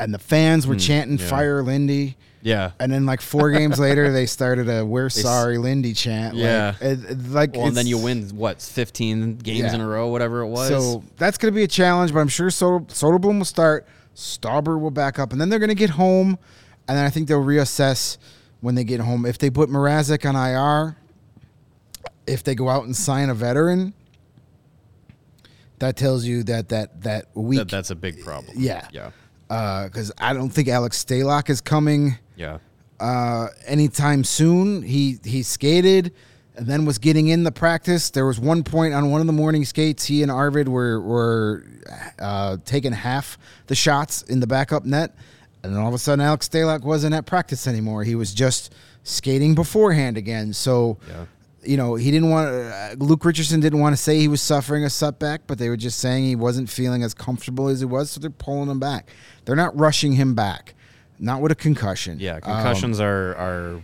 and 0.00 0.12
the 0.12 0.18
fans 0.18 0.66
were 0.66 0.74
mm, 0.74 0.84
chanting 0.84 1.18
yeah. 1.18 1.28
fire 1.28 1.62
Lindy 1.62 2.16
yeah. 2.40 2.72
and 2.80 2.92
then 2.92 3.06
like 3.06 3.20
four 3.20 3.52
games 3.52 3.78
later 3.88 4.10
they 4.10 4.26
started 4.26 4.68
a 4.68 4.84
we're 4.84 5.08
sorry 5.08 5.56
Lindy 5.58 5.92
chant 5.92 6.34
Yeah. 6.34 6.74
like, 6.80 6.82
it, 6.82 7.10
it- 7.10 7.30
like 7.30 7.54
Well, 7.54 7.66
and 7.66 7.76
then 7.76 7.86
you 7.86 7.98
win 7.98 8.28
what 8.30 8.60
15 8.60 9.36
games 9.36 9.60
Yeah. 9.60 9.74
in 9.74 9.80
a 9.80 9.86
row, 9.86 10.08
whatever 10.08 10.40
it 10.40 10.48
was. 10.48 10.68
So 10.68 11.04
that's 11.16 11.38
going 11.38 11.52
to 11.52 11.56
be 11.56 11.62
a 11.62 11.68
challenge, 11.68 12.12
but 12.12 12.18
I'm 12.18 12.26
sure 12.28 12.48
Soder, 12.48 12.86
Soderblom 12.88 13.38
will 13.38 13.44
start. 13.44 13.86
Stauber 14.16 14.78
will 14.80 14.90
back 14.90 15.18
up, 15.18 15.32
and 15.32 15.40
then 15.40 15.48
they're 15.48 15.58
going 15.58 15.68
to 15.68 15.74
get 15.74 15.90
home, 15.90 16.38
and 16.88 16.98
then 16.98 17.04
I 17.06 17.08
think 17.08 17.28
they'll 17.28 17.42
reassess 17.42 18.18
when 18.62 18.74
they 18.74 18.84
get 18.84 19.00
home. 19.00 19.26
If 19.26 19.36
they 19.36 19.50
put 19.50 19.68
Mrazek 19.68 20.26
on 20.26 20.34
IR, 20.34 20.96
if 22.26 22.42
they 22.42 22.54
go 22.54 22.68
out 22.70 22.84
and 22.84 22.96
sign 22.96 23.28
a 23.28 23.34
veteran, 23.34 23.92
that 25.78 25.96
tells 25.96 26.24
you 26.24 26.42
that 26.44 26.68
that 26.70 27.02
that 27.02 27.26
week, 27.34 27.58
that, 27.58 27.68
that's 27.68 27.90
a 27.90 27.94
big 27.96 28.22
problem. 28.24 28.54
yeah, 28.56 28.86
Yeah. 28.92 29.10
because 29.84 30.12
I 30.18 30.32
don't 30.32 30.50
think 30.50 30.68
Alex 30.68 31.04
Stalock 31.04 31.50
is 31.50 31.60
coming 31.60 32.16
Yeah. 32.36 32.58
uh, 33.00 33.48
anytime 33.66 34.24
soon. 34.24 34.82
He 34.82 35.18
he 35.24 35.42
skated 35.42 36.12
and 36.54 36.66
then 36.66 36.84
was 36.84 36.98
getting 36.98 37.28
in 37.28 37.42
the 37.42 37.50
practice. 37.52 38.10
There 38.10 38.26
was 38.26 38.38
one 38.38 38.62
point 38.62 38.94
on 38.94 39.10
one 39.10 39.20
of 39.20 39.26
the 39.26 39.32
morning 39.32 39.64
skates, 39.64 40.04
he 40.04 40.22
and 40.22 40.30
Arvid 40.30 40.68
were 40.68 41.00
were 41.00 41.64
uh, 42.20 42.58
taking 42.64 42.92
half 42.92 43.36
the 43.66 43.74
shots 43.74 44.22
in 44.22 44.38
the 44.38 44.46
backup 44.46 44.84
net, 44.84 45.16
and 45.62 45.72
then 45.72 45.80
all 45.80 45.88
of 45.88 45.94
a 45.94 45.98
sudden 45.98 46.24
Alex 46.24 46.48
Stalock 46.48 46.82
wasn't 46.82 47.14
at 47.14 47.26
practice 47.26 47.66
anymore. 47.66 48.04
He 48.04 48.14
was 48.14 48.32
just 48.34 48.72
skating 49.02 49.54
beforehand 49.54 50.16
again. 50.16 50.52
So. 50.52 50.98
Yeah. 51.08 51.26
You 51.64 51.76
know, 51.76 51.94
he 51.94 52.10
didn't 52.10 52.28
want. 52.30 52.48
Uh, 52.50 52.94
Luke 52.98 53.24
Richardson 53.24 53.60
didn't 53.60 53.78
want 53.78 53.92
to 53.92 53.96
say 53.96 54.18
he 54.18 54.26
was 54.26 54.42
suffering 54.42 54.82
a 54.82 54.90
setback, 54.90 55.42
but 55.46 55.58
they 55.58 55.68
were 55.68 55.76
just 55.76 56.00
saying 56.00 56.24
he 56.24 56.34
wasn't 56.34 56.68
feeling 56.68 57.04
as 57.04 57.14
comfortable 57.14 57.68
as 57.68 57.78
he 57.78 57.86
was, 57.86 58.10
so 58.10 58.18
they're 58.18 58.30
pulling 58.30 58.68
him 58.68 58.80
back. 58.80 59.10
They're 59.44 59.54
not 59.54 59.78
rushing 59.78 60.14
him 60.14 60.34
back, 60.34 60.74
not 61.20 61.40
with 61.40 61.52
a 61.52 61.54
concussion. 61.54 62.18
Yeah, 62.18 62.34
Um, 62.34 62.40
concussions 62.40 62.98
are 62.98 63.36
are 63.36 63.82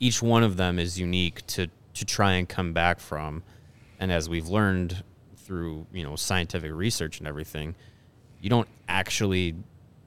each 0.00 0.20
one 0.20 0.42
of 0.42 0.56
them 0.56 0.80
is 0.80 0.98
unique 0.98 1.46
to 1.46 1.68
to 1.94 2.04
try 2.04 2.32
and 2.32 2.48
come 2.48 2.72
back 2.72 2.98
from, 2.98 3.44
and 4.00 4.10
as 4.10 4.28
we've 4.28 4.48
learned 4.48 5.04
through 5.36 5.86
you 5.92 6.02
know 6.02 6.16
scientific 6.16 6.72
research 6.72 7.20
and 7.20 7.28
everything, 7.28 7.76
you 8.40 8.50
don't 8.50 8.66
actually 8.88 9.54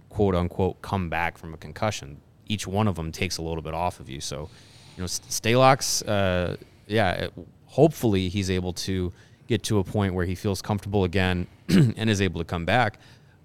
quote 0.10 0.36
unquote 0.36 0.82
come 0.82 1.10
back 1.10 1.38
from 1.38 1.54
a 1.54 1.58
concussion. 1.58 2.20
Each 2.48 2.66
one 2.68 2.88
of 2.88 2.96
them 2.96 3.12
takes 3.12 3.38
a 3.38 3.42
little 3.42 3.62
bit 3.62 3.74
off 3.74 4.00
of 4.00 4.10
you. 4.10 4.20
So, 4.22 4.50
you 4.98 5.02
know, 5.04 5.06
Stalock's, 5.08 6.02
uh, 6.02 6.58
yeah, 6.88 7.12
it, 7.14 7.34
hopefully 7.66 8.28
he's 8.30 8.50
able 8.50 8.74
to 8.74 9.14
get 9.48 9.64
to 9.64 9.80
a 9.80 9.84
point 9.84 10.14
where 10.14 10.26
he 10.26 10.36
feels 10.36 10.62
comfortable 10.62 11.04
again 11.04 11.48
and 11.70 12.10
is 12.10 12.22
able 12.22 12.40
to 12.40 12.46
come 12.46 12.66
back 12.66 13.00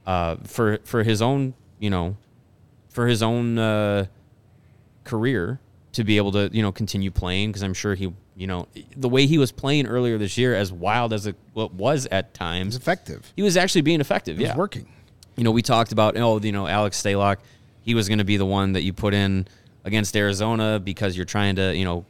uh, 0.07 0.37
for 0.45 0.79
for 0.85 1.03
his 1.03 1.21
own, 1.23 1.55
you 1.79 1.91
know, 1.91 2.17
for 2.91 3.07
his 3.07 3.23
own 3.23 3.59
uh, 3.59 4.07
career 5.05 5.61
to 5.93 6.05
be 6.05 6.17
able 6.17 6.33
to 6.33 6.49
you 6.53 6.63
know 6.63 6.73
continue 6.73 7.11
playing 7.11 7.51
because 7.51 7.63
I'm 7.63 7.75
sure 7.75 7.95
he 7.95 8.13
you 8.37 8.47
know 8.47 8.67
the 8.97 9.09
way 9.09 9.27
he 9.27 9.39
was 9.39 9.53
playing 9.53 9.87
earlier 9.87 10.19
this 10.19 10.37
year 10.37 10.55
as 10.55 10.73
wild 10.73 11.13
as 11.13 11.27
it 11.27 11.37
was 11.55 12.07
at 12.11 12.35
times 12.35 12.75
effective. 12.75 13.33
he 13.37 13.43
was 13.43 13.57
actually 13.57 13.83
being 13.83 14.01
effective 14.01 14.41
It's 14.41 14.49
yeah 14.49 14.57
working. 14.57 14.89
You 15.37 15.45
know 15.45 15.51
we 15.51 15.63
talked 15.63 15.93
about 15.93 16.17
oh 16.17 16.41
you 16.41 16.53
know 16.53 16.67
Alex 16.67 17.03
Stalock 17.03 17.39
he 17.83 17.95
was 17.95 18.09
going 18.09 18.19
to 18.19 18.25
be 18.25 18.37
the 18.37 18.47
one 18.47 18.73
that 18.73 18.83
you 18.83 18.93
put 18.93 19.15
in 19.15 19.47
against 19.85 20.17
Arizona 20.17 20.81
because 20.81 21.17
you're 21.17 21.27
trying 21.27 21.57
to 21.57 21.77
you 21.77 21.85
know 21.85 22.05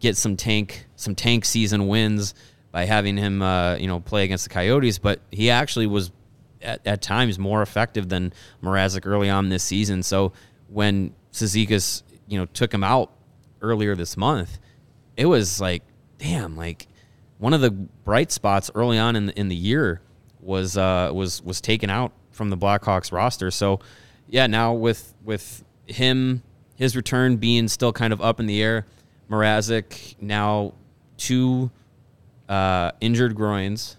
get 0.00 0.16
some 0.16 0.36
tank 0.36 0.86
some 0.96 1.14
tank 1.14 1.44
season 1.44 1.88
wins 1.88 2.34
by 2.70 2.84
having 2.84 3.16
him 3.16 3.42
uh, 3.42 3.76
you 3.76 3.86
know 3.86 4.00
play 4.00 4.24
against 4.24 4.44
the 4.44 4.50
Coyotes. 4.50 4.98
But 4.98 5.20
he 5.30 5.50
actually 5.50 5.86
was 5.86 6.10
at, 6.62 6.86
at 6.86 7.02
times 7.02 7.38
more 7.38 7.62
effective 7.62 8.08
than 8.08 8.32
Mrazek 8.62 9.06
early 9.06 9.30
on 9.30 9.48
this 9.48 9.62
season. 9.62 10.02
So 10.02 10.32
when 10.68 11.14
Cizikas 11.32 12.02
you 12.26 12.38
know 12.38 12.46
took 12.46 12.72
him 12.72 12.84
out 12.84 13.10
earlier 13.60 13.96
this 13.96 14.16
month 14.16 14.58
it 15.18 15.26
was 15.26 15.60
like 15.60 15.82
damn 16.16 16.56
like 16.56 16.86
one 17.38 17.52
of 17.52 17.60
the 17.60 17.70
bright 17.70 18.32
spots 18.32 18.70
early 18.74 18.98
on 18.98 19.16
in 19.16 19.26
the, 19.26 19.38
in 19.38 19.48
the 19.48 19.56
year 19.56 20.00
was 20.40 20.78
uh, 20.78 21.10
was 21.12 21.42
was 21.42 21.60
taken 21.60 21.90
out 21.90 22.12
from 22.38 22.48
the 22.48 22.56
Blackhawks 22.56 23.12
roster. 23.12 23.50
So 23.50 23.80
yeah, 24.28 24.46
now 24.46 24.72
with 24.72 25.12
with 25.24 25.62
him 25.86 26.42
his 26.76 26.96
return 26.96 27.36
being 27.36 27.68
still 27.68 27.92
kind 27.92 28.12
of 28.12 28.22
up 28.22 28.40
in 28.40 28.46
the 28.46 28.62
air, 28.62 28.86
Mrazek 29.28 30.14
now 30.22 30.72
two 31.18 31.70
uh, 32.48 32.92
injured 33.00 33.34
groins, 33.34 33.96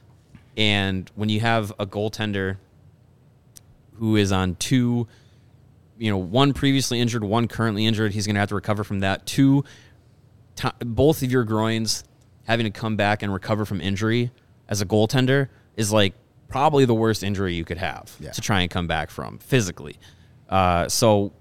and 0.58 1.12
when 1.14 1.30
you 1.30 1.42
have 1.42 1.72
a 1.78 1.86
goaltender 1.86 2.58
who 3.96 4.16
is 4.16 4.32
on 4.32 4.56
two, 4.56 5.08
you 5.98 6.10
know, 6.10 6.18
one 6.18 6.54
previously 6.54 7.02
injured, 7.02 7.24
one 7.24 7.50
currently 7.50 7.86
injured, 7.86 8.14
he's 8.14 8.26
going 8.26 8.36
to 8.36 8.40
have 8.40 8.50
to 8.50 8.56
recover 8.56 8.84
from 8.84 9.02
that. 9.02 9.26
Two 9.26 9.66
ti 10.56 10.70
both 10.80 11.22
of 11.22 11.32
your 11.32 11.44
groins 11.44 12.04
having 12.46 12.64
to 12.64 12.72
come 12.72 12.96
back 12.96 13.22
and 13.22 13.32
recover 13.32 13.66
from 13.66 13.82
injury 13.82 14.32
as 14.70 14.82
a 14.82 14.86
goaltender 14.86 15.50
is 15.76 15.92
like 15.92 16.14
probably 16.50 16.84
the 16.86 16.94
worst 16.94 17.24
injury 17.24 17.54
you 17.54 17.64
could 17.64 17.78
have 17.78 18.14
Yeah. 18.20 18.32
to 18.32 18.42
try 18.42 18.62
and 18.62 18.70
come 18.70 18.88
back 18.88 19.10
from 19.10 19.38
physically. 19.40 19.98
Uh, 20.50 20.88
so, 20.90 21.32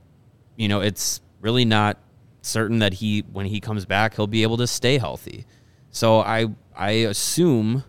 you 0.57 0.69
know, 0.69 0.81
it's 0.81 1.21
really 1.41 1.65
not 1.65 1.97
certain 2.43 2.79
that 2.79 2.95
he 2.95 3.21
when 3.33 3.47
he 3.47 3.59
comes 3.61 3.85
back 3.85 4.15
he'll 4.15 4.27
be 4.27 4.43
able 4.43 4.57
to 4.59 4.67
stay 4.67 4.97
healthy. 4.99 5.45
So 5.91 6.21
I 6.21 6.47
I 6.77 6.91
assume 6.91 7.85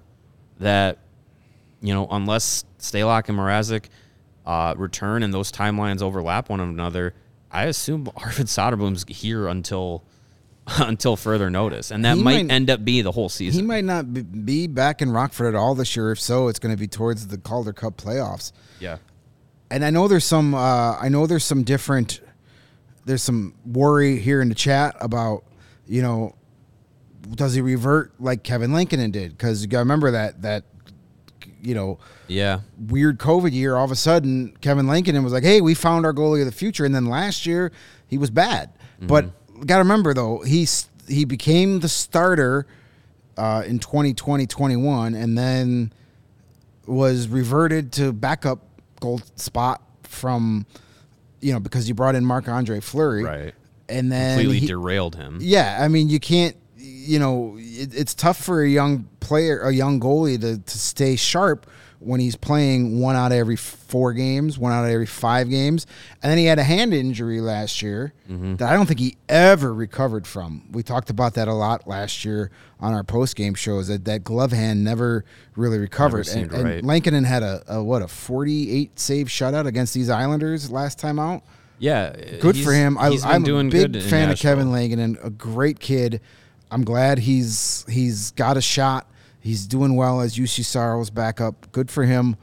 that 0.59 0.97
you 1.81 1.93
know 1.93 2.07
unless 2.11 2.65
Stalock 2.79 3.29
and 3.29 3.37
Mrazek 3.37 3.85
uh, 4.45 4.73
return 4.77 5.21
and 5.23 5.33
those 5.33 5.51
timelines 5.51 6.01
overlap 6.01 6.49
one 6.49 6.59
another, 6.59 7.13
I 7.51 7.65
assume 7.65 8.07
Arvid 8.17 8.47
Soderblom's 8.47 9.05
here 9.07 9.47
until 9.47 10.03
until 10.79 11.15
further 11.15 11.49
notice, 11.49 11.91
and 11.91 12.05
that 12.05 12.17
might, 12.17 12.45
might- 12.45 12.53
end 12.53 12.69
up 12.69 12.83
be 12.85 13.01
the 13.01 13.11
whole 13.11 13.29
season. 13.29 13.61
He 13.63 13.67
might 13.67 13.83
not 13.85 14.13
be- 14.13 14.67
back 14.67 15.01
in 15.01 15.11
Rockford 15.11 15.47
at 15.47 15.55
all 15.55 15.75
this 15.75 15.95
year. 15.95 16.11
If 16.11 16.19
so, 16.19 16.47
it's 16.47 16.59
going 16.59 16.73
to 16.75 16.79
be 16.79 16.87
towards 16.87 17.27
the 17.27 17.37
Calder 17.37 17.73
Cup 17.73 17.97
playoffs. 17.97 18.51
yeah, 18.79 18.97
And 19.71 19.83
I 19.85 19.89
know 19.89 20.07
there's 20.07 20.25
some. 20.25 20.53
Uh, 20.53 20.95
I 20.97 21.09
know 21.09 21.27
there's 21.27 21.45
some 21.45 21.63
different. 21.63 22.21
There's 23.05 23.23
some 23.23 23.55
worry 23.65 24.19
here 24.19 24.41
in 24.41 24.49
the 24.49 24.55
chat 24.55 24.95
about 24.99 25.43
you 25.87 26.03
know, 26.03 26.35
does 27.33 27.55
he 27.55 27.61
revert 27.61 28.13
like 28.19 28.43
Kevin 28.43 28.71
Lankinen 28.71 29.09
did? 29.11 29.31
Because 29.31 29.61
you 29.63 29.67
got 29.67 29.79
to 29.79 29.81
remember 29.81 30.11
that 30.11 30.41
that 30.43 30.65
you 31.61 31.73
know 31.73 31.97
yeah, 32.27 32.59
weird 32.87 33.17
COVID 33.17 33.51
year, 33.51 33.75
all 33.75 33.85
of 33.85 33.91
a 33.91 33.95
sudden 33.95 34.55
Kevin 34.61 34.85
Lankinen 34.87 35.23
was 35.23 35.33
like, 35.33 35.43
"Hey, 35.43 35.61
we 35.61 35.73
found 35.73 36.05
our 36.05 36.13
goalie 36.13 36.41
of 36.41 36.45
the 36.45 36.51
future." 36.51 36.85
And 36.85 36.93
then 36.93 37.05
last 37.07 37.45
year 37.47 37.71
he 38.07 38.17
was 38.19 38.29
bad. 38.29 38.69
But 39.01 39.31
got 39.65 39.77
to 39.77 39.83
remember 39.83 40.13
though, 40.13 40.39
he's 40.39 40.89
he 41.07 41.25
became 41.25 41.79
the 41.79 41.89
starter 41.89 42.65
uh, 43.37 43.63
in 43.65 43.79
2020, 43.79 44.45
21, 44.47 45.15
and 45.15 45.37
then 45.37 45.91
was 46.85 47.27
reverted 47.27 47.91
to 47.93 48.11
backup 48.13 48.59
goal 48.99 49.21
spot 49.35 49.81
from 50.03 50.65
you 51.39 51.53
know 51.53 51.59
because 51.59 51.87
you 51.87 51.93
brought 51.95 52.15
in 52.15 52.25
Marc 52.25 52.47
Andre 52.47 52.79
Fleury, 52.79 53.23
right. 53.23 53.53
And 53.87 54.11
then 54.11 54.37
Completely 54.37 54.59
he- 54.59 54.67
derailed 54.67 55.15
him. 55.15 55.39
yeah, 55.41 55.79
I 55.81 55.87
mean, 55.87 56.09
you 56.09 56.19
can't. 56.19 56.55
You 56.77 57.17
know, 57.17 57.55
it, 57.57 57.89
it's 57.95 58.13
tough 58.13 58.37
for 58.37 58.61
a 58.61 58.69
young 58.69 59.07
player, 59.19 59.61
a 59.61 59.71
young 59.73 59.99
goalie, 59.99 60.39
to 60.41 60.59
to 60.59 60.77
stay 60.77 61.15
sharp 61.15 61.65
when 61.99 62.19
he's 62.21 62.35
playing 62.37 62.99
one 62.99 63.15
out 63.17 63.33
of 63.33 63.37
every 63.37 63.55
four 63.57 64.13
games, 64.13 64.57
one 64.57 64.71
out 64.71 64.85
of 64.85 64.89
every 64.89 65.05
five 65.05 65.49
games, 65.49 65.85
and 66.23 66.29
then 66.31 66.37
he 66.37 66.45
had 66.45 66.57
a 66.57 66.63
hand 66.63 66.93
injury 66.93 67.41
last 67.41 67.81
year 67.81 68.13
Mm-hmm. 68.29 68.55
that 68.57 68.69
I 68.69 68.73
don't 68.73 68.85
think 68.85 68.99
he 68.99 69.17
ever 69.27 69.73
recovered 69.73 70.27
from. 70.27 70.63
We 70.71 70.83
talked 70.83 71.09
about 71.09 71.33
that 71.33 71.47
a 71.47 71.53
lot 71.53 71.87
last 71.87 72.23
year 72.23 72.51
on 72.79 72.93
our 72.93 73.03
post 73.03 73.35
game 73.35 73.55
shows. 73.55 73.87
That 73.87 74.05
that 74.05 74.23
glove 74.23 74.51
hand 74.51 74.83
never 74.83 75.25
really 75.55 75.79
recovered. 75.79 76.25
seemed 76.27 76.53
and, 76.53 76.63
right. 76.63 76.77
and 76.77 76.87
Lankinen 76.87 77.23
had 77.23 77.41
a, 77.43 77.63
a 77.67 77.83
what 77.83 78.01
a 78.03 78.07
forty 78.07 78.71
eight 78.71 78.99
save 78.99 79.27
shutout 79.27 79.65
against 79.65 79.93
these 79.95 80.09
Islanders 80.11 80.69
last 80.71 80.99
time 80.99 81.17
out. 81.19 81.41
Yeah, 81.79 82.13
Good 82.39 82.57
for 82.57 82.71
him. 82.73 82.97
I, 82.97 83.09
he's 83.09 83.23
been 83.23 83.31
I'm 83.31 83.43
doing 83.43 83.67
a 83.67 83.71
big 83.71 84.01
fan 84.03 84.29
of 84.29 84.37
Kevin 84.37 84.71
Lankinen, 84.71 85.17
a 85.23 85.29
great 85.31 85.79
kid. 85.79 86.21
I'm 86.69 86.83
glad 86.83 87.17
he's 87.19 87.83
he's 87.89 88.29
got 88.31 88.57
a 88.57 88.61
shot. 88.61 89.07
He's 89.39 89.65
doing 89.65 89.95
well 89.95 90.21
as 90.21 90.35
Juuse 90.35 90.65
Saros's 90.65 91.09
backup. 91.09 91.71
Good 91.71 91.89
for 91.89 92.03
him. 92.03 92.35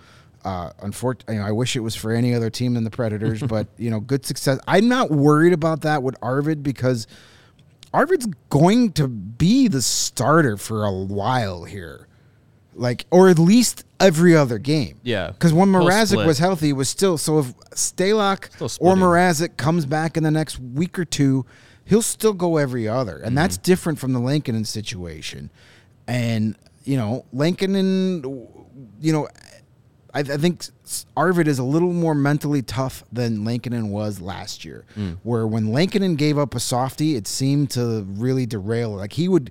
Uh, 0.44 0.70
unfortunately, 0.80 1.34
you 1.34 1.40
know, 1.40 1.46
I 1.46 1.50
wish 1.50 1.74
it 1.74 1.80
was 1.80 1.96
for 1.96 2.12
any 2.12 2.32
other 2.32 2.50
team 2.50 2.74
than 2.74 2.84
the 2.84 2.90
Predators, 2.90 3.42
but 3.48 3.66
you 3.78 3.90
know, 3.90 4.00
good 4.00 4.24
success. 4.24 4.60
I'm 4.68 4.88
not 4.88 5.10
worried 5.10 5.52
about 5.52 5.80
that 5.82 6.02
with 6.02 6.16
Arvid 6.22 6.62
because 6.62 7.06
Arvid's 7.92 8.28
going 8.48 8.92
to 8.92 9.08
be 9.08 9.68
the 9.68 9.82
starter 9.82 10.56
for 10.56 10.84
a 10.84 10.92
while 10.92 11.64
here, 11.64 12.06
like 12.74 13.06
or 13.10 13.28
at 13.28 13.38
least 13.38 13.84
every 13.98 14.36
other 14.36 14.58
game. 14.58 15.00
Yeah. 15.02 15.32
because 15.32 15.52
when 15.52 15.68
Mrazek 15.70 16.24
was 16.24 16.38
healthy, 16.38 16.70
it 16.70 16.74
was 16.74 16.88
still 16.88 17.18
so. 17.18 17.40
If 17.40 17.56
Stalock 17.70 18.78
or. 18.80 18.94
Mrazek 18.94 19.56
comes 19.56 19.84
back 19.84 20.16
in 20.16 20.22
the 20.22 20.30
next 20.30 20.60
week 20.60 20.98
or 20.98 21.04
two, 21.04 21.44
he'll 21.84 22.02
still 22.02 22.34
go 22.34 22.56
every 22.56 22.86
other, 22.86 23.18
and 23.18 23.36
that's 23.36 23.58
different 23.58 23.98
from 23.98 24.12
the 24.12 24.20
Lankinen 24.20 24.64
situation. 24.64 25.50
And 26.06 26.56
you 26.86 26.96
know, 26.96 27.26
Lankinen 27.32 27.76
and 28.24 28.48
you 29.00 29.12
know, 29.12 29.28
I, 30.14 30.20
I 30.20 30.22
think 30.22 30.64
Arvid 31.16 31.46
is 31.46 31.58
a 31.58 31.64
little 31.64 31.92
more 31.92 32.14
mentally 32.14 32.62
tough 32.62 33.04
than 33.12 33.44
Lankinen 33.44 33.90
was 33.90 34.20
last 34.20 34.64
year. 34.64 34.86
Where 35.22 35.46
when 35.46 35.72
Lankinen 35.72 36.16
gave 36.16 36.38
up 36.38 36.54
a 36.54 36.60
softie, 36.60 37.16
it 37.16 37.26
seemed 37.26 37.70
to 37.72 38.06
really 38.08 38.46
derail. 38.46 38.90
Like 38.96 39.12
he 39.12 39.28
would, 39.28 39.50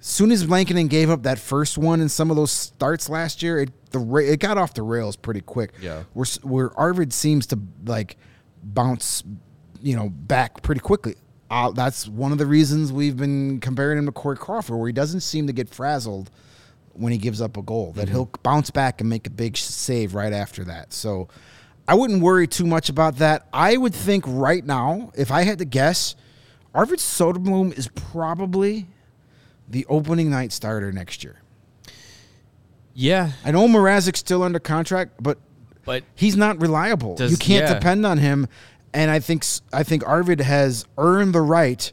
soon 0.00 0.30
as 0.30 0.48
Lankinen 0.48 0.86
gave 0.86 1.10
up 1.10 1.24
that 1.24 1.38
first 1.38 1.76
one 1.76 2.00
in 2.00 2.08
some 2.08 2.30
of 2.30 2.36
those 2.36 2.52
starts 2.52 3.10
last 3.10 3.42
year, 3.42 3.58
it 3.60 3.90
the 3.90 4.16
it 4.16 4.40
got 4.40 4.56
off 4.56 4.72
the 4.72 4.82
rails 4.82 5.16
pretty 5.16 5.40
quick. 5.40 5.72
Yeah. 5.82 6.04
Where 6.14 6.26
where 6.42 6.78
Arvid 6.78 7.12
seems 7.12 7.46
to 7.48 7.58
like 7.84 8.16
bounce, 8.62 9.24
you 9.82 9.96
know, 9.96 10.08
back 10.08 10.62
pretty 10.62 10.80
quickly. 10.80 11.16
Uh, 11.50 11.70
that's 11.70 12.08
one 12.08 12.32
of 12.32 12.38
the 12.38 12.46
reasons 12.46 12.92
we've 12.92 13.16
been 13.16 13.60
comparing 13.60 13.98
him 13.98 14.06
to 14.06 14.12
Corey 14.12 14.36
Crawford, 14.36 14.76
where 14.76 14.88
he 14.88 14.92
doesn't 14.92 15.20
seem 15.20 15.46
to 15.46 15.52
get 15.52 15.68
frazzled 15.68 16.30
when 16.98 17.12
he 17.12 17.18
gives 17.18 17.40
up 17.40 17.56
a 17.56 17.62
goal. 17.62 17.92
That 17.92 18.06
mm-hmm. 18.06 18.14
he'll 18.14 18.30
bounce 18.42 18.70
back 18.70 19.00
and 19.00 19.10
make 19.10 19.26
a 19.26 19.30
big 19.30 19.56
save 19.56 20.14
right 20.14 20.32
after 20.32 20.64
that. 20.64 20.92
So 20.92 21.28
I 21.88 21.94
wouldn't 21.94 22.22
worry 22.22 22.46
too 22.46 22.66
much 22.66 22.88
about 22.88 23.16
that. 23.16 23.46
I 23.52 23.76
would 23.76 23.94
think 23.94 24.24
right 24.26 24.64
now, 24.64 25.12
if 25.14 25.30
I 25.30 25.42
had 25.42 25.58
to 25.58 25.64
guess, 25.64 26.16
Arvid 26.74 26.98
Soderblom 26.98 27.76
is 27.76 27.88
probably 27.88 28.86
the 29.68 29.86
opening 29.86 30.30
night 30.30 30.52
starter 30.52 30.92
next 30.92 31.24
year. 31.24 31.40
Yeah, 32.94 33.32
I 33.44 33.50
know 33.50 33.68
Mrazek's 33.68 34.20
still 34.20 34.42
under 34.42 34.58
contract, 34.58 35.22
but 35.22 35.38
but 35.84 36.02
he's 36.14 36.36
not 36.36 36.60
reliable. 36.60 37.14
Does- 37.14 37.30
you 37.30 37.36
can't 37.36 37.66
yeah. 37.66 37.74
depend 37.74 38.04
on 38.04 38.18
him. 38.18 38.48
And 38.92 39.10
I 39.10 39.20
think 39.20 39.44
I 39.72 39.82
think 39.82 40.06
Arvid 40.06 40.40
has 40.40 40.86
earned 40.96 41.34
the 41.34 41.42
right 41.42 41.92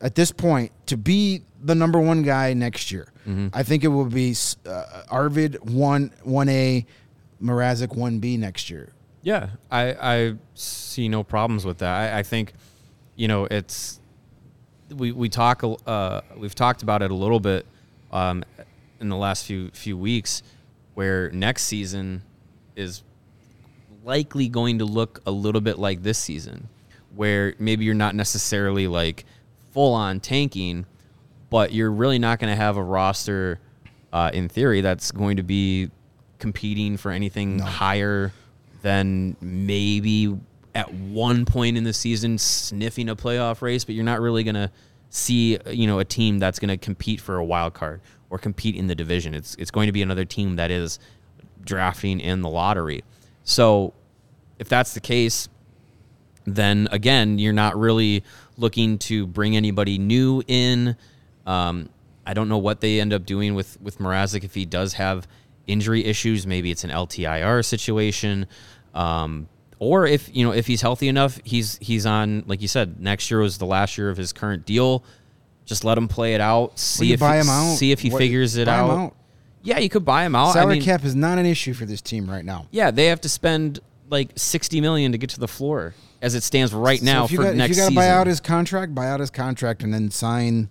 at 0.00 0.14
this 0.14 0.30
point 0.30 0.70
to 0.86 0.96
be 0.96 1.42
the 1.60 1.74
number 1.74 1.98
one 1.98 2.22
guy 2.22 2.54
next 2.54 2.92
year. 2.92 3.08
Mm-hmm. 3.26 3.48
I 3.52 3.62
think 3.64 3.82
it 3.82 3.88
will 3.88 4.04
be 4.04 4.34
uh, 4.64 5.02
Arvid 5.10 5.58
one 5.68 6.12
one 6.22 6.48
A, 6.48 6.86
Mrazek 7.42 7.96
one 7.96 8.20
B 8.20 8.36
next 8.36 8.70
year. 8.70 8.92
Yeah, 9.22 9.48
I, 9.70 9.94
I 10.00 10.34
see 10.54 11.08
no 11.08 11.24
problems 11.24 11.64
with 11.64 11.78
that. 11.78 12.12
I, 12.14 12.20
I 12.20 12.22
think, 12.22 12.52
you 13.16 13.26
know, 13.26 13.46
it's 13.46 13.98
we 14.94 15.10
we 15.10 15.28
talk 15.28 15.64
uh, 15.64 16.20
we've 16.36 16.54
talked 16.54 16.84
about 16.84 17.02
it 17.02 17.10
a 17.10 17.14
little 17.14 17.40
bit 17.40 17.66
um, 18.12 18.44
in 19.00 19.08
the 19.08 19.16
last 19.16 19.44
few 19.44 19.70
few 19.70 19.98
weeks, 19.98 20.44
where 20.94 21.30
next 21.30 21.64
season 21.64 22.22
is 22.76 23.02
likely 24.04 24.48
going 24.48 24.78
to 24.78 24.84
look 24.84 25.20
a 25.26 25.32
little 25.32 25.60
bit 25.60 25.80
like 25.80 26.04
this 26.04 26.18
season, 26.18 26.68
where 27.16 27.54
maybe 27.58 27.84
you're 27.84 27.94
not 27.94 28.14
necessarily 28.14 28.86
like 28.86 29.24
full 29.72 29.92
on 29.92 30.20
tanking, 30.20 30.86
but 31.50 31.72
you're 31.72 31.90
really 31.90 32.18
not 32.18 32.38
going 32.38 32.50
to 32.50 32.56
have 32.56 32.76
a 32.76 32.82
roster 32.82 33.58
uh, 34.12 34.30
in 34.32 34.48
theory 34.48 34.80
that's 34.80 35.10
going 35.12 35.36
to 35.36 35.42
be 35.42 35.90
competing 36.38 36.96
for 36.96 37.10
anything 37.10 37.58
higher 37.58 38.32
than 38.82 39.36
maybe 39.40 40.36
at 40.74 40.92
one 40.92 41.44
point 41.44 41.76
in 41.76 41.84
the 41.84 41.92
season 41.92 42.38
sniffing 42.38 43.08
a 43.08 43.16
playoff 43.16 43.62
race, 43.62 43.84
but 43.84 43.94
you're 43.94 44.04
not 44.04 44.20
really 44.20 44.44
going 44.44 44.54
to 44.54 44.70
see 45.08 45.58
you 45.70 45.86
know 45.86 45.98
a 45.98 46.04
team 46.04 46.38
that's 46.38 46.58
going 46.58 46.68
to 46.68 46.76
compete 46.76 47.20
for 47.20 47.36
a 47.36 47.44
wild 47.44 47.72
card 47.72 48.00
or 48.28 48.38
compete 48.38 48.76
in 48.76 48.86
the 48.86 48.94
division. 48.94 49.34
It's 49.34 49.54
it's 49.56 49.70
going 49.70 49.86
to 49.86 49.92
be 49.92 50.02
another 50.02 50.24
team 50.24 50.56
that 50.56 50.70
is 50.70 50.98
drafting 51.64 52.20
in 52.20 52.42
the 52.42 52.48
lottery. 52.48 53.02
So 53.44 53.94
if 54.58 54.68
that's 54.68 54.94
the 54.94 55.00
case, 55.00 55.48
then 56.44 56.88
again, 56.90 57.38
you're 57.38 57.52
not 57.52 57.76
really 57.76 58.24
looking 58.56 58.98
to 58.98 59.26
bring 59.26 59.56
anybody 59.56 59.98
new 59.98 60.42
in. 60.46 60.96
Um, 61.46 61.88
I 62.26 62.34
don't 62.34 62.48
know 62.48 62.58
what 62.58 62.80
they 62.80 63.00
end 63.00 63.12
up 63.12 63.24
doing 63.24 63.54
with 63.54 63.80
with 63.80 63.98
Mrazek 63.98 64.44
if 64.44 64.54
he 64.54 64.66
does 64.66 64.94
have 64.94 65.28
injury 65.66 66.04
issues. 66.04 66.46
Maybe 66.46 66.70
it's 66.70 66.84
an 66.84 66.90
LTIR 66.90 67.64
situation, 67.64 68.46
um, 68.94 69.48
or 69.78 70.06
if 70.06 70.34
you 70.34 70.44
know 70.44 70.52
if 70.52 70.66
he's 70.66 70.82
healthy 70.82 71.08
enough, 71.08 71.40
he's 71.44 71.78
he's 71.78 72.04
on 72.06 72.42
like 72.46 72.60
you 72.62 72.68
said. 72.68 73.00
Next 73.00 73.30
year 73.30 73.40
was 73.40 73.58
the 73.58 73.66
last 73.66 73.96
year 73.96 74.10
of 74.10 74.16
his 74.16 74.32
current 74.32 74.66
deal. 74.66 75.04
Just 75.64 75.84
let 75.84 75.98
him 75.98 76.08
play 76.08 76.34
it 76.34 76.40
out. 76.40 76.78
See 76.78 77.12
if 77.12 77.20
buy 77.20 77.34
he, 77.36 77.40
him 77.40 77.48
out. 77.48 77.76
See 77.76 77.92
if 77.92 78.00
he 78.00 78.10
What- 78.10 78.18
figures 78.18 78.56
it 78.56 78.68
out. 78.68 78.90
out. 78.90 79.16
Yeah, 79.62 79.78
you 79.78 79.88
could 79.88 80.04
buy 80.04 80.24
him 80.24 80.36
out. 80.36 80.52
Salary 80.52 80.74
I 80.74 80.78
mean, 80.78 80.84
cap 80.84 81.04
is 81.04 81.16
not 81.16 81.38
an 81.38 81.46
issue 81.46 81.74
for 81.74 81.86
this 81.86 82.00
team 82.00 82.30
right 82.30 82.44
now. 82.44 82.66
yeah, 82.70 82.92
they 82.92 83.06
have 83.06 83.20
to 83.22 83.28
spend 83.28 83.80
like 84.08 84.30
sixty 84.36 84.80
million 84.80 85.10
to 85.12 85.18
get 85.18 85.30
to 85.30 85.40
the 85.40 85.48
floor 85.48 85.94
as 86.22 86.34
it 86.36 86.42
stands 86.44 86.72
right 86.72 87.02
now 87.02 87.22
so 87.22 87.24
if 87.26 87.30
you 87.32 87.36
for 87.38 87.42
got, 87.44 87.54
next 87.56 87.70
if 87.72 87.76
you 87.76 87.82
got 87.82 87.88
to 87.88 87.94
buy 87.96 88.08
out 88.08 88.26
his 88.28 88.40
contract, 88.40 88.94
buy 88.94 89.08
out 89.08 89.18
his 89.20 89.30
contract, 89.30 89.82
and 89.82 89.92
then 89.92 90.10
sign 90.10 90.70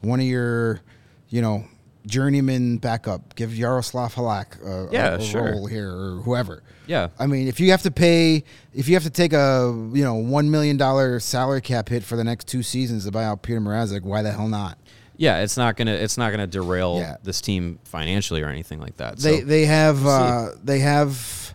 one 0.00 0.20
of 0.20 0.26
your, 0.26 0.80
you 1.28 1.42
know, 1.42 1.64
journeyman 2.06 2.78
backup. 2.78 3.34
Give 3.34 3.54
Yaroslav 3.54 4.14
Halak 4.14 4.62
a, 4.64 4.92
Yeah, 4.92 5.12
a, 5.14 5.18
a 5.18 5.22
sure. 5.22 5.52
role 5.52 5.66
here 5.66 5.90
or 5.90 6.20
whoever. 6.22 6.62
Yeah. 6.86 7.08
I 7.18 7.26
mean, 7.26 7.46
if 7.46 7.60
you 7.60 7.70
have 7.70 7.82
to 7.82 7.90
pay, 7.90 8.42
if 8.74 8.88
you 8.88 8.94
have 8.94 9.04
to 9.04 9.10
take 9.10 9.32
a 9.32 9.70
you 9.92 10.02
know 10.02 10.14
one 10.14 10.50
million 10.50 10.76
dollar 10.76 11.20
salary 11.20 11.60
cap 11.60 11.88
hit 11.88 12.02
for 12.02 12.16
the 12.16 12.24
next 12.24 12.48
two 12.48 12.62
seasons 12.62 13.04
to 13.04 13.10
buy 13.10 13.24
out 13.24 13.42
Peter 13.42 13.60
Mrazek, 13.60 14.02
why 14.02 14.22
the 14.22 14.32
hell 14.32 14.48
not? 14.48 14.78
yeah, 15.16 15.42
it's 15.42 15.58
not 15.58 15.76
gonna 15.76 15.92
it's 15.92 16.16
not 16.16 16.30
gonna 16.30 16.46
derail 16.46 16.96
Yeah. 16.98 17.16
this 17.22 17.42
team 17.42 17.78
financially 17.84 18.40
or 18.42 18.48
anything 18.48 18.80
like 18.80 18.96
that. 18.96 19.18
They 19.18 19.40
so, 19.40 19.44
they 19.44 19.66
have 19.66 20.06
uh, 20.06 20.48
they 20.64 20.78
have 20.78 21.54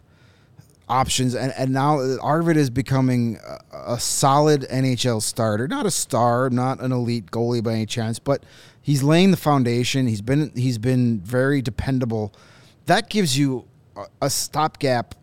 options, 0.88 1.36
and, 1.36 1.54
and 1.58 1.72
now 1.72 2.00
Arvid 2.22 2.58
is 2.58 2.70
becoming 2.70 3.40
a, 3.72 3.94
a 3.94 4.00
solid 4.00 4.62
NHL 4.64 5.22
starter. 5.22 5.68
Not 5.68 5.86
a 5.86 5.92
star, 5.92 6.50
not 6.50 6.80
an 6.80 6.92
elite 6.92 7.28
goalie 7.28 7.64
by 7.64 7.74
any 7.74 7.86
chance, 7.86 8.20
but 8.20 8.44
he's 8.82 9.04
laying 9.04 9.32
the 9.32 9.38
foundation. 9.38 10.08
He's 10.08 10.22
been 10.22 10.52
he's 10.56 10.78
been 10.78 11.20
very 11.20 11.62
dependable. 11.62 12.34
That 12.86 13.10
gives 13.10 13.38
you 13.38 13.66
a, 13.96 14.06
a 14.24 14.30
stopgap, 14.30 15.16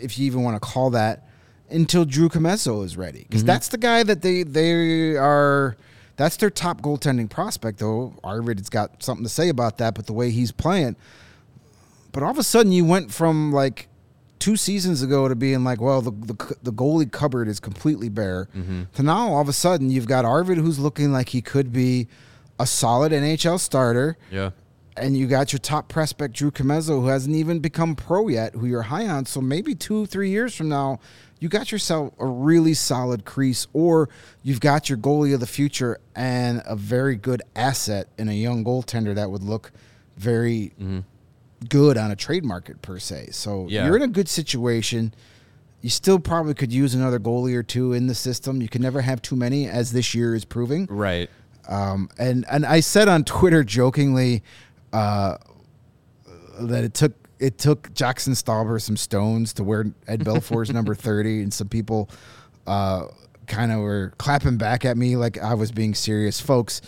if 0.00 0.18
you 0.18 0.26
even 0.26 0.42
want 0.42 0.60
to 0.60 0.60
call 0.60 0.90
that, 0.90 1.28
until 1.70 2.04
Drew 2.04 2.28
Commesso 2.28 2.84
is 2.84 2.96
ready, 2.96 3.24
because 3.28 3.42
mm-hmm. 3.42 3.48
that's 3.48 3.68
the 3.68 3.78
guy 3.78 4.02
that 4.02 4.22
they 4.22 4.42
they 4.42 5.16
are. 5.16 5.76
That's 6.16 6.38
their 6.38 6.48
top 6.48 6.80
goaltending 6.80 7.28
prospect, 7.28 7.78
though. 7.78 8.14
Arvid's 8.24 8.70
got 8.70 9.02
something 9.02 9.22
to 9.22 9.28
say 9.28 9.50
about 9.50 9.76
that, 9.78 9.94
but 9.94 10.06
the 10.06 10.14
way 10.14 10.30
he's 10.30 10.50
playing, 10.50 10.96
but 12.10 12.22
all 12.22 12.30
of 12.30 12.38
a 12.38 12.42
sudden 12.42 12.72
you 12.72 12.86
went 12.86 13.12
from 13.12 13.52
like 13.52 13.88
two 14.38 14.56
seasons 14.56 15.02
ago 15.02 15.28
to 15.28 15.34
being 15.34 15.64
like, 15.64 15.80
well, 15.80 16.00
the 16.00 16.10
the, 16.10 16.56
the 16.62 16.72
goalie 16.72 17.10
cupboard 17.10 17.48
is 17.48 17.60
completely 17.60 18.08
bare, 18.08 18.48
mm-hmm. 18.56 18.84
to 18.94 19.02
now 19.02 19.28
all 19.28 19.40
of 19.40 19.48
a 19.48 19.52
sudden 19.52 19.90
you've 19.90 20.06
got 20.06 20.24
Arvid 20.24 20.58
who's 20.58 20.78
looking 20.78 21.12
like 21.12 21.30
he 21.30 21.40
could 21.42 21.72
be 21.72 22.08
a 22.58 22.66
solid 22.66 23.12
NHL 23.12 23.58
starter, 23.60 24.16
yeah. 24.30 24.50
and 24.96 25.16
you 25.16 25.26
got 25.26 25.52
your 25.52 25.58
top 25.58 25.88
prospect 25.88 26.34
Drew 26.34 26.50
Commesso 26.50 27.00
who 27.00 27.06
hasn't 27.06 27.34
even 27.34 27.60
become 27.60 27.94
pro 27.94 28.28
yet, 28.28 28.54
who 28.54 28.66
you're 28.66 28.82
high 28.82 29.06
on. 29.06 29.26
So 29.26 29.40
maybe 29.40 29.74
two 29.74 30.06
three 30.06 30.30
years 30.30 30.54
from 30.54 30.68
now. 30.68 31.00
You 31.38 31.50
got 31.50 31.70
yourself 31.70 32.14
a 32.18 32.24
really 32.24 32.72
solid 32.72 33.26
crease, 33.26 33.66
or 33.74 34.08
you've 34.42 34.60
got 34.60 34.88
your 34.88 34.96
goalie 34.96 35.34
of 35.34 35.40
the 35.40 35.46
future 35.46 36.00
and 36.14 36.62
a 36.64 36.74
very 36.74 37.14
good 37.14 37.42
asset 37.54 38.08
in 38.16 38.30
a 38.30 38.32
young 38.32 38.64
goaltender 38.64 39.14
that 39.14 39.30
would 39.30 39.42
look 39.42 39.70
very 40.16 40.72
mm-hmm. 40.80 41.00
Good 41.68 41.96
on 41.96 42.10
a 42.10 42.16
trade 42.16 42.44
market 42.44 42.82
per 42.82 42.98
se. 42.98 43.28
So 43.32 43.66
Yeah. 43.68 43.86
you're 43.86 43.96
in 43.96 44.02
a 44.02 44.08
good 44.08 44.28
situation. 44.28 45.12
You 45.82 45.90
still 45.90 46.18
probably 46.18 46.54
could 46.54 46.72
use 46.72 46.94
another 46.94 47.18
goalie 47.20 47.54
or 47.54 47.62
two 47.62 47.92
in 47.92 48.06
the 48.06 48.14
system. 48.14 48.60
You 48.62 48.68
can 48.68 48.82
never 48.82 49.02
have 49.02 49.22
too 49.22 49.36
many, 49.36 49.68
as 49.68 49.92
this 49.92 50.14
year 50.14 50.34
is 50.34 50.44
proving. 50.44 50.86
Right. 50.90 51.30
Um, 51.68 52.08
and 52.18 52.44
and 52.50 52.64
I 52.64 52.80
said 52.80 53.08
on 53.08 53.24
Twitter 53.24 53.62
jokingly 53.64 54.42
uh, 54.92 55.36
that 56.60 56.84
it 56.84 56.94
took 56.94 57.12
it 57.38 57.58
took 57.58 57.92
Jackson 57.92 58.32
Stauber 58.32 58.80
some 58.80 58.96
stones 58.96 59.52
to 59.54 59.64
wear 59.64 59.84
Ed 60.08 60.20
Belfour's 60.24 60.70
number 60.70 60.94
thirty, 61.06 61.42
and 61.42 61.52
some 61.52 61.68
people 61.68 62.08
uh, 62.66 63.06
kind 63.46 63.72
of 63.72 63.80
were 63.80 64.12
clapping 64.18 64.56
back 64.56 64.84
at 64.84 64.96
me 64.96 65.16
like 65.16 65.38
I 65.38 65.54
was 65.54 65.70
being 65.72 65.94
serious, 65.94 66.40
folks. 66.40 66.80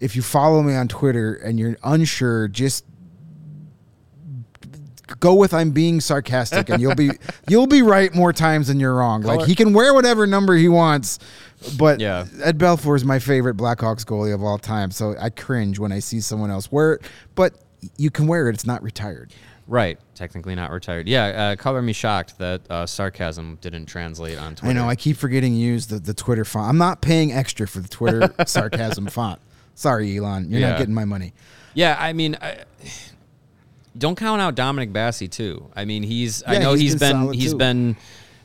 If 0.00 0.14
you 0.14 0.22
follow 0.22 0.62
me 0.62 0.74
on 0.74 0.88
Twitter 0.88 1.34
and 1.34 1.58
you're 1.58 1.76
unsure, 1.82 2.48
just 2.48 2.84
go 5.20 5.34
with 5.34 5.54
I'm 5.54 5.70
being 5.70 6.00
sarcastic 6.00 6.68
and 6.68 6.80
you'll 6.80 6.94
be 6.94 7.10
you'll 7.48 7.66
be 7.66 7.82
right 7.82 8.12
more 8.14 8.32
times 8.32 8.68
than 8.68 8.80
you're 8.80 8.94
wrong. 8.94 9.22
Like 9.22 9.46
he 9.46 9.54
can 9.54 9.72
wear 9.72 9.94
whatever 9.94 10.26
number 10.26 10.54
he 10.56 10.68
wants, 10.68 11.18
but 11.78 12.00
Yeah. 12.00 12.26
Ed 12.42 12.58
Belfour 12.58 12.96
is 12.96 13.04
my 13.04 13.18
favorite 13.18 13.56
Blackhawks 13.56 14.04
goalie 14.04 14.34
of 14.34 14.42
all 14.42 14.58
time. 14.58 14.90
So 14.90 15.14
I 15.20 15.30
cringe 15.30 15.78
when 15.78 15.92
I 15.92 15.98
see 16.00 16.20
someone 16.20 16.50
else 16.50 16.70
wear 16.72 16.94
it, 16.94 17.02
but 17.34 17.54
you 17.96 18.10
can 18.10 18.26
wear 18.26 18.48
it. 18.48 18.54
It's 18.54 18.66
not 18.66 18.82
retired. 18.82 19.32
Right, 19.68 19.98
technically 20.14 20.54
not 20.54 20.70
retired. 20.70 21.08
Yeah, 21.08 21.24
uh, 21.24 21.56
color 21.56 21.82
me 21.82 21.92
shocked 21.92 22.38
that 22.38 22.60
uh, 22.70 22.86
sarcasm 22.86 23.58
didn't 23.60 23.86
translate 23.86 24.38
on 24.38 24.54
Twitter. 24.54 24.70
I 24.70 24.72
know. 24.74 24.88
I 24.88 24.94
keep 24.94 25.16
forgetting 25.16 25.54
to 25.54 25.58
use 25.58 25.88
the, 25.88 25.98
the 25.98 26.14
Twitter 26.14 26.44
font. 26.44 26.68
I'm 26.68 26.78
not 26.78 27.00
paying 27.00 27.32
extra 27.32 27.66
for 27.66 27.80
the 27.80 27.88
Twitter 27.88 28.32
sarcasm 28.46 29.06
font. 29.08 29.40
Sorry, 29.74 30.16
Elon. 30.18 30.50
You're 30.50 30.60
Yeah. 30.60 30.70
not 30.70 30.78
getting 30.78 30.94
my 30.94 31.04
money. 31.04 31.32
Yeah, 31.74 31.96
I 31.98 32.12
mean, 32.12 32.36
I, 32.40 32.58
don't 33.96 34.16
count 34.16 34.40
out 34.40 34.54
Dominic 34.54 34.92
Basse 34.92 35.22
too. 35.30 35.70
I 35.74 35.84
mean, 35.84 36.02
he's. 36.02 36.42
I 36.46 36.58
know 36.58 36.72
he's 36.72 36.92
he's 36.92 37.00
been 37.00 37.26
been 37.26 37.32
he's 37.34 37.52
too. 37.52 37.58
been, 37.58 37.96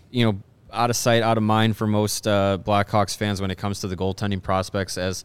you 0.09 0.25
know, 0.25 0.41
out 0.71 0.89
of 0.89 0.95
sight, 0.95 1.23
out 1.23 1.37
of 1.37 1.43
mind 1.43 1.77
for 1.77 1.87
most 1.87 2.27
uh, 2.27 2.57
Blackhawks 2.61 3.15
fans 3.15 3.41
when 3.41 3.51
it 3.51 3.57
comes 3.57 3.81
to 3.81 3.87
the 3.87 3.95
goaltending 3.95 4.41
prospects. 4.41 4.97
As 4.97 5.23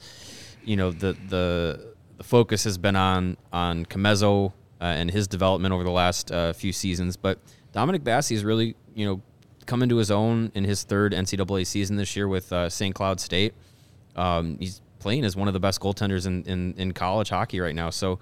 you 0.64 0.76
know, 0.76 0.90
the 0.90 1.16
the 1.28 1.94
the 2.16 2.24
focus 2.24 2.64
has 2.64 2.78
been 2.78 2.96
on 2.96 3.36
on 3.52 3.86
Commesso 3.86 4.52
uh, 4.80 4.84
and 4.84 5.10
his 5.10 5.28
development 5.28 5.72
over 5.72 5.84
the 5.84 5.90
last 5.90 6.32
uh, 6.32 6.52
few 6.52 6.72
seasons, 6.72 7.16
but 7.16 7.38
Dominic 7.72 8.04
Basse 8.04 8.32
is 8.32 8.44
really 8.44 8.74
you 8.94 9.06
know 9.06 9.22
come 9.66 9.82
into 9.82 9.96
his 9.96 10.10
own 10.10 10.50
in 10.54 10.64
his 10.64 10.84
third 10.84 11.12
NCAA 11.12 11.66
season 11.66 11.96
this 11.96 12.16
year 12.16 12.28
with 12.28 12.52
uh, 12.52 12.70
St. 12.70 12.94
Cloud 12.94 13.20
State. 13.20 13.52
Um, 14.14 14.56
he's 14.58 14.80
playing 14.98 15.24
as 15.24 15.36
one 15.36 15.48
of 15.48 15.54
the 15.54 15.60
best 15.60 15.80
goaltenders 15.80 16.26
in, 16.26 16.42
in, 16.44 16.74
in 16.78 16.92
college 16.92 17.28
hockey 17.28 17.60
right 17.60 17.74
now. 17.74 17.90
So 17.90 18.18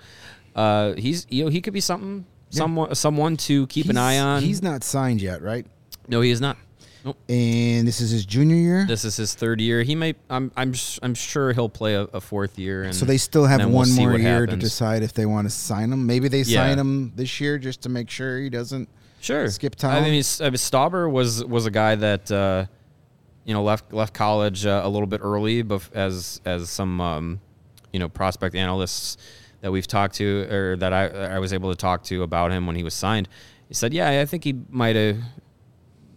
uh, 0.55 0.95
he's 0.95 1.27
you 1.31 1.45
know 1.45 1.51
he 1.51 1.61
could 1.61 1.73
be 1.75 1.81
something 1.81 2.25
someone 2.51 2.95
someone 2.95 3.37
to 3.39 3.67
keep 3.69 3.89
an 3.89 3.97
eye 3.97 4.19
on. 4.19 4.43
He's 4.43 4.63
not 4.63 4.85
signed 4.85 5.21
yet, 5.21 5.43
right? 5.43 5.67
no, 6.09 6.21
he 6.21 6.31
is 6.31 6.41
not. 6.41 6.57
Nope. 7.05 7.19
And 7.29 7.87
this 7.87 8.01
is 8.01 8.11
his 8.11 8.25
junior 8.25 8.57
year. 8.57 8.87
This 8.89 9.05
is 9.05 9.15
his 9.17 9.35
third 9.35 9.61
year. 9.61 9.83
He 9.83 9.95
might. 9.95 10.17
I'm. 10.31 10.51
I'm. 10.57 10.73
I'm 11.03 11.15
sure 11.15 11.53
he'll 11.53 11.69
play 11.69 11.95
a, 11.97 12.03
a 12.05 12.21
fourth 12.21 12.59
year. 12.59 12.85
And 12.85 12.95
so 12.95 13.05
they 13.05 13.19
still 13.19 13.45
have 13.45 13.59
then 13.59 13.69
we'll 13.69 13.81
one 13.81 13.93
more 13.93 14.17
year 14.19 14.47
to 14.47 14.57
decide 14.57 15.03
if 15.03 15.13
they 15.13 15.27
want 15.27 15.47
to 15.47 15.51
sign 15.51 15.93
him. 15.93 16.07
Maybe 16.07 16.29
they 16.29 16.41
Yeah. 16.43 16.67
sign 16.67 16.79
him 16.79 17.13
this 17.15 17.41
year 17.43 17.59
just 17.59 17.83
to 17.83 17.89
make 17.91 18.09
sure 18.09 18.39
he 18.41 18.49
doesn't. 18.49 18.89
Sure. 19.21 19.49
skip 19.51 19.75
time. 19.75 20.03
I 20.03 20.09
mean, 20.11 20.21
s- 20.21 20.41
I 20.41 20.45
mean, 20.45 20.55
Stauber 20.55 21.11
was 21.11 21.45
was 21.45 21.67
a 21.67 21.71
guy 21.71 21.95
that 21.95 22.31
uh, 22.33 22.65
you 23.45 23.53
know 23.53 23.63
left 23.63 23.93
left 23.93 24.15
college 24.15 24.65
uh, 24.65 24.81
a 24.85 24.89
little 24.89 25.07
bit 25.07 25.21
early, 25.23 25.63
bef- 25.63 25.93
as 25.95 26.41
as 26.47 26.71
some 26.71 27.03
um, 27.03 27.41
you 27.93 27.99
know 28.01 28.09
prospect 28.09 28.55
analysts 28.55 29.19
that 29.65 29.73
we've 29.73 29.87
talked 29.87 30.17
to 30.17 30.47
or 30.53 30.77
that 30.77 30.93
I 30.93 31.07
I 31.07 31.39
was 31.39 31.55
able 31.55 31.71
to 31.71 31.77
talk 31.77 32.05
to 32.05 32.23
about 32.23 32.53
him 32.53 32.67
when 32.67 32.77
he 32.77 32.85
was 32.85 32.93
signed. 32.93 33.31
He 33.67 33.73
said, 33.73 33.95
"Yeah, 33.95 34.21
I 34.21 34.27
think 34.27 34.45
he 34.45 34.55
might 34.69 34.95
have 34.95 35.17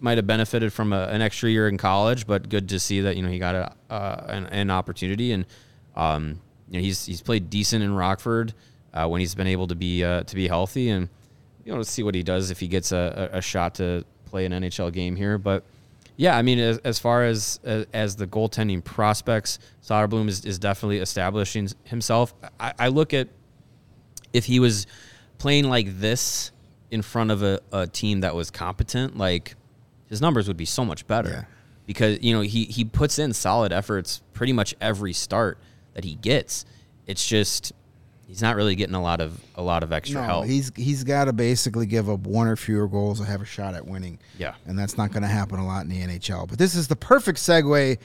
might 0.02 0.18
have 0.18 0.28
benefited 0.28 0.74
from 0.74 0.91
a, 0.91 1.06
an 1.06 1.22
extra 1.22 1.50
year 1.50 1.70
in 1.70 1.78
college, 1.78 2.28
but 2.28 2.50
good 2.50 2.68
to 2.68 2.80
see 2.80 3.00
that 3.02 3.16
you 3.16 3.24
know 3.24 3.30
he 3.30 3.39
got 3.39 3.56
a 3.56 3.74
uh, 3.89 4.26
an, 4.28 4.48
an 4.48 4.70
opportunity 4.70 5.32
and 5.32 5.45
um, 5.95 6.41
you 6.68 6.78
know 6.78 6.84
he's 6.84 7.06
he's 7.06 7.22
played 7.22 7.50
decent 7.50 7.86
in 7.86 7.95
Rockford 7.95 8.54
uh, 8.93 9.08
when 9.08 9.22
he's 9.22 9.34
been 9.34 9.48
able 9.48 9.68
to 9.68 9.76
be 9.76 10.04
uh, 10.04 10.24
to 10.24 10.36
be 10.36 10.50
healthy 10.50 10.89
and 10.89 11.08
you 11.64 11.74
know, 11.74 11.82
see 11.84 12.04
what 12.04 12.16
he 12.16 12.24
does 12.24 12.52
if 12.52 12.60
he 12.60 12.68
gets 12.68 12.91
a, 12.91 13.30
a, 13.34 13.38
a 13.38 13.41
shot 13.41 13.76
to 13.76 14.04
play 14.26 14.45
an 14.45 14.52
NHL 14.52 14.91
game 14.91 15.16
here. 15.16 15.38
But 15.38 15.64
yeah, 16.18 16.36
I 16.36 16.41
mean, 16.41 16.60
as, 16.60 16.80
as 16.80 16.98
far 16.98 17.24
as, 17.24 17.60
as 17.64 17.86
as 17.93 18.16
the 18.16 18.26
goaltending 18.26 18.84
prospects, 18.84 19.60
Soderblom 19.84 20.28
is, 20.28 20.43
is 20.43 20.58
definitely 20.58 20.98
establishing 20.98 21.70
himself. 21.84 22.34
I, 22.60 22.74
I 22.80 22.88
look 22.88 23.14
at 23.14 23.30
if 24.34 24.45
he 24.45 24.59
was 24.59 24.88
playing 25.38 25.69
like 25.69 25.99
this 25.99 26.51
in 26.91 27.01
front 27.01 27.32
of 27.32 27.43
a, 27.43 27.59
a 27.71 27.88
team 27.88 28.21
that 28.21 28.34
was 28.36 28.49
competent, 28.51 29.17
like 29.17 29.55
his 30.09 30.21
numbers 30.21 30.47
would 30.47 30.57
be 30.57 30.65
so 30.65 30.86
much 30.86 31.05
better. 31.07 31.30
Yeah. 31.30 31.43
Because, 31.86 32.21
you 32.21 32.34
know, 32.34 32.41
he, 32.41 32.65
he 32.65 32.84
puts 32.84 33.17
in 33.19 33.34
solid 33.34 33.71
efforts 33.71 34.21
pretty 34.34 34.51
much 34.53 34.75
every 34.82 35.13
start 35.13 35.57
that 35.93 36.03
he 36.03 36.15
gets. 36.15 36.65
It's 37.05 37.25
just 37.28 37.71
he's 38.28 38.41
not 38.41 38.57
really 38.57 38.75
getting 38.75 38.95
a 38.95 39.01
lot 39.01 39.21
of 39.21 39.39
a 39.55 39.61
lot 39.61 39.84
of 39.84 39.93
extra 39.93 40.19
No, 40.19 40.28
help. 40.28 40.45
he's 40.45 40.69
he's 40.75 41.05
got 41.05 41.25
to 41.25 41.34
basically 41.34 41.86
give 41.86 42.09
up 42.09 42.19
one 42.21 42.47
or 42.47 42.57
fewer 42.57 42.88
goals 42.89 43.19
to 43.21 43.25
have 43.25 43.41
a 43.41 43.45
shot 43.45 43.73
at 43.73 43.88
winning. 43.88 44.19
Yeah. 44.38 44.55
and 44.65 44.78
that's 44.78 44.97
not 44.97 45.11
going 45.11 45.23
to 45.23 45.30
happen 45.30 45.59
a 45.59 45.65
lot 45.65 45.84
in 45.84 45.89
the 45.89 46.01
NHL. 46.01 46.47
But 46.49 46.57
this 46.59 46.75
is 46.75 46.89
the 46.89 46.97
perfect 46.97 47.39
segue 47.39 47.97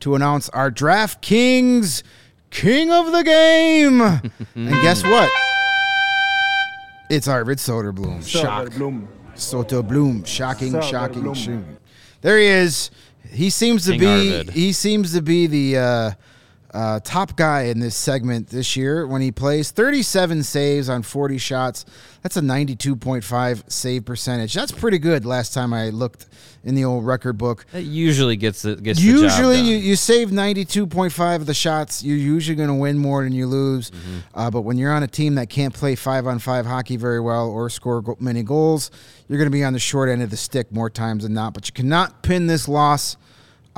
to 0.00 0.14
announce 0.14 0.48
our 0.50 0.70
DraftKings 0.70 2.02
King 2.50 2.90
of 2.90 3.10
the 3.12 3.22
Game. 3.22 4.00
and 4.54 4.70
guess 4.82 5.02
what? 5.02 5.30
It's 7.10 7.26
Arvid 7.26 7.58
Soderblom. 7.58 8.24
Shock. 8.24 8.68
Soderblom. 8.68 9.08
Soto 9.34 9.82
Bloom. 9.82 10.22
Shocking, 10.22 10.72
Soderblom. 10.74 10.90
shocking, 10.90 11.34
shocking. 11.34 11.76
There 12.20 12.38
he 12.38 12.46
is. 12.46 12.92
He 13.28 13.50
seems 13.50 13.84
to 13.86 13.90
King 13.92 14.00
be 14.00 14.36
Arvid. 14.36 14.50
he 14.50 14.72
seems 14.72 15.12
to 15.14 15.20
be 15.20 15.48
the 15.48 15.76
uh, 15.78 16.10
uh, 16.72 17.00
top 17.00 17.36
guy 17.36 17.62
in 17.62 17.80
this 17.80 17.96
segment 17.96 18.48
this 18.48 18.76
year 18.76 19.06
when 19.06 19.20
he 19.20 19.32
plays 19.32 19.70
37 19.72 20.42
saves 20.44 20.88
on 20.88 21.02
40 21.02 21.38
shots. 21.38 21.84
That's 22.22 22.36
a 22.36 22.40
92.5 22.40 23.70
save 23.70 24.04
percentage. 24.04 24.54
That's 24.54 24.70
pretty 24.70 24.98
good 24.98 25.24
last 25.24 25.52
time 25.52 25.72
I 25.72 25.90
looked 25.90 26.26
in 26.62 26.74
the 26.74 26.84
old 26.84 27.06
record 27.06 27.38
book. 27.38 27.66
That 27.72 27.82
usually 27.82 28.36
gets 28.36 28.64
gets 28.64 29.00
the 29.00 29.12
job 29.12 29.22
Usually, 29.22 29.56
done. 29.56 29.64
you, 29.64 29.76
you 29.76 29.96
save 29.96 30.28
92.5 30.28 31.36
of 31.36 31.46
the 31.46 31.54
shots. 31.54 32.04
You're 32.04 32.16
usually 32.16 32.56
going 32.56 32.68
to 32.68 32.74
win 32.74 32.98
more 32.98 33.24
than 33.24 33.32
you 33.32 33.46
lose. 33.46 33.90
Mm-hmm. 33.90 34.18
Uh, 34.34 34.50
but 34.50 34.60
when 34.60 34.76
you're 34.76 34.92
on 34.92 35.02
a 35.02 35.08
team 35.08 35.36
that 35.36 35.48
can't 35.48 35.74
play 35.74 35.94
five 35.96 36.26
on 36.26 36.38
five 36.38 36.66
hockey 36.66 36.96
very 36.96 37.20
well 37.20 37.48
or 37.48 37.70
score 37.70 38.02
go- 38.02 38.16
many 38.20 38.42
goals, 38.42 38.90
you're 39.28 39.38
going 39.38 39.50
to 39.50 39.52
be 39.52 39.64
on 39.64 39.72
the 39.72 39.78
short 39.78 40.08
end 40.08 40.22
of 40.22 40.30
the 40.30 40.36
stick 40.36 40.70
more 40.70 40.90
times 40.90 41.24
than 41.24 41.34
not. 41.34 41.54
But 41.54 41.66
you 41.66 41.72
cannot 41.72 42.22
pin 42.22 42.46
this 42.46 42.68
loss 42.68 43.16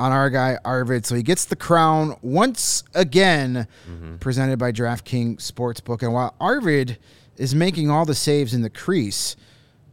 on 0.03 0.11
our 0.11 0.29
guy 0.29 0.57
Arvid. 0.65 1.05
So 1.05 1.15
he 1.15 1.23
gets 1.23 1.45
the 1.45 1.55
crown 1.55 2.15
once 2.21 2.83
again, 2.93 3.67
Mm-hmm. 3.89 4.17
presented 4.17 4.59
by 4.59 4.71
DraftKings 4.71 5.37
Sportsbook. 5.37 6.01
And 6.03 6.13
while 6.13 6.35
Arvid 6.39 6.97
is 7.37 7.55
making 7.55 7.89
all 7.89 8.05
the 8.05 8.15
saves 8.15 8.53
in 8.53 8.61
the 8.61 8.69
crease, 8.69 9.35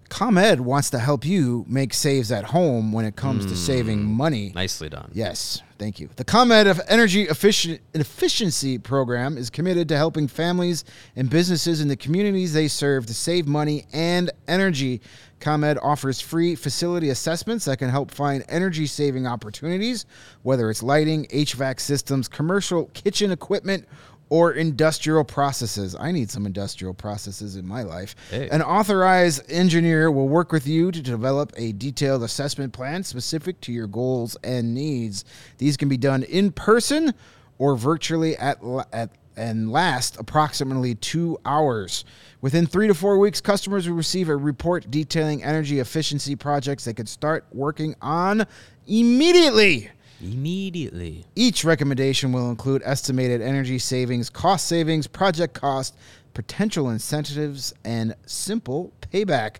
ComEd 0.08 0.60
wants 0.60 0.90
to 0.90 0.98
help 0.98 1.24
you 1.24 1.64
make 1.68 1.94
saves 1.94 2.32
at 2.32 2.44
home 2.46 2.92
when 2.92 3.04
it 3.04 3.14
comes 3.14 3.46
to 3.46 3.54
saving 3.56 4.04
money. 4.04 4.50
nicely 4.56 4.88
done. 4.88 5.08
Yes, 5.14 5.62
thank 5.78 6.00
you. 6.00 6.08
The 6.16 6.24
ComEd 6.24 6.66
of 6.66 6.80
Energy 6.88 7.22
Efficient 7.28 7.80
Efficiency 7.94 8.76
Program 8.78 9.38
is 9.38 9.50
committed 9.50 9.88
to 9.90 9.96
helping 9.96 10.26
families 10.26 10.84
and 11.14 11.30
businesses 11.30 11.80
in 11.80 11.86
the 11.86 11.94
communities 11.96 12.52
they 12.52 12.66
serve 12.66 13.06
to 13.06 13.14
save 13.14 13.46
money 13.46 13.84
and 13.92 14.32
energy. 14.48 15.00
ComEd 15.40 15.78
offers 15.82 16.20
free 16.20 16.54
facility 16.54 17.10
assessments 17.10 17.64
that 17.64 17.78
can 17.78 17.88
help 17.88 18.10
find 18.10 18.44
energy 18.48 18.86
saving 18.86 19.26
opportunities, 19.26 20.06
whether 20.42 20.70
it's 20.70 20.82
lighting, 20.82 21.26
HVAC 21.26 21.80
systems, 21.80 22.28
commercial 22.28 22.86
kitchen 22.94 23.30
equipment, 23.32 23.86
or 24.30 24.52
industrial 24.52 25.24
processes. 25.24 25.96
I 25.98 26.12
need 26.12 26.30
some 26.30 26.46
industrial 26.46 26.94
processes 26.94 27.56
in 27.56 27.66
my 27.66 27.82
life. 27.82 28.14
Hey. 28.30 28.48
An 28.48 28.62
authorized 28.62 29.50
engineer 29.50 30.10
will 30.10 30.28
work 30.28 30.52
with 30.52 30.68
you 30.68 30.92
to 30.92 31.02
develop 31.02 31.52
a 31.56 31.72
detailed 31.72 32.22
assessment 32.22 32.72
plan 32.72 33.02
specific 33.02 33.60
to 33.62 33.72
your 33.72 33.88
goals 33.88 34.36
and 34.44 34.72
needs. 34.72 35.24
These 35.58 35.76
can 35.76 35.88
be 35.88 35.96
done 35.96 36.22
in 36.22 36.52
person 36.52 37.12
or 37.58 37.76
virtually 37.76 38.36
at, 38.36 38.58
at 38.92 39.10
and 39.36 39.72
last 39.72 40.18
approximately 40.18 40.94
two 40.94 41.38
hours. 41.44 42.04
Within 42.42 42.66
three 42.66 42.86
to 42.86 42.94
four 42.94 43.18
weeks, 43.18 43.40
customers 43.40 43.86
will 43.86 43.96
receive 43.96 44.30
a 44.30 44.36
report 44.36 44.90
detailing 44.90 45.44
energy 45.44 45.78
efficiency 45.78 46.34
projects 46.34 46.84
they 46.84 46.94
could 46.94 47.08
start 47.08 47.44
working 47.52 47.94
on 48.00 48.46
immediately. 48.86 49.90
Immediately. 50.22 51.26
Each 51.34 51.64
recommendation 51.64 52.32
will 52.32 52.50
include 52.50 52.82
estimated 52.84 53.42
energy 53.42 53.78
savings, 53.78 54.30
cost 54.30 54.66
savings, 54.66 55.06
project 55.06 55.52
cost, 55.52 55.96
potential 56.32 56.90
incentives, 56.90 57.74
and 57.84 58.14
simple 58.24 58.92
payback. 59.12 59.56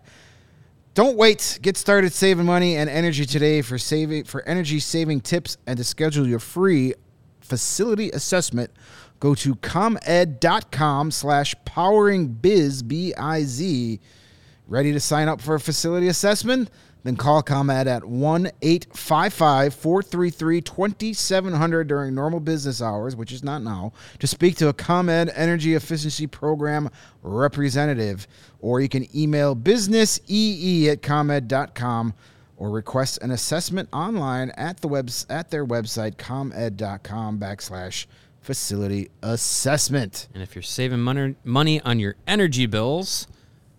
Don't 0.95 1.17
wait. 1.17 1.59
Get 1.61 1.77
started 1.77 2.11
saving 2.13 2.45
money 2.45 2.77
and 2.77 2.89
energy 2.89 3.25
today 3.25 3.61
for 3.61 3.77
saving 3.77 4.25
for 4.25 4.41
energy 4.43 4.79
saving 4.79 5.21
tips 5.21 5.57
and 5.67 5.77
to 5.77 5.83
schedule 5.83 6.27
your 6.27 6.39
free 6.39 6.95
facility 7.41 8.09
assessment. 8.11 8.71
Go 9.21 9.35
to 9.35 9.53
comed.com 9.53 11.11
slash 11.11 11.53
poweringbiz, 11.63 12.87
B-I-Z. 12.87 13.99
Ready 14.67 14.91
to 14.93 14.99
sign 14.99 15.27
up 15.27 15.39
for 15.39 15.53
a 15.53 15.59
facility 15.59 16.07
assessment? 16.07 16.71
Then 17.03 17.15
call 17.15 17.43
ComEd 17.43 17.87
at 17.87 18.03
1 18.03 18.51
855 18.63 19.75
433 19.75 20.61
2700 20.61 21.87
during 21.87 22.15
normal 22.15 22.39
business 22.39 22.81
hours, 22.81 23.15
which 23.15 23.31
is 23.31 23.43
not 23.43 23.61
now, 23.61 23.93
to 24.17 24.25
speak 24.25 24.55
to 24.57 24.69
a 24.69 24.73
ComEd 24.73 25.31
Energy 25.35 25.75
Efficiency 25.75 26.25
Program 26.25 26.89
representative. 27.21 28.27
Or 28.59 28.81
you 28.81 28.89
can 28.89 29.05
email 29.15 29.53
businessee 29.53 30.89
at 30.89 31.03
comed.com 31.03 32.15
or 32.57 32.71
request 32.71 33.19
an 33.21 33.29
assessment 33.29 33.87
online 33.93 34.49
at 34.51 34.81
the 34.81 34.87
webs 34.87 35.27
at 35.29 35.51
their 35.51 35.65
website, 35.65 36.17
comed.com 36.17 37.37
backslash 37.39 38.07
facility 38.41 39.09
assessment. 39.21 40.27
And 40.33 40.43
if 40.43 40.55
you're 40.55 40.61
saving 40.61 40.99
money 40.99 41.35
money 41.43 41.79
on 41.81 41.99
your 41.99 42.15
energy 42.27 42.65
bills, 42.65 43.27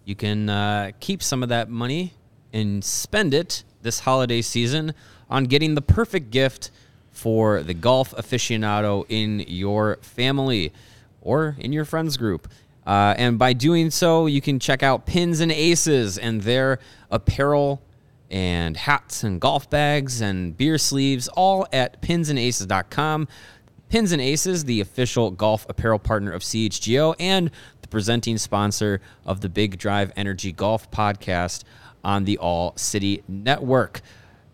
you 0.04 0.14
can 0.14 0.48
uh, 0.48 0.92
keep 1.00 1.22
some 1.22 1.42
of 1.42 1.48
that 1.50 1.68
money 1.68 2.14
and 2.52 2.84
spend 2.84 3.34
it 3.34 3.64
this 3.82 4.00
holiday 4.00 4.40
season 4.40 4.94
on 5.28 5.44
getting 5.44 5.74
the 5.74 5.82
perfect 5.82 6.30
gift 6.30 6.70
for 7.10 7.62
the 7.62 7.74
golf 7.74 8.14
aficionado 8.16 9.04
in 9.08 9.40
your 9.40 9.98
family 10.02 10.72
or 11.20 11.56
in 11.58 11.72
your 11.72 11.84
friends 11.84 12.16
group. 12.16 12.48
Uh, 12.86 13.14
and 13.16 13.38
by 13.38 13.52
doing 13.52 13.90
so, 13.90 14.26
you 14.26 14.40
can 14.40 14.58
check 14.58 14.82
out 14.82 15.06
Pins 15.06 15.40
and 15.40 15.52
Aces 15.52 16.18
and 16.18 16.42
their 16.42 16.78
apparel 17.10 17.80
and 18.30 18.76
hats 18.76 19.22
and 19.22 19.40
golf 19.40 19.68
bags 19.70 20.20
and 20.20 20.56
beer 20.56 20.78
sleeves, 20.78 21.28
all 21.28 21.66
at 21.72 22.00
pinsandaces.com. 22.02 23.28
Pins 23.92 24.10
and 24.10 24.22
Aces, 24.22 24.64
the 24.64 24.80
official 24.80 25.30
golf 25.30 25.66
apparel 25.68 25.98
partner 25.98 26.32
of 26.32 26.40
CHGO 26.40 27.14
and 27.20 27.50
the 27.82 27.88
presenting 27.88 28.38
sponsor 28.38 29.02
of 29.26 29.42
the 29.42 29.50
Big 29.50 29.76
Drive 29.76 30.10
Energy 30.16 30.50
Golf 30.50 30.90
podcast 30.90 31.64
on 32.02 32.24
the 32.24 32.38
All 32.38 32.72
City 32.74 33.22
Network. 33.28 34.00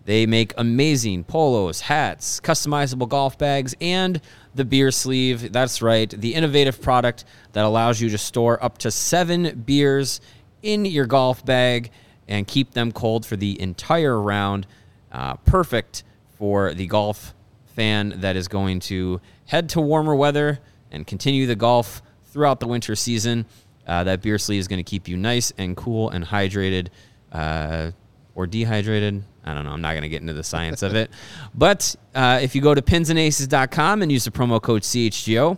They 0.07 0.27
make 0.27 0.55
amazing 0.57 1.23
polos, 1.23 1.83
hats, 1.83 2.41
customizable 2.41 3.09
golf 3.09 3.39
bags, 3.39 3.77
and 3.81 4.21
the 4.57 4.65
beer 4.65 4.91
sleeve. 4.91 5.53
That's 5.53 5.81
right, 5.81 6.11
the 6.11 6.35
innovative 6.35 6.83
product 6.83 7.25
that 7.53 7.65
allows 7.65 8.01
you 8.01 8.11
to 8.11 8.19
store 8.19 8.61
up 8.61 8.79
to 8.79 8.91
seven 8.91 9.63
beers 9.65 10.21
in 10.65 10.85
your 10.85 11.07
golf 11.07 11.47
bag 11.47 11.93
and 12.27 12.45
keep 12.45 12.73
them 12.73 12.91
cold 12.91 13.25
for 13.25 13.37
the 13.37 13.61
entire 13.61 14.21
round. 14.21 14.67
Uh, 15.13 15.35
perfect 15.35 16.03
for 16.37 16.75
the 16.75 16.89
golf 16.89 17.35
fan 17.79 18.13
that 18.17 18.35
is 18.35 18.49
going 18.49 18.81
to 18.81 19.21
head 19.47 19.69
to 19.69 19.81
warmer 19.81 20.13
weather 20.17 20.59
and 20.91 21.07
continue 21.07 21.47
the 21.47 21.55
golf 21.55 22.03
throughout 22.25 22.59
the 22.59 22.67
winter 22.67 22.97
season. 22.97 23.47
Uh, 23.87 24.03
that 24.03 24.21
beer 24.21 24.37
sleeve 24.37 24.59
is 24.59 24.67
going 24.67 24.81
to 24.81 24.91
keep 24.91 25.07
you 25.07 25.17
nice 25.17 25.53
and 25.57 25.77
cool 25.77 26.11
and 26.11 26.25
hydrated 26.25 26.89
uh, 27.31 27.93
or 28.35 28.49
dehydrated. 28.49 29.23
I 29.45 29.55
don't 29.55 29.65
know. 29.65 29.71
I'm 29.71 29.81
not 29.81 29.93
going 29.93 30.03
to 30.03 30.09
get 30.09 30.23
into 30.23 30.33
the 30.33 30.43
science 30.43 30.83
of 30.83 30.97
it. 30.97 31.11
But 31.55 31.95
uh, 32.17 32.41
if 32.43 32.57
you 32.57 32.61
go 32.61 32.75
to 32.75 32.83
pinsandaces.com 32.83 34.03
and 34.03 34.11
use 34.11 34.25
the 34.25 34.33
promo 34.33 34.61
code 34.61 34.83
CHGO, 34.83 35.57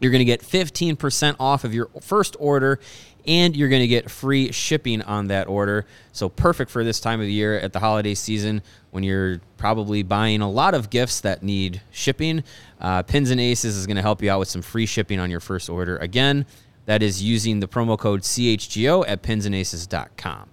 you're 0.00 0.10
going 0.10 0.18
to 0.18 0.24
get 0.24 0.42
15% 0.42 1.36
off 1.38 1.62
of 1.62 1.72
your 1.72 1.90
first 2.00 2.36
order 2.40 2.80
and 3.24 3.56
you're 3.56 3.68
going 3.68 3.82
to 3.82 3.88
get 3.88 4.10
free 4.10 4.52
shipping 4.52 5.00
on 5.02 5.28
that 5.28 5.48
order. 5.48 5.86
So 6.12 6.28
perfect 6.28 6.70
for 6.70 6.82
this 6.82 7.00
time 7.00 7.20
of 7.20 7.28
year 7.28 7.58
at 7.58 7.72
the 7.72 7.80
holiday 7.80 8.14
season 8.14 8.62
when 8.96 9.04
you're 9.04 9.42
probably 9.58 10.02
buying 10.02 10.40
a 10.40 10.50
lot 10.50 10.72
of 10.72 10.88
gifts 10.88 11.20
that 11.20 11.42
need 11.42 11.82
shipping. 11.90 12.42
Uh, 12.80 13.02
Pins 13.02 13.30
and 13.30 13.38
Aces 13.38 13.76
is 13.76 13.86
going 13.86 13.96
to 13.96 14.02
help 14.02 14.22
you 14.22 14.30
out 14.30 14.38
with 14.38 14.48
some 14.48 14.62
free 14.62 14.86
shipping 14.86 15.20
on 15.20 15.30
your 15.30 15.38
first 15.38 15.68
order. 15.68 15.98
Again, 15.98 16.46
that 16.86 17.02
is 17.02 17.22
using 17.22 17.60
the 17.60 17.68
promo 17.68 17.98
code 17.98 18.22
CHGO 18.22 19.04
at 19.06 19.22
pinsandaces.com. 19.22 20.48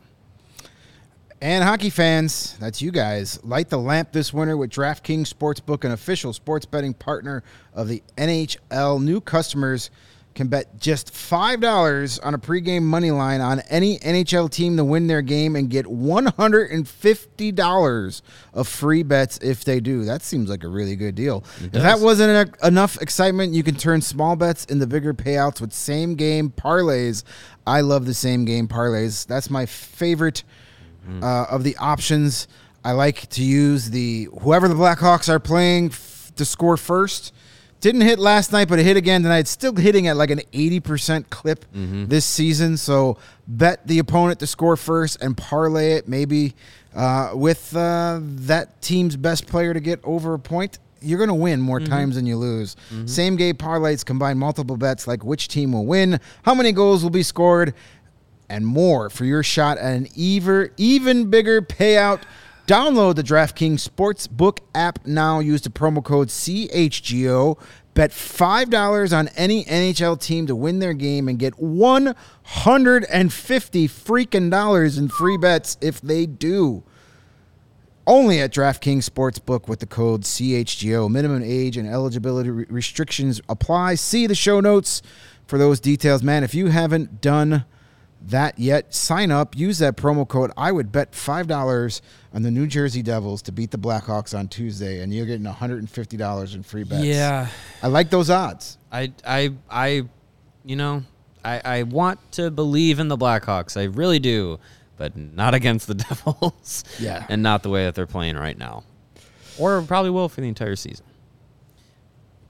And 1.39 1.63
hockey 1.63 1.89
fans, 1.89 2.57
that's 2.59 2.81
you 2.81 2.91
guys. 2.91 3.41
Light 3.45 3.69
the 3.69 3.77
lamp 3.77 4.11
this 4.11 4.33
winter 4.33 4.57
with 4.57 4.71
DraftKings 4.71 5.33
Sportsbook, 5.33 5.85
an 5.85 5.91
official 5.91 6.33
sports 6.33 6.65
betting 6.65 6.93
partner 6.93 7.43
of 7.73 7.87
the 7.87 8.03
NHL. 8.17 9.01
New 9.01 9.21
customers 9.21 9.89
can 10.35 10.47
bet 10.47 10.79
just 10.79 11.13
$5 11.13 12.19
on 12.23 12.33
a 12.33 12.39
pregame 12.39 12.83
money 12.83 13.11
line 13.11 13.41
on 13.41 13.59
any 13.69 13.99
NHL 13.99 14.49
team 14.49 14.77
to 14.77 14.83
win 14.83 15.07
their 15.07 15.21
game 15.21 15.55
and 15.55 15.69
get 15.69 15.85
$150 15.85 18.21
of 18.53 18.67
free 18.67 19.03
bets 19.03 19.37
if 19.39 19.63
they 19.63 19.79
do. 19.79 20.05
That 20.05 20.21
seems 20.21 20.49
like 20.49 20.63
a 20.63 20.67
really 20.67 20.95
good 20.95 21.15
deal. 21.15 21.43
If 21.61 21.71
that 21.73 21.99
wasn't 21.99 22.53
enough 22.63 23.01
excitement, 23.01 23.53
you 23.53 23.63
can 23.63 23.75
turn 23.75 24.01
small 24.01 24.35
bets 24.35 24.65
into 24.65 24.87
bigger 24.87 25.13
payouts 25.13 25.61
with 25.61 25.73
same 25.73 26.15
game 26.15 26.49
parlays. 26.49 27.23
I 27.65 27.81
love 27.81 28.05
the 28.05 28.13
same 28.13 28.45
game 28.45 28.67
parlays. 28.67 29.25
That's 29.27 29.49
my 29.49 29.65
favorite 29.65 30.43
uh, 31.21 31.45
of 31.49 31.63
the 31.63 31.75
options. 31.77 32.47
I 32.83 32.93
like 32.93 33.29
to 33.31 33.43
use 33.43 33.89
the 33.89 34.29
whoever 34.41 34.67
the 34.67 34.75
Blackhawks 34.75 35.29
are 35.29 35.39
playing 35.39 35.87
f- 35.87 36.31
to 36.35 36.45
score 36.45 36.77
first. 36.77 37.33
Didn't 37.83 37.99
hit 37.99 38.17
last 38.17 38.53
night, 38.53 38.69
but 38.69 38.79
it 38.79 38.85
hit 38.85 38.95
again 38.95 39.23
tonight. 39.23 39.39
It's 39.39 39.51
still 39.51 39.75
hitting 39.75 40.07
at 40.07 40.15
like 40.15 40.29
an 40.29 40.39
80% 40.53 41.29
clip 41.29 41.65
this 42.07 42.23
season. 42.25 42.77
So 42.77 43.17
bet 43.45 43.85
the 43.85 43.99
opponent 43.99 44.39
to 44.39 44.47
score 44.47 44.77
first 44.77 45.21
and 45.21 45.35
parlay 45.35 45.95
it 45.95 46.07
maybe 46.07 46.53
uh, 46.95 47.31
with 47.33 47.75
uh, 47.75 48.21
that 48.21 48.81
team's 48.81 49.17
best 49.17 49.47
player 49.47 49.73
to 49.73 49.81
get 49.81 49.99
over 50.05 50.33
a 50.33 50.39
point. 50.39 50.79
You're 51.01 51.17
going 51.17 51.27
to 51.27 51.33
win 51.33 51.59
more 51.59 51.81
times 51.81 52.15
than 52.15 52.25
you 52.25 52.37
lose. 52.37 52.77
Same 53.05 53.35
game 53.35 53.55
parlays 53.55 54.05
combine 54.05 54.37
multiple 54.37 54.77
bets 54.77 55.05
like 55.05 55.25
which 55.25 55.49
team 55.49 55.73
will 55.73 55.85
win, 55.85 56.21
how 56.43 56.55
many 56.55 56.71
goals 56.71 57.03
will 57.03 57.09
be 57.09 57.21
scored, 57.23 57.73
and 58.47 58.65
more 58.65 59.09
for 59.09 59.25
your 59.25 59.43
shot 59.43 59.77
at 59.77 59.93
an 59.93 60.07
even, 60.15 60.71
even 60.77 61.29
bigger 61.29 61.61
payout. 61.61 62.21
Download 62.65 63.15
the 63.15 63.23
DraftKings 63.23 63.85
Sportsbook 63.85 64.59
app 64.73 65.05
now. 65.05 65.39
Use 65.39 65.59
the 65.61 65.69
promo 65.69 66.01
code 66.01 66.29
CHGO. 66.29 67.59
Bet 67.93 68.11
$5 68.11 69.17
on 69.17 69.27
any 69.35 69.65
NHL 69.65 70.17
team 70.19 70.47
to 70.47 70.55
win 70.55 70.79
their 70.79 70.93
game 70.93 71.27
and 71.27 71.37
get 71.37 71.59
150 71.59 73.87
freaking 73.89 74.49
dollars 74.49 74.97
in 74.97 75.09
free 75.09 75.37
bets 75.37 75.77
if 75.81 75.99
they 75.99 76.25
do. 76.25 76.83
Only 78.07 78.39
at 78.39 78.53
DraftKings 78.53 79.09
Sportsbook 79.09 79.67
with 79.67 79.79
the 79.79 79.85
code 79.85 80.21
CHGO. 80.21 81.09
Minimum 81.09 81.43
age 81.43 81.75
and 81.75 81.87
eligibility 81.87 82.49
re- 82.49 82.65
restrictions 82.69 83.41
apply. 83.49 83.95
See 83.95 84.25
the 84.25 84.35
show 84.35 84.61
notes 84.61 85.01
for 85.45 85.57
those 85.57 85.81
details. 85.81 86.23
Man, 86.23 86.45
if 86.45 86.55
you 86.55 86.67
haven't 86.67 87.19
done 87.19 87.65
that 88.27 88.57
yet, 88.57 88.93
sign 88.93 89.31
up. 89.31 89.55
Use 89.57 89.79
that 89.79 89.97
promo 89.97 90.27
code. 90.27 90.51
I 90.55 90.71
would 90.71 90.91
bet 90.91 91.11
$5 91.11 92.01
on 92.33 92.41
the 92.41 92.51
New 92.51 92.67
Jersey 92.67 93.01
Devils 93.01 93.41
to 93.43 93.51
beat 93.51 93.71
the 93.71 93.77
Blackhawks 93.77 94.37
on 94.37 94.47
Tuesday, 94.47 95.01
and 95.01 95.13
you're 95.13 95.25
getting 95.25 95.45
$150 95.45 96.55
in 96.55 96.63
free 96.63 96.83
bets. 96.83 97.03
Yeah. 97.03 97.47
I 97.81 97.87
like 97.87 98.09
those 98.09 98.29
odds. 98.29 98.77
I, 98.91 99.11
I, 99.27 99.51
I, 99.69 100.03
you 100.63 100.75
know, 100.75 101.03
I, 101.43 101.61
I 101.65 101.83
want 101.83 102.19
to 102.33 102.49
believe 102.49 102.99
in 102.99 103.09
the 103.09 103.17
Blackhawks. 103.17 103.75
I 103.75 103.83
really 103.85 104.19
do, 104.19 104.59
but 104.97 105.17
not 105.17 105.53
against 105.53 105.87
the 105.87 105.95
Devils. 105.95 106.85
Yeah. 106.99 107.25
and 107.29 107.43
not 107.43 107.61
the 107.63 107.69
way 107.69 107.83
that 107.85 107.95
they're 107.95 108.07
playing 108.07 108.37
right 108.37 108.57
now, 108.57 108.83
or 109.59 109.81
probably 109.81 110.11
will 110.11 110.29
for 110.29 110.39
the 110.41 110.47
entire 110.47 110.77
season. 110.77 111.05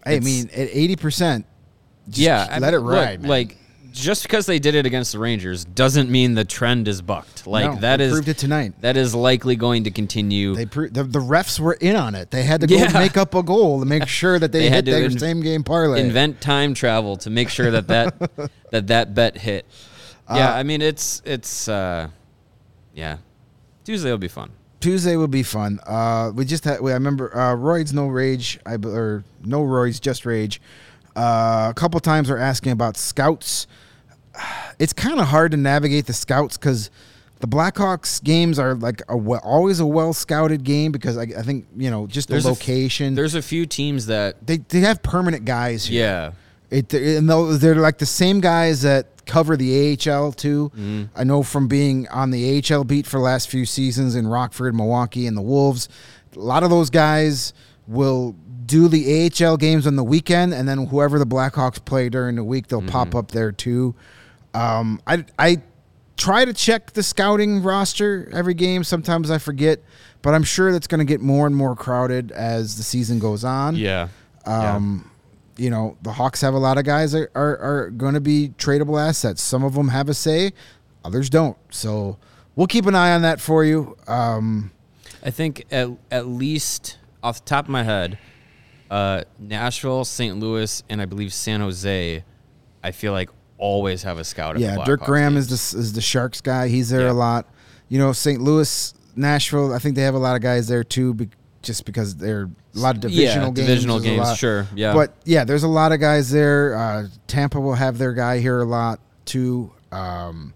I 0.06 0.14
It's- 0.14 0.24
mean, 0.26 0.50
at 0.54 0.70
80%, 0.70 1.46
just 2.10 2.18
yeah, 2.20 2.46
I 2.52 2.60
let 2.60 2.74
it 2.74 2.80
ride. 2.80 3.12
look, 3.14 3.22
man. 3.22 3.30
Like 3.30 3.58
just 3.94 4.24
because 4.24 4.46
they 4.48 4.60
did 4.60 4.76
it 4.76 4.86
against 4.86 5.12
the 5.14 5.20
Rangers 5.20 5.64
doesn't 5.64 6.10
mean 6.10 6.34
the 6.34 6.44
trend 6.44 6.88
is 6.90 7.02
bucked. 7.02 7.48
Like 7.48 7.66
No, 7.66 7.76
that 7.82 7.98
they 7.98 8.06
is 8.06 8.12
proved 8.12 8.28
it 8.28 8.38
tonight. 8.38 8.74
That 8.82 8.98
is 8.98 9.16
likely 9.16 9.56
going 9.56 9.86
to 9.86 9.92
continue. 9.92 10.56
They 10.56 10.66
pro- 10.66 10.90
the, 10.90 11.04
the 11.04 11.20
refs 11.20 11.60
were 11.60 11.74
in 11.74 11.96
on 11.96 12.16
it. 12.16 12.32
They 12.32 12.44
had 12.44 12.62
to 12.62 12.68
go 12.68 12.76
Yeah. 12.76 12.92
make 12.94 13.16
up 13.16 13.34
a 13.36 13.44
goal 13.44 13.80
to 13.80 13.86
make 13.86 14.08
sure 14.08 14.40
that 14.40 14.52
they, 14.52 14.60
They 14.60 14.66
hit 14.66 14.74
had 14.74 14.86
to 14.86 14.92
their 14.92 15.04
in- 15.06 15.20
same 15.20 15.42
game 15.42 15.64
parlay. 15.64 16.02
invent 16.02 16.42
time 16.42 16.74
travel 16.74 17.16
to 17.18 17.30
make 17.30 17.50
sure 17.50 17.72
that 17.72 17.88
that 17.88 18.52
that 18.72 18.88
that 18.88 19.14
bet 19.16 19.38
hit. 19.38 19.66
Yeah, 20.30 20.50
Uh, 20.52 20.56
I 20.58 20.64
mean 20.64 20.82
it's 20.82 21.22
it's 21.26 21.68
uh 21.68 22.10
yeah. 22.94 23.18
Tuesday 23.86 24.10
will 24.12 24.18
be 24.18 24.28
fun. 24.28 24.52
Tuesday 24.80 25.16
will 25.16 25.28
be 25.30 25.44
fun. 25.44 25.80
Uh, 25.86 26.32
we 26.36 26.44
just 26.46 26.66
had. 26.66 26.82
We, 26.82 26.92
I 26.92 26.96
remember 26.96 27.36
uh, 27.38 27.54
Royd's 27.56 27.94
no 27.94 28.08
rage. 28.08 28.60
I 28.66 28.76
or 28.76 29.24
no 29.44 29.64
Roy's 29.64 30.00
just 30.00 30.26
rage. 30.26 30.60
Uh, 31.16 31.68
a 31.70 31.74
couple 31.76 32.00
times 32.00 32.30
we're 32.30 32.38
asking 32.38 32.72
about 32.72 32.98
scouts. 32.98 33.68
It's 34.80 34.94
kind 34.94 35.20
of 35.20 35.28
hard 35.28 35.52
to 35.52 35.58
navigate 35.58 36.08
the 36.08 36.14
scouts 36.14 36.58
because 36.58 36.90
the 37.40 37.48
Blackhawks 37.48 38.24
games 38.24 38.58
are 38.58 38.74
like 38.74 39.02
a 39.10 39.14
always 39.14 39.80
a 39.80 39.86
well 39.86 40.14
scouted 40.14 40.64
game 40.64 40.92
because 40.92 41.18
I, 41.18 41.24
I 41.24 41.42
think 41.44 41.68
you 41.76 41.92
know 41.92 42.08
just 42.08 42.30
There's 42.30 42.44
the 42.44 42.50
a 42.50 42.54
f- 42.54 42.60
location. 42.60 43.16
There's 43.16 43.36
a 43.36 43.42
few 43.42 43.66
teams 43.66 44.06
that 44.08 44.46
they 44.46 44.58
they 44.58 44.80
have 44.80 45.04
permanent 45.04 45.46
guys. 45.46 45.86
Here. 45.86 46.06
yeah. 46.06 46.32
It 46.72 46.92
and 46.94 47.30
they're 47.30 47.76
like 47.76 48.00
the 48.00 48.06
same 48.06 48.40
guys 48.42 48.82
that 48.82 49.26
cover 49.26 49.56
the 49.56 49.92
AHL 50.10 50.32
too. 50.32 50.72
Mm-hmm. 50.74 51.04
I 51.16 51.24
know 51.24 51.44
from 51.44 51.68
being 51.68 52.08
on 52.08 52.32
the 52.32 52.64
AHL 52.72 52.84
beat 52.84 53.06
for 53.06 53.18
the 53.18 53.24
last 53.24 53.50
few 53.50 53.66
seasons 53.66 54.16
in 54.16 54.26
Rockford, 54.26 54.74
Milwaukee, 54.74 55.28
and 55.28 55.38
the 55.38 55.42
Wolves. 55.42 55.90
A 56.36 56.40
lot 56.40 56.64
of 56.64 56.70
those 56.72 56.90
guys 56.90 57.54
will 57.88 58.36
do 58.66 58.88
the 58.88 59.30
AHL 59.42 59.58
games 59.58 59.86
on 59.88 59.96
the 59.96 60.04
weekend, 60.04 60.54
and 60.54 60.68
then 60.68 60.88
whoever 60.88 61.18
the 61.20 61.26
Blackhawks 61.26 61.84
play 61.84 62.10
during 62.10 62.36
the 62.36 62.44
week, 62.44 62.68
they'll 62.68 62.80
Mm-hmm. 62.82 62.90
pop 62.90 63.16
up 63.16 63.32
there 63.32 63.52
too. 63.52 63.96
Um, 64.54 65.02
I 65.08 65.26
I 65.40 65.62
try 66.18 66.46
to 66.46 66.54
check 66.54 66.94
the 66.94 67.02
scouting 67.04 67.64
roster 67.64 68.30
every 68.34 68.54
game. 68.54 68.84
Sometimes 68.84 69.32
I 69.32 69.38
forget, 69.40 69.80
but 70.22 70.34
I'm 70.36 70.44
sure 70.44 70.72
that's 70.72 70.88
going 70.88 71.00
to 71.00 71.06
get 71.06 71.22
more 71.22 71.48
and 71.48 71.56
more 71.56 71.76
crowded 71.76 72.32
as 72.32 72.78
the 72.78 72.84
season 72.84 73.18
goes 73.20 73.44
on. 73.44 73.76
Yeah. 73.76 74.10
Um, 74.46 75.10
you 75.58 75.70
know, 75.70 75.98
the 76.02 76.12
Hawks 76.12 76.42
have 76.42 76.54
a 76.54 76.58
lot 76.60 76.78
of 76.78 76.84
guys 76.86 77.12
that 77.14 77.30
are, 77.36 77.58
are 77.58 77.90
going 77.92 78.14
to 78.16 78.22
be 78.22 78.50
tradable 78.58 79.02
assets. 79.02 79.42
Some 79.42 79.64
of 79.64 79.74
them 79.76 79.88
have 79.90 80.10
a 80.10 80.14
say, 80.14 80.52
others 81.06 81.30
don't. 81.30 81.58
So 81.70 82.18
we'll 82.56 82.68
keep 82.68 82.86
an 82.86 82.96
eye 82.96 83.14
on 83.14 83.22
that 83.24 83.40
for 83.40 83.64
you. 83.64 83.96
Um, 84.08 84.72
I 85.24 85.30
think 85.32 85.66
at 85.72 85.90
at 86.12 86.28
least 86.28 86.98
off 87.24 87.44
the 87.44 87.50
top 87.50 87.66
of 87.66 87.70
my 87.70 87.84
head, 87.84 88.18
uh, 88.94 89.24
Nashville, 89.40 90.06
St. 90.06 90.40
Louis, 90.40 90.84
and 90.90 91.02
I 91.02 91.06
believe 91.06 91.34
San 91.34 91.60
Jose, 91.62 92.24
I 92.84 92.92
feel 92.92 93.12
like 93.12 93.30
always 93.58 94.04
have 94.04 94.18
a 94.20 94.24
scout. 94.24 94.56
At 94.56 94.62
yeah, 94.62 94.76
Dirk 94.86 95.02
Blackhawks 95.02 95.06
Graham 95.06 95.34
games. 95.34 95.52
is 95.52 95.72
the 95.72 95.80
is 95.80 95.94
the 95.94 96.02
Sharks 96.02 96.42
guy. 96.42 96.68
He's 96.68 96.90
there 96.90 97.02
Yeah. 97.08 97.12
a 97.12 97.14
lot. 97.14 97.48
You 97.90 97.98
know, 98.00 98.12
St. 98.14 98.42
Louis, 98.42 98.94
Nashville. 99.16 99.74
I 99.74 99.80
think 99.80 99.96
they 99.96 100.04
have 100.04 100.16
a 100.16 100.20
lot 100.20 100.36
of 100.36 100.42
guys 100.42 100.68
there 100.68 100.84
too. 100.84 101.14
be- 101.14 101.30
just 101.62 101.86
because 101.86 102.16
they're 102.18 102.50
a 102.76 102.78
lot 102.80 103.04
of 103.06 103.10
Yeah, 103.12 103.22
divisional 103.22 103.52
games. 103.52 103.68
divisional 103.68 104.00
games, 104.02 104.20
lot- 104.20 104.38
sure, 104.38 104.68
yeah. 104.76 104.94
But 104.94 105.14
yeah, 105.24 105.46
there's 105.46 105.64
a 105.64 105.68
lot 105.70 105.94
of 105.94 106.02
guys 106.02 106.30
there. 106.30 106.76
Uh, 106.78 107.08
Tampa 107.26 107.58
will 107.60 107.76
have 107.76 107.98
their 107.98 108.12
guy 108.14 108.40
here 108.40 108.60
a 108.60 108.66
lot 108.66 109.00
too. 109.24 109.72
Um, 109.92 110.54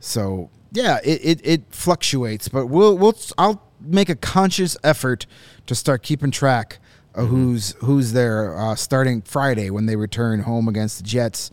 so 0.00 0.48
yeah, 0.72 0.98
it, 1.04 1.20
it, 1.24 1.40
it 1.42 1.62
fluctuates, 1.70 2.48
but 2.48 2.66
we'll 2.66 2.96
we'll 2.96 3.16
I'll 3.36 3.62
make 3.80 4.08
a 4.08 4.14
conscious 4.14 4.76
effort 4.84 5.26
to 5.66 5.74
start 5.74 6.02
keeping 6.04 6.30
track 6.30 6.78
of 7.18 7.26
Mm-hmm. 7.26 7.34
who's 7.36 7.74
who's 7.80 8.12
there 8.12 8.56
uh, 8.58 8.74
starting 8.74 9.22
Friday 9.22 9.70
when 9.70 9.86
they 9.86 9.96
return 9.96 10.40
home 10.40 10.68
against 10.68 10.98
the 10.98 11.04
Jets. 11.04 11.50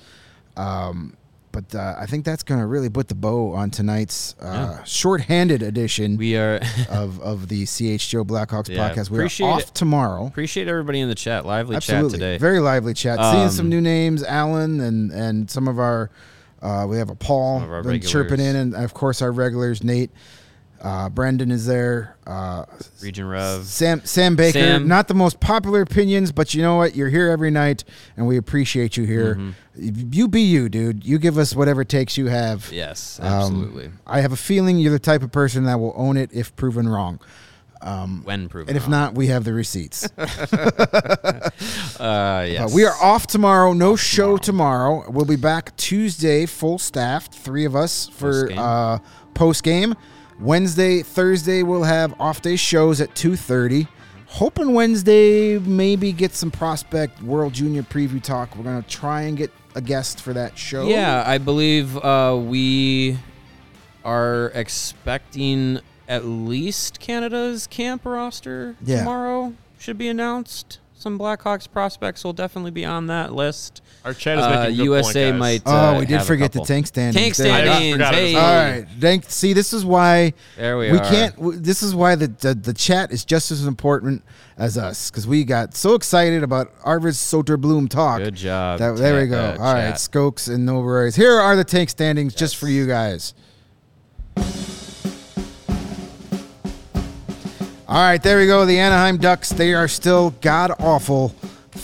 Um, 0.58 1.18
but 1.52 1.74
uh, 1.74 1.96
I 1.98 2.06
think 2.06 2.26
that's 2.26 2.44
going 2.44 2.60
to 2.60 2.66
really 2.68 2.90
put 2.90 3.08
the 3.08 3.16
bow 3.16 3.54
on 3.54 3.72
tonight's 3.72 4.36
uh, 4.42 4.84
short-handed 4.84 5.62
edition 5.64 6.18
We 6.18 6.36
are 6.36 6.60
of, 6.90 7.22
of 7.22 7.48
the 7.48 7.64
CHGO 7.64 8.26
Blackhawks 8.26 8.68
Yeah, 8.68 8.90
podcast. 8.90 9.10
We're 9.10 9.24
off 9.48 9.62
it. 9.62 9.74
tomorrow. 9.74 10.28
appreciate 10.28 10.68
everybody 10.68 11.00
in 11.00 11.08
the 11.08 11.16
chat. 11.16 11.46
Lively 11.46 11.78
Absolutely, 11.78 12.10
chat 12.12 12.20
today. 12.20 12.38
very 12.40 12.60
lively 12.60 12.94
chat. 12.94 13.20
Seeing 13.32 13.50
some 13.50 13.68
Um, 13.68 13.70
new 13.70 13.80
names, 13.82 14.22
Alan 14.24 14.82
and 14.82 15.12
and 15.12 15.50
some 15.50 15.68
of 15.70 15.80
our. 15.80 16.10
Uh, 16.62 16.86
we 16.90 16.98
have 16.98 17.10
a 17.10 17.16
Paul 17.16 17.60
our 17.62 17.98
chirping 18.00 18.40
in, 18.42 18.56
and 18.58 18.76
of 18.76 18.94
course 18.94 19.22
our 19.22 19.32
regulars. 19.32 19.82
Nate, 19.84 20.12
uh, 20.82 21.10
Brendan 21.10 21.52
is 21.52 21.66
there. 21.66 22.16
Uh, 22.28 22.66
Region 23.02 23.28
Rev. 23.28 23.66
Sam 23.66 24.02
Sam 24.06 24.36
Baker. 24.36 24.60
Sam. 24.60 24.88
Not 24.88 25.08
the 25.08 25.14
most 25.14 25.40
popular 25.40 25.82
opinions, 25.82 26.32
but 26.32 26.54
you 26.54 26.62
know 26.62 26.76
what? 26.76 26.96
You're 26.96 27.10
here 27.10 27.30
every 27.30 27.52
night, 27.52 27.84
and 28.18 28.28
we 28.28 28.38
appreciate 28.38 28.98
you 28.98 29.06
here. 29.06 29.36
Mm-hmm. 29.36 30.14
You 30.14 30.28
be 30.28 30.42
you, 30.42 30.70
dude. 30.70 31.04
You 31.06 31.18
give 31.20 31.38
us 31.38 31.56
whatever 31.56 31.84
takes 31.84 32.18
you 32.18 32.28
have. 32.28 32.70
Yes, 32.72 33.20
Um, 33.22 33.28
absolutely. 33.34 33.92
I 34.08 34.22
have 34.22 34.32
a 34.32 34.38
feeling 34.38 34.78
you're 34.80 34.92
the 34.92 35.00
type 35.00 35.22
of 35.24 35.32
person 35.32 35.66
that 35.66 35.80
will 35.80 35.94
own 35.96 36.18
it 36.18 36.30
if 36.34 36.56
proven 36.56 36.88
wrong. 36.88 37.20
when 38.24 38.48
proven. 38.50 38.70
And 38.70 38.78
if 38.78 38.84
wrong. 38.84 38.92
not, 38.92 39.16
we 39.16 39.28
have 39.28 39.44
the 39.44 39.54
receipts. 39.54 40.08
uh, 40.18 41.52
yes. 42.00 42.00
Uh, 42.00 42.70
we 42.74 42.86
are 42.86 42.96
off 43.02 43.28
tomorrow. 43.28 43.74
No 43.74 43.96
show 43.96 44.38
tomorrow. 44.38 45.10
We'll 45.10 45.26
be 45.26 45.36
back 45.36 45.76
Tuesday, 45.78 46.46
full 46.46 46.80
staffed, 46.80 47.34
three 47.34 47.66
of 47.66 47.76
us 47.76 48.08
for 48.10 48.50
uh, 48.54 49.00
post 49.34 49.64
game. 49.64 49.96
Wednesday, 50.40 51.02
Thursday, 51.02 51.64
we'll 51.64 51.84
have 51.84 52.20
off 52.20 52.42
day 52.42 52.56
shows 52.56 53.00
at 53.02 53.16
two 53.16 53.36
thirty. 53.36 53.88
Hoping 54.28 54.74
Wednesday 54.74 55.58
maybe 55.60 56.12
get 56.12 56.34
some 56.34 56.52
prospect 56.52 57.22
World 57.22 57.54
Junior 57.54 57.84
preview 57.84 58.22
talk. 58.22 58.56
We're 58.56 58.64
gonna 58.66 58.82
try 58.84 59.22
and 59.24 59.38
get 59.38 59.52
a 59.76 59.82
guest 59.82 60.20
for 60.22 60.34
that 60.34 60.58
show. 60.58 60.88
Yeah, 60.88 61.24
I 61.26 61.38
believe 61.38 61.96
uh, 61.98 62.38
we 62.42 63.18
are 64.04 64.52
expecting 64.54 65.80
at 66.08 66.26
least 66.26 67.00
Canada's 67.00 67.66
camp 67.68 68.06
roster 68.06 68.76
Yeah. 68.84 69.00
tomorrow. 69.00 69.54
Should 69.80 69.98
be 69.98 70.08
announced. 70.10 70.80
Some 70.94 71.18
Blackhawks 71.20 71.72
prospects 71.72 72.24
will 72.24 72.34
definitely 72.34 72.72
be 72.72 72.86
on 72.86 73.08
that 73.08 73.34
list. 73.34 73.82
Our 74.06 74.14
chat 74.14 74.38
is 74.38 74.44
Uh, 74.44 74.50
making 74.50 74.64
a 74.64 74.78
good 74.78 74.84
USA 74.86 75.04
point, 75.32 75.34
guys. 75.34 75.40
might. 75.40 75.62
Oh, 75.66 75.76
uh, 75.96 76.00
we 76.00 76.06
did 76.06 76.22
forget 76.22 76.52
the 76.52 76.60
tank 76.62 76.86
standings. 76.86 77.16
Tank 77.16 77.36
There. 77.38 77.52
I 77.52 77.66
standings. 77.66 77.94
forgot 77.96 78.14
hey. 78.14 78.36
All 78.36 78.42
right. 78.72 78.86
Thank, 79.02 79.26
see, 79.30 79.54
this 79.54 79.74
is 79.74 79.84
why 79.84 80.34
There 80.58 80.78
we 80.78 80.92
we 80.92 81.00
are. 81.00 81.04
can't. 81.10 81.36
w- 81.38 81.60
This 81.60 81.82
is 81.82 81.96
why 81.96 82.14
the, 82.14 82.28
the 82.28 82.54
the 82.54 82.74
chat 82.74 83.12
is 83.12 83.26
just 83.26 83.50
as 83.50 83.66
important 83.66 84.22
as 84.60 84.78
us 84.78 85.10
because 85.10 85.26
we 85.26 85.44
got 85.44 85.74
so 85.76 85.96
excited 85.96 86.44
about 86.44 86.72
Arvid 86.84 87.16
Soderblom 87.16 87.90
talk. 87.90 88.20
Good 88.20 88.36
job. 88.36 88.78
That, 88.78 88.96
there 88.98 89.20
we 89.20 89.26
go. 89.28 89.40
uh, 89.40 89.58
All 89.60 89.74
right, 89.74 89.90
chat. 89.90 89.96
Skokes 89.96 90.54
and 90.54 90.68
no 90.68 90.82
worries. 90.82 91.16
Here 91.16 91.34
are 91.40 91.56
the 91.56 91.64
tank 91.64 91.90
standings 91.90 92.36
just 92.36 92.58
for 92.58 92.68
you 92.68 92.86
guys. 92.86 93.34
All 97.88 98.02
right, 98.02 98.22
there 98.22 98.38
we 98.40 98.48
go. 98.48 98.66
The 98.66 98.78
Anaheim 98.80 99.18
Ducks. 99.18 99.50
They 99.50 99.74
are 99.74 99.88
still 99.88 100.32
god 100.42 100.72
awful. 100.80 101.34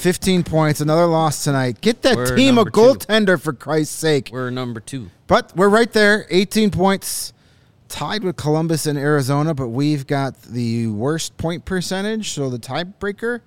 15 0.01 0.43
points. 0.43 0.81
Another 0.81 1.05
loss 1.05 1.43
tonight. 1.43 1.79
Get 1.79 2.01
that 2.01 2.17
We're 2.17 2.35
team 2.35 2.57
a 2.57 2.65
goaltender 2.65 3.39
for 3.39 3.53
Christ's 3.53 3.95
sake. 3.95 4.29
We're 4.31 4.49
number 4.49 4.79
two. 4.79 5.11
But 5.27 5.55
we're 5.55 5.69
right 5.69 5.91
there, 5.93 6.25
18 6.29 6.71
points, 6.71 7.33
tied 7.87 8.23
with 8.23 8.35
Columbus 8.35 8.87
and 8.87 8.97
Arizona. 8.97 9.53
But 9.53 9.67
we've 9.69 10.07
got 10.07 10.41
the 10.41 10.87
worst 10.87 11.37
point 11.37 11.65
percentage, 11.65 12.31
so 12.31 12.49
the 12.49 12.57
tiebreaker. 12.57 13.41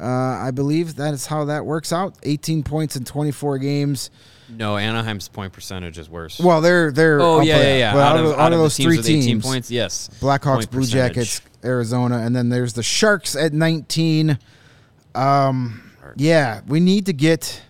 Uh, 0.00 0.06
I 0.06 0.52
believe 0.52 0.94
that 0.96 1.12
is 1.12 1.26
how 1.26 1.44
that 1.46 1.66
works 1.66 1.92
out. 1.92 2.14
18 2.22 2.62
points 2.62 2.94
in 2.94 3.04
24 3.04 3.58
games. 3.58 4.10
No, 4.48 4.78
Anaheim's 4.78 5.28
point 5.28 5.52
percentage 5.52 5.98
is 5.98 6.08
worse. 6.08 6.38
Well, 6.38 6.60
they're 6.60 6.92
they're 6.92 7.20
oh 7.20 7.40
yeah, 7.40 7.60
yeah, 7.60 7.76
yeah. 7.76 7.92
But 7.92 8.02
out, 8.02 8.16
of, 8.18 8.38
out 8.38 8.52
of 8.52 8.58
the 8.58 8.64
those 8.64 8.76
teams 8.76 8.86
three 8.86 8.96
with 8.98 9.06
18 9.06 9.22
teams, 9.22 9.44
points, 9.44 9.70
yes. 9.70 10.08
Blackhawks, 10.20 10.70
Blue 10.70 10.82
percentage. 10.82 11.14
Jackets, 11.14 11.42
Arizona, 11.64 12.18
and 12.18 12.34
then 12.34 12.48
there's 12.48 12.72
the 12.72 12.82
Sharks 12.82 13.34
at 13.34 13.52
19. 13.52 14.38
Um, 15.14 15.87
yeah, 16.18 16.60
we 16.66 16.80
need 16.80 17.06
to 17.06 17.12
get 17.12 17.62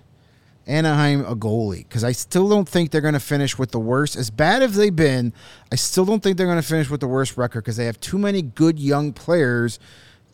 Anaheim 0.66 1.24
a 1.24 1.34
goalie 1.36 1.78
because 1.88 2.05
I 2.05 2.12
still 2.12 2.49
don't 2.49 2.68
think 2.68 2.90
they're 2.90 3.01
going 3.01 3.14
to 3.14 3.20
finish 3.20 3.59
with 3.59 3.70
the 3.70 3.78
worst. 3.78 4.16
As 4.16 4.30
bad 4.30 4.62
as 4.62 4.74
they've 4.76 4.94
been, 4.94 5.32
I 5.72 5.76
still 5.76 6.05
don't 6.05 6.22
think 6.22 6.36
they're 6.36 6.46
going 6.46 6.61
to 6.61 6.66
finish 6.66 6.90
with 6.90 7.01
the 7.01 7.09
worst 7.09 7.36
record 7.36 7.62
because 7.62 7.76
they 7.76 7.86
have 7.86 8.01
too 8.01 8.18
many 8.18 8.42
good 8.42 8.78
young 8.78 9.12
players 9.12 9.78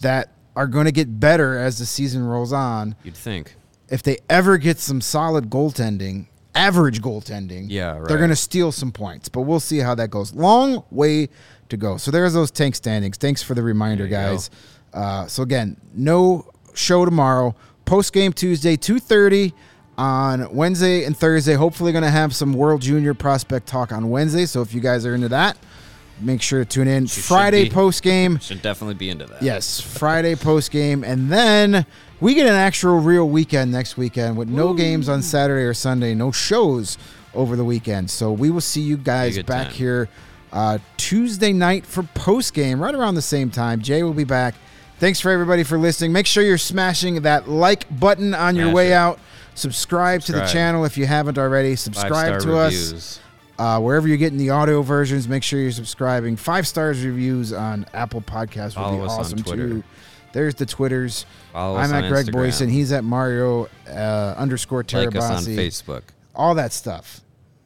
that 0.00 0.32
are 0.56 0.66
going 0.66 0.86
to 0.86 0.92
get 0.92 1.20
better 1.20 1.58
as 1.58 1.78
the 1.78 1.86
season 1.86 2.24
rolls 2.24 2.52
on. 2.52 2.96
You'd 3.04 3.16
think. 3.16 3.56
If 3.88 4.02
they 4.02 4.18
ever 4.30 4.58
get 4.58 4.78
some 4.78 5.00
solid 5.00 5.50
goaltending, 5.50 6.26
average 6.54 7.00
goaltending, 7.00 7.66
Yeah, 7.68 8.00
they're 8.06 8.18
going 8.18 8.30
to 8.30 8.36
steal 8.36 8.72
some 8.72 8.92
points. 8.92 9.28
But 9.28 9.42
we'll 9.42 9.60
see 9.60 9.78
how 9.78 9.94
that 9.96 10.10
goes. 10.10 10.34
Long 10.34 10.84
way 10.90 11.28
to 11.68 11.76
go. 11.76 11.96
So 11.96 12.10
there's 12.10 12.32
those 12.32 12.50
tank 12.50 12.74
standings. 12.76 13.16
Thanks 13.18 13.42
for 13.42 13.54
the 13.54 13.62
reminder, 13.62 14.06
guys. 14.06 14.50
Uh, 14.92 15.26
so 15.26 15.42
again, 15.42 15.76
no 15.92 16.50
show 16.74 17.04
tomorrow. 17.04 17.54
Post 17.85 18.12
game 18.12 18.32
Tuesday, 18.32 18.76
two 18.76 18.99
thirty 18.99 19.53
on 19.97 20.53
Wednesday 20.55 21.05
and 21.05 21.16
Thursday. 21.16 21.55
Hopefully, 21.55 21.93
going 21.93 22.05
to 22.05 22.11
have 22.11 22.35
some 22.35 22.53
World 22.53 22.80
Junior 22.80 23.14
prospect 23.14 23.66
talk 23.66 23.93
on 23.93 24.11
Wednesday. 24.11 24.47
So 24.47 24.62
if 24.62 24.74
you 24.74 24.80
guys 24.80 25.07
are 25.07 25.14
into 25.14 25.28
that, 25.28 25.57
make 26.20 26.43
sure 26.43 26.64
to 26.64 26.68
tune 26.68 26.89
in. 26.89 27.07
should 27.07 27.24
Friday 27.24 27.70
post 27.70 28.03
game. 28.03 28.39
Should 28.39 28.62
definitely 28.62 28.95
be 28.95 29.11
into 29.11 29.26
that. 29.26 29.43
Yes, 29.43 29.80
Friday 29.80 30.35
post 30.35 30.70
game, 30.70 31.05
and 31.05 31.30
then 31.30 31.87
we 32.20 32.35
get 32.35 32.47
an 32.47 32.55
actual 32.55 33.01
real 33.01 33.28
weekend 33.28 33.70
next 33.70 33.97
weekend 33.97 34.37
with 34.37 34.49
no 34.49 34.72
games 34.72 35.09
on 35.09 35.22
Saturday 35.22 35.64
or 35.64 35.74
Sunday, 35.74 36.14
no 36.14 36.32
shows 36.32 36.97
over 37.35 37.55
the 37.57 37.64
weekend. 37.64 38.11
So 38.11 38.32
we 38.32 38.51
will 38.51 38.61
see 38.61 38.80
you 38.80 38.97
guys 38.97 39.37
back 39.43 39.66
time. 39.66 39.74
here 39.74 40.09
uh, 40.53 40.78
Tuesday 40.97 41.53
night 41.53 41.85
for 41.85 42.03
post 42.14 42.55
game, 42.55 42.80
right 42.82 42.95
around 42.95 43.16
the 43.16 43.22
same 43.22 43.51
time. 43.51 43.80
Jay 43.80 44.03
will 44.03 44.14
be 44.14 44.24
back. 44.24 44.55
Thanks 44.99 45.20
for 45.20 45.30
everybody 45.30 45.64
for 45.64 45.76
listening. 45.78 46.12
Make 46.12 46.26
sure 46.26 46.42
you're 46.42 46.57
smashing 46.59 47.22
that 47.22 47.49
like 47.49 47.86
button 47.99 48.32
on 48.34 48.55
your 48.57 48.66
Smash 48.66 48.74
way 48.74 48.90
it. 48.90 48.95
out. 48.95 49.18
Subscribe, 49.57 50.20
to 50.22 50.32
the 50.32 50.38
Subscribe. 50.38 50.53
channel 50.53 50.84
if 50.84 50.97
you 50.97 51.07
haven't 51.07 51.38
already. 51.38 51.76
Subscribe 51.76 52.40
to 52.42 52.57
us. 52.59 52.72
reviews. 52.74 53.20
Uh, 53.57 53.78
wherever 53.80 54.09
you're 54.09 54.16
getting 54.16 54.38
the 54.38 54.51
audio 54.51 54.82
versions, 54.82 55.28
make 55.28 55.42
sure 55.45 55.61
you're 55.61 55.70
subscribing. 55.70 56.36
Five 56.36 56.66
stars 56.66 57.05
reviews 57.05 57.53
on 57.53 57.86
Apple 57.95 58.20
Podcasts 58.20 58.74
would 58.76 58.82
Follow 58.82 58.97
be 58.99 59.05
us 59.05 59.12
on 59.12 59.20
awesome 59.20 59.38
Twitter. 59.42 59.68
too. 59.68 59.84
There's 60.32 60.57
the 60.57 60.66
Twitters. 60.66 61.24
Follow 61.53 61.76
I'm 61.78 61.92
at 61.92 62.05
on 62.05 62.11
Greg 62.11 62.26
Instagram. 62.26 62.32
Boysen. 62.49 62.70
He's 62.70 62.90
at 62.90 63.05
Mario 63.05 63.68
uh, 63.88 64.34
underscore 64.36 64.80
Like 64.92 65.14
us 65.14 65.22
on 65.24 65.42
Tirabassi. 65.45 65.57
Facebook. 65.57 66.03
All 66.34 66.57
that 66.57 66.72
stuff. 66.72 67.20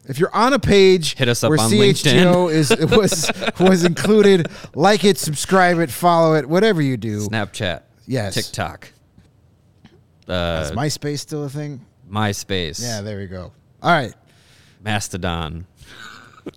If 0.09 0.19
you're 0.19 0.35
on 0.35 0.53
a 0.53 0.59
page, 0.59 1.15
Hit 1.15 1.29
us 1.29 1.43
up 1.43 1.51
where 1.51 1.59
on 1.59 1.69
CHGO 1.69 2.49
LinkedIn. 2.49 2.51
is 2.51 2.69
was 2.97 3.31
was 3.59 3.83
included. 3.85 4.47
Like 4.75 5.03
it, 5.05 5.17
subscribe 5.17 5.77
it, 5.79 5.89
follow 5.91 6.33
it, 6.35 6.49
whatever 6.49 6.81
you 6.81 6.97
do. 6.97 7.27
Snapchat. 7.29 7.83
Yes. 8.07 8.33
TikTok. 8.33 8.91
Is 9.85 10.29
Uh, 10.29 10.71
MySpace 10.75 11.19
still 11.19 11.43
a 11.45 11.49
thing? 11.49 11.85
MySpace. 12.11 12.81
Yeah, 12.81 13.01
there 13.01 13.17
we 13.19 13.27
go. 13.27 13.51
All 13.83 13.91
right, 13.91 14.13
Mastodon. 14.83 15.65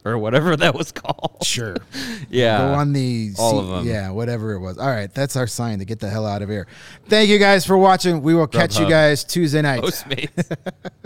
or 0.04 0.16
whatever 0.16 0.56
that 0.56 0.74
was 0.74 0.90
called. 0.92 1.44
sure. 1.44 1.76
Yeah. 2.30 2.58
Go 2.58 2.74
on 2.74 2.94
the 2.94 3.32
all 3.38 3.50
C- 3.50 3.58
of 3.68 3.80
'em. 3.80 3.86
Yeah, 3.86 4.10
whatever 4.10 4.52
it 4.54 4.60
was. 4.60 4.78
All 4.78 4.88
right, 4.88 5.12
that's 5.12 5.36
our 5.36 5.46
sign 5.46 5.80
to 5.80 5.84
get 5.84 6.00
the 6.00 6.08
hell 6.08 6.24
out 6.26 6.40
of 6.40 6.48
here. 6.48 6.66
Thank 7.10 7.28
you 7.28 7.38
guys 7.38 7.66
for 7.66 7.76
watching. 7.76 8.22
We 8.22 8.34
will 8.34 8.46
catch 8.46 8.78
you 8.78 8.88
guys 8.88 9.22
Tuesday 9.24 9.60
night. 9.60 9.82
Postmates. 9.82 10.56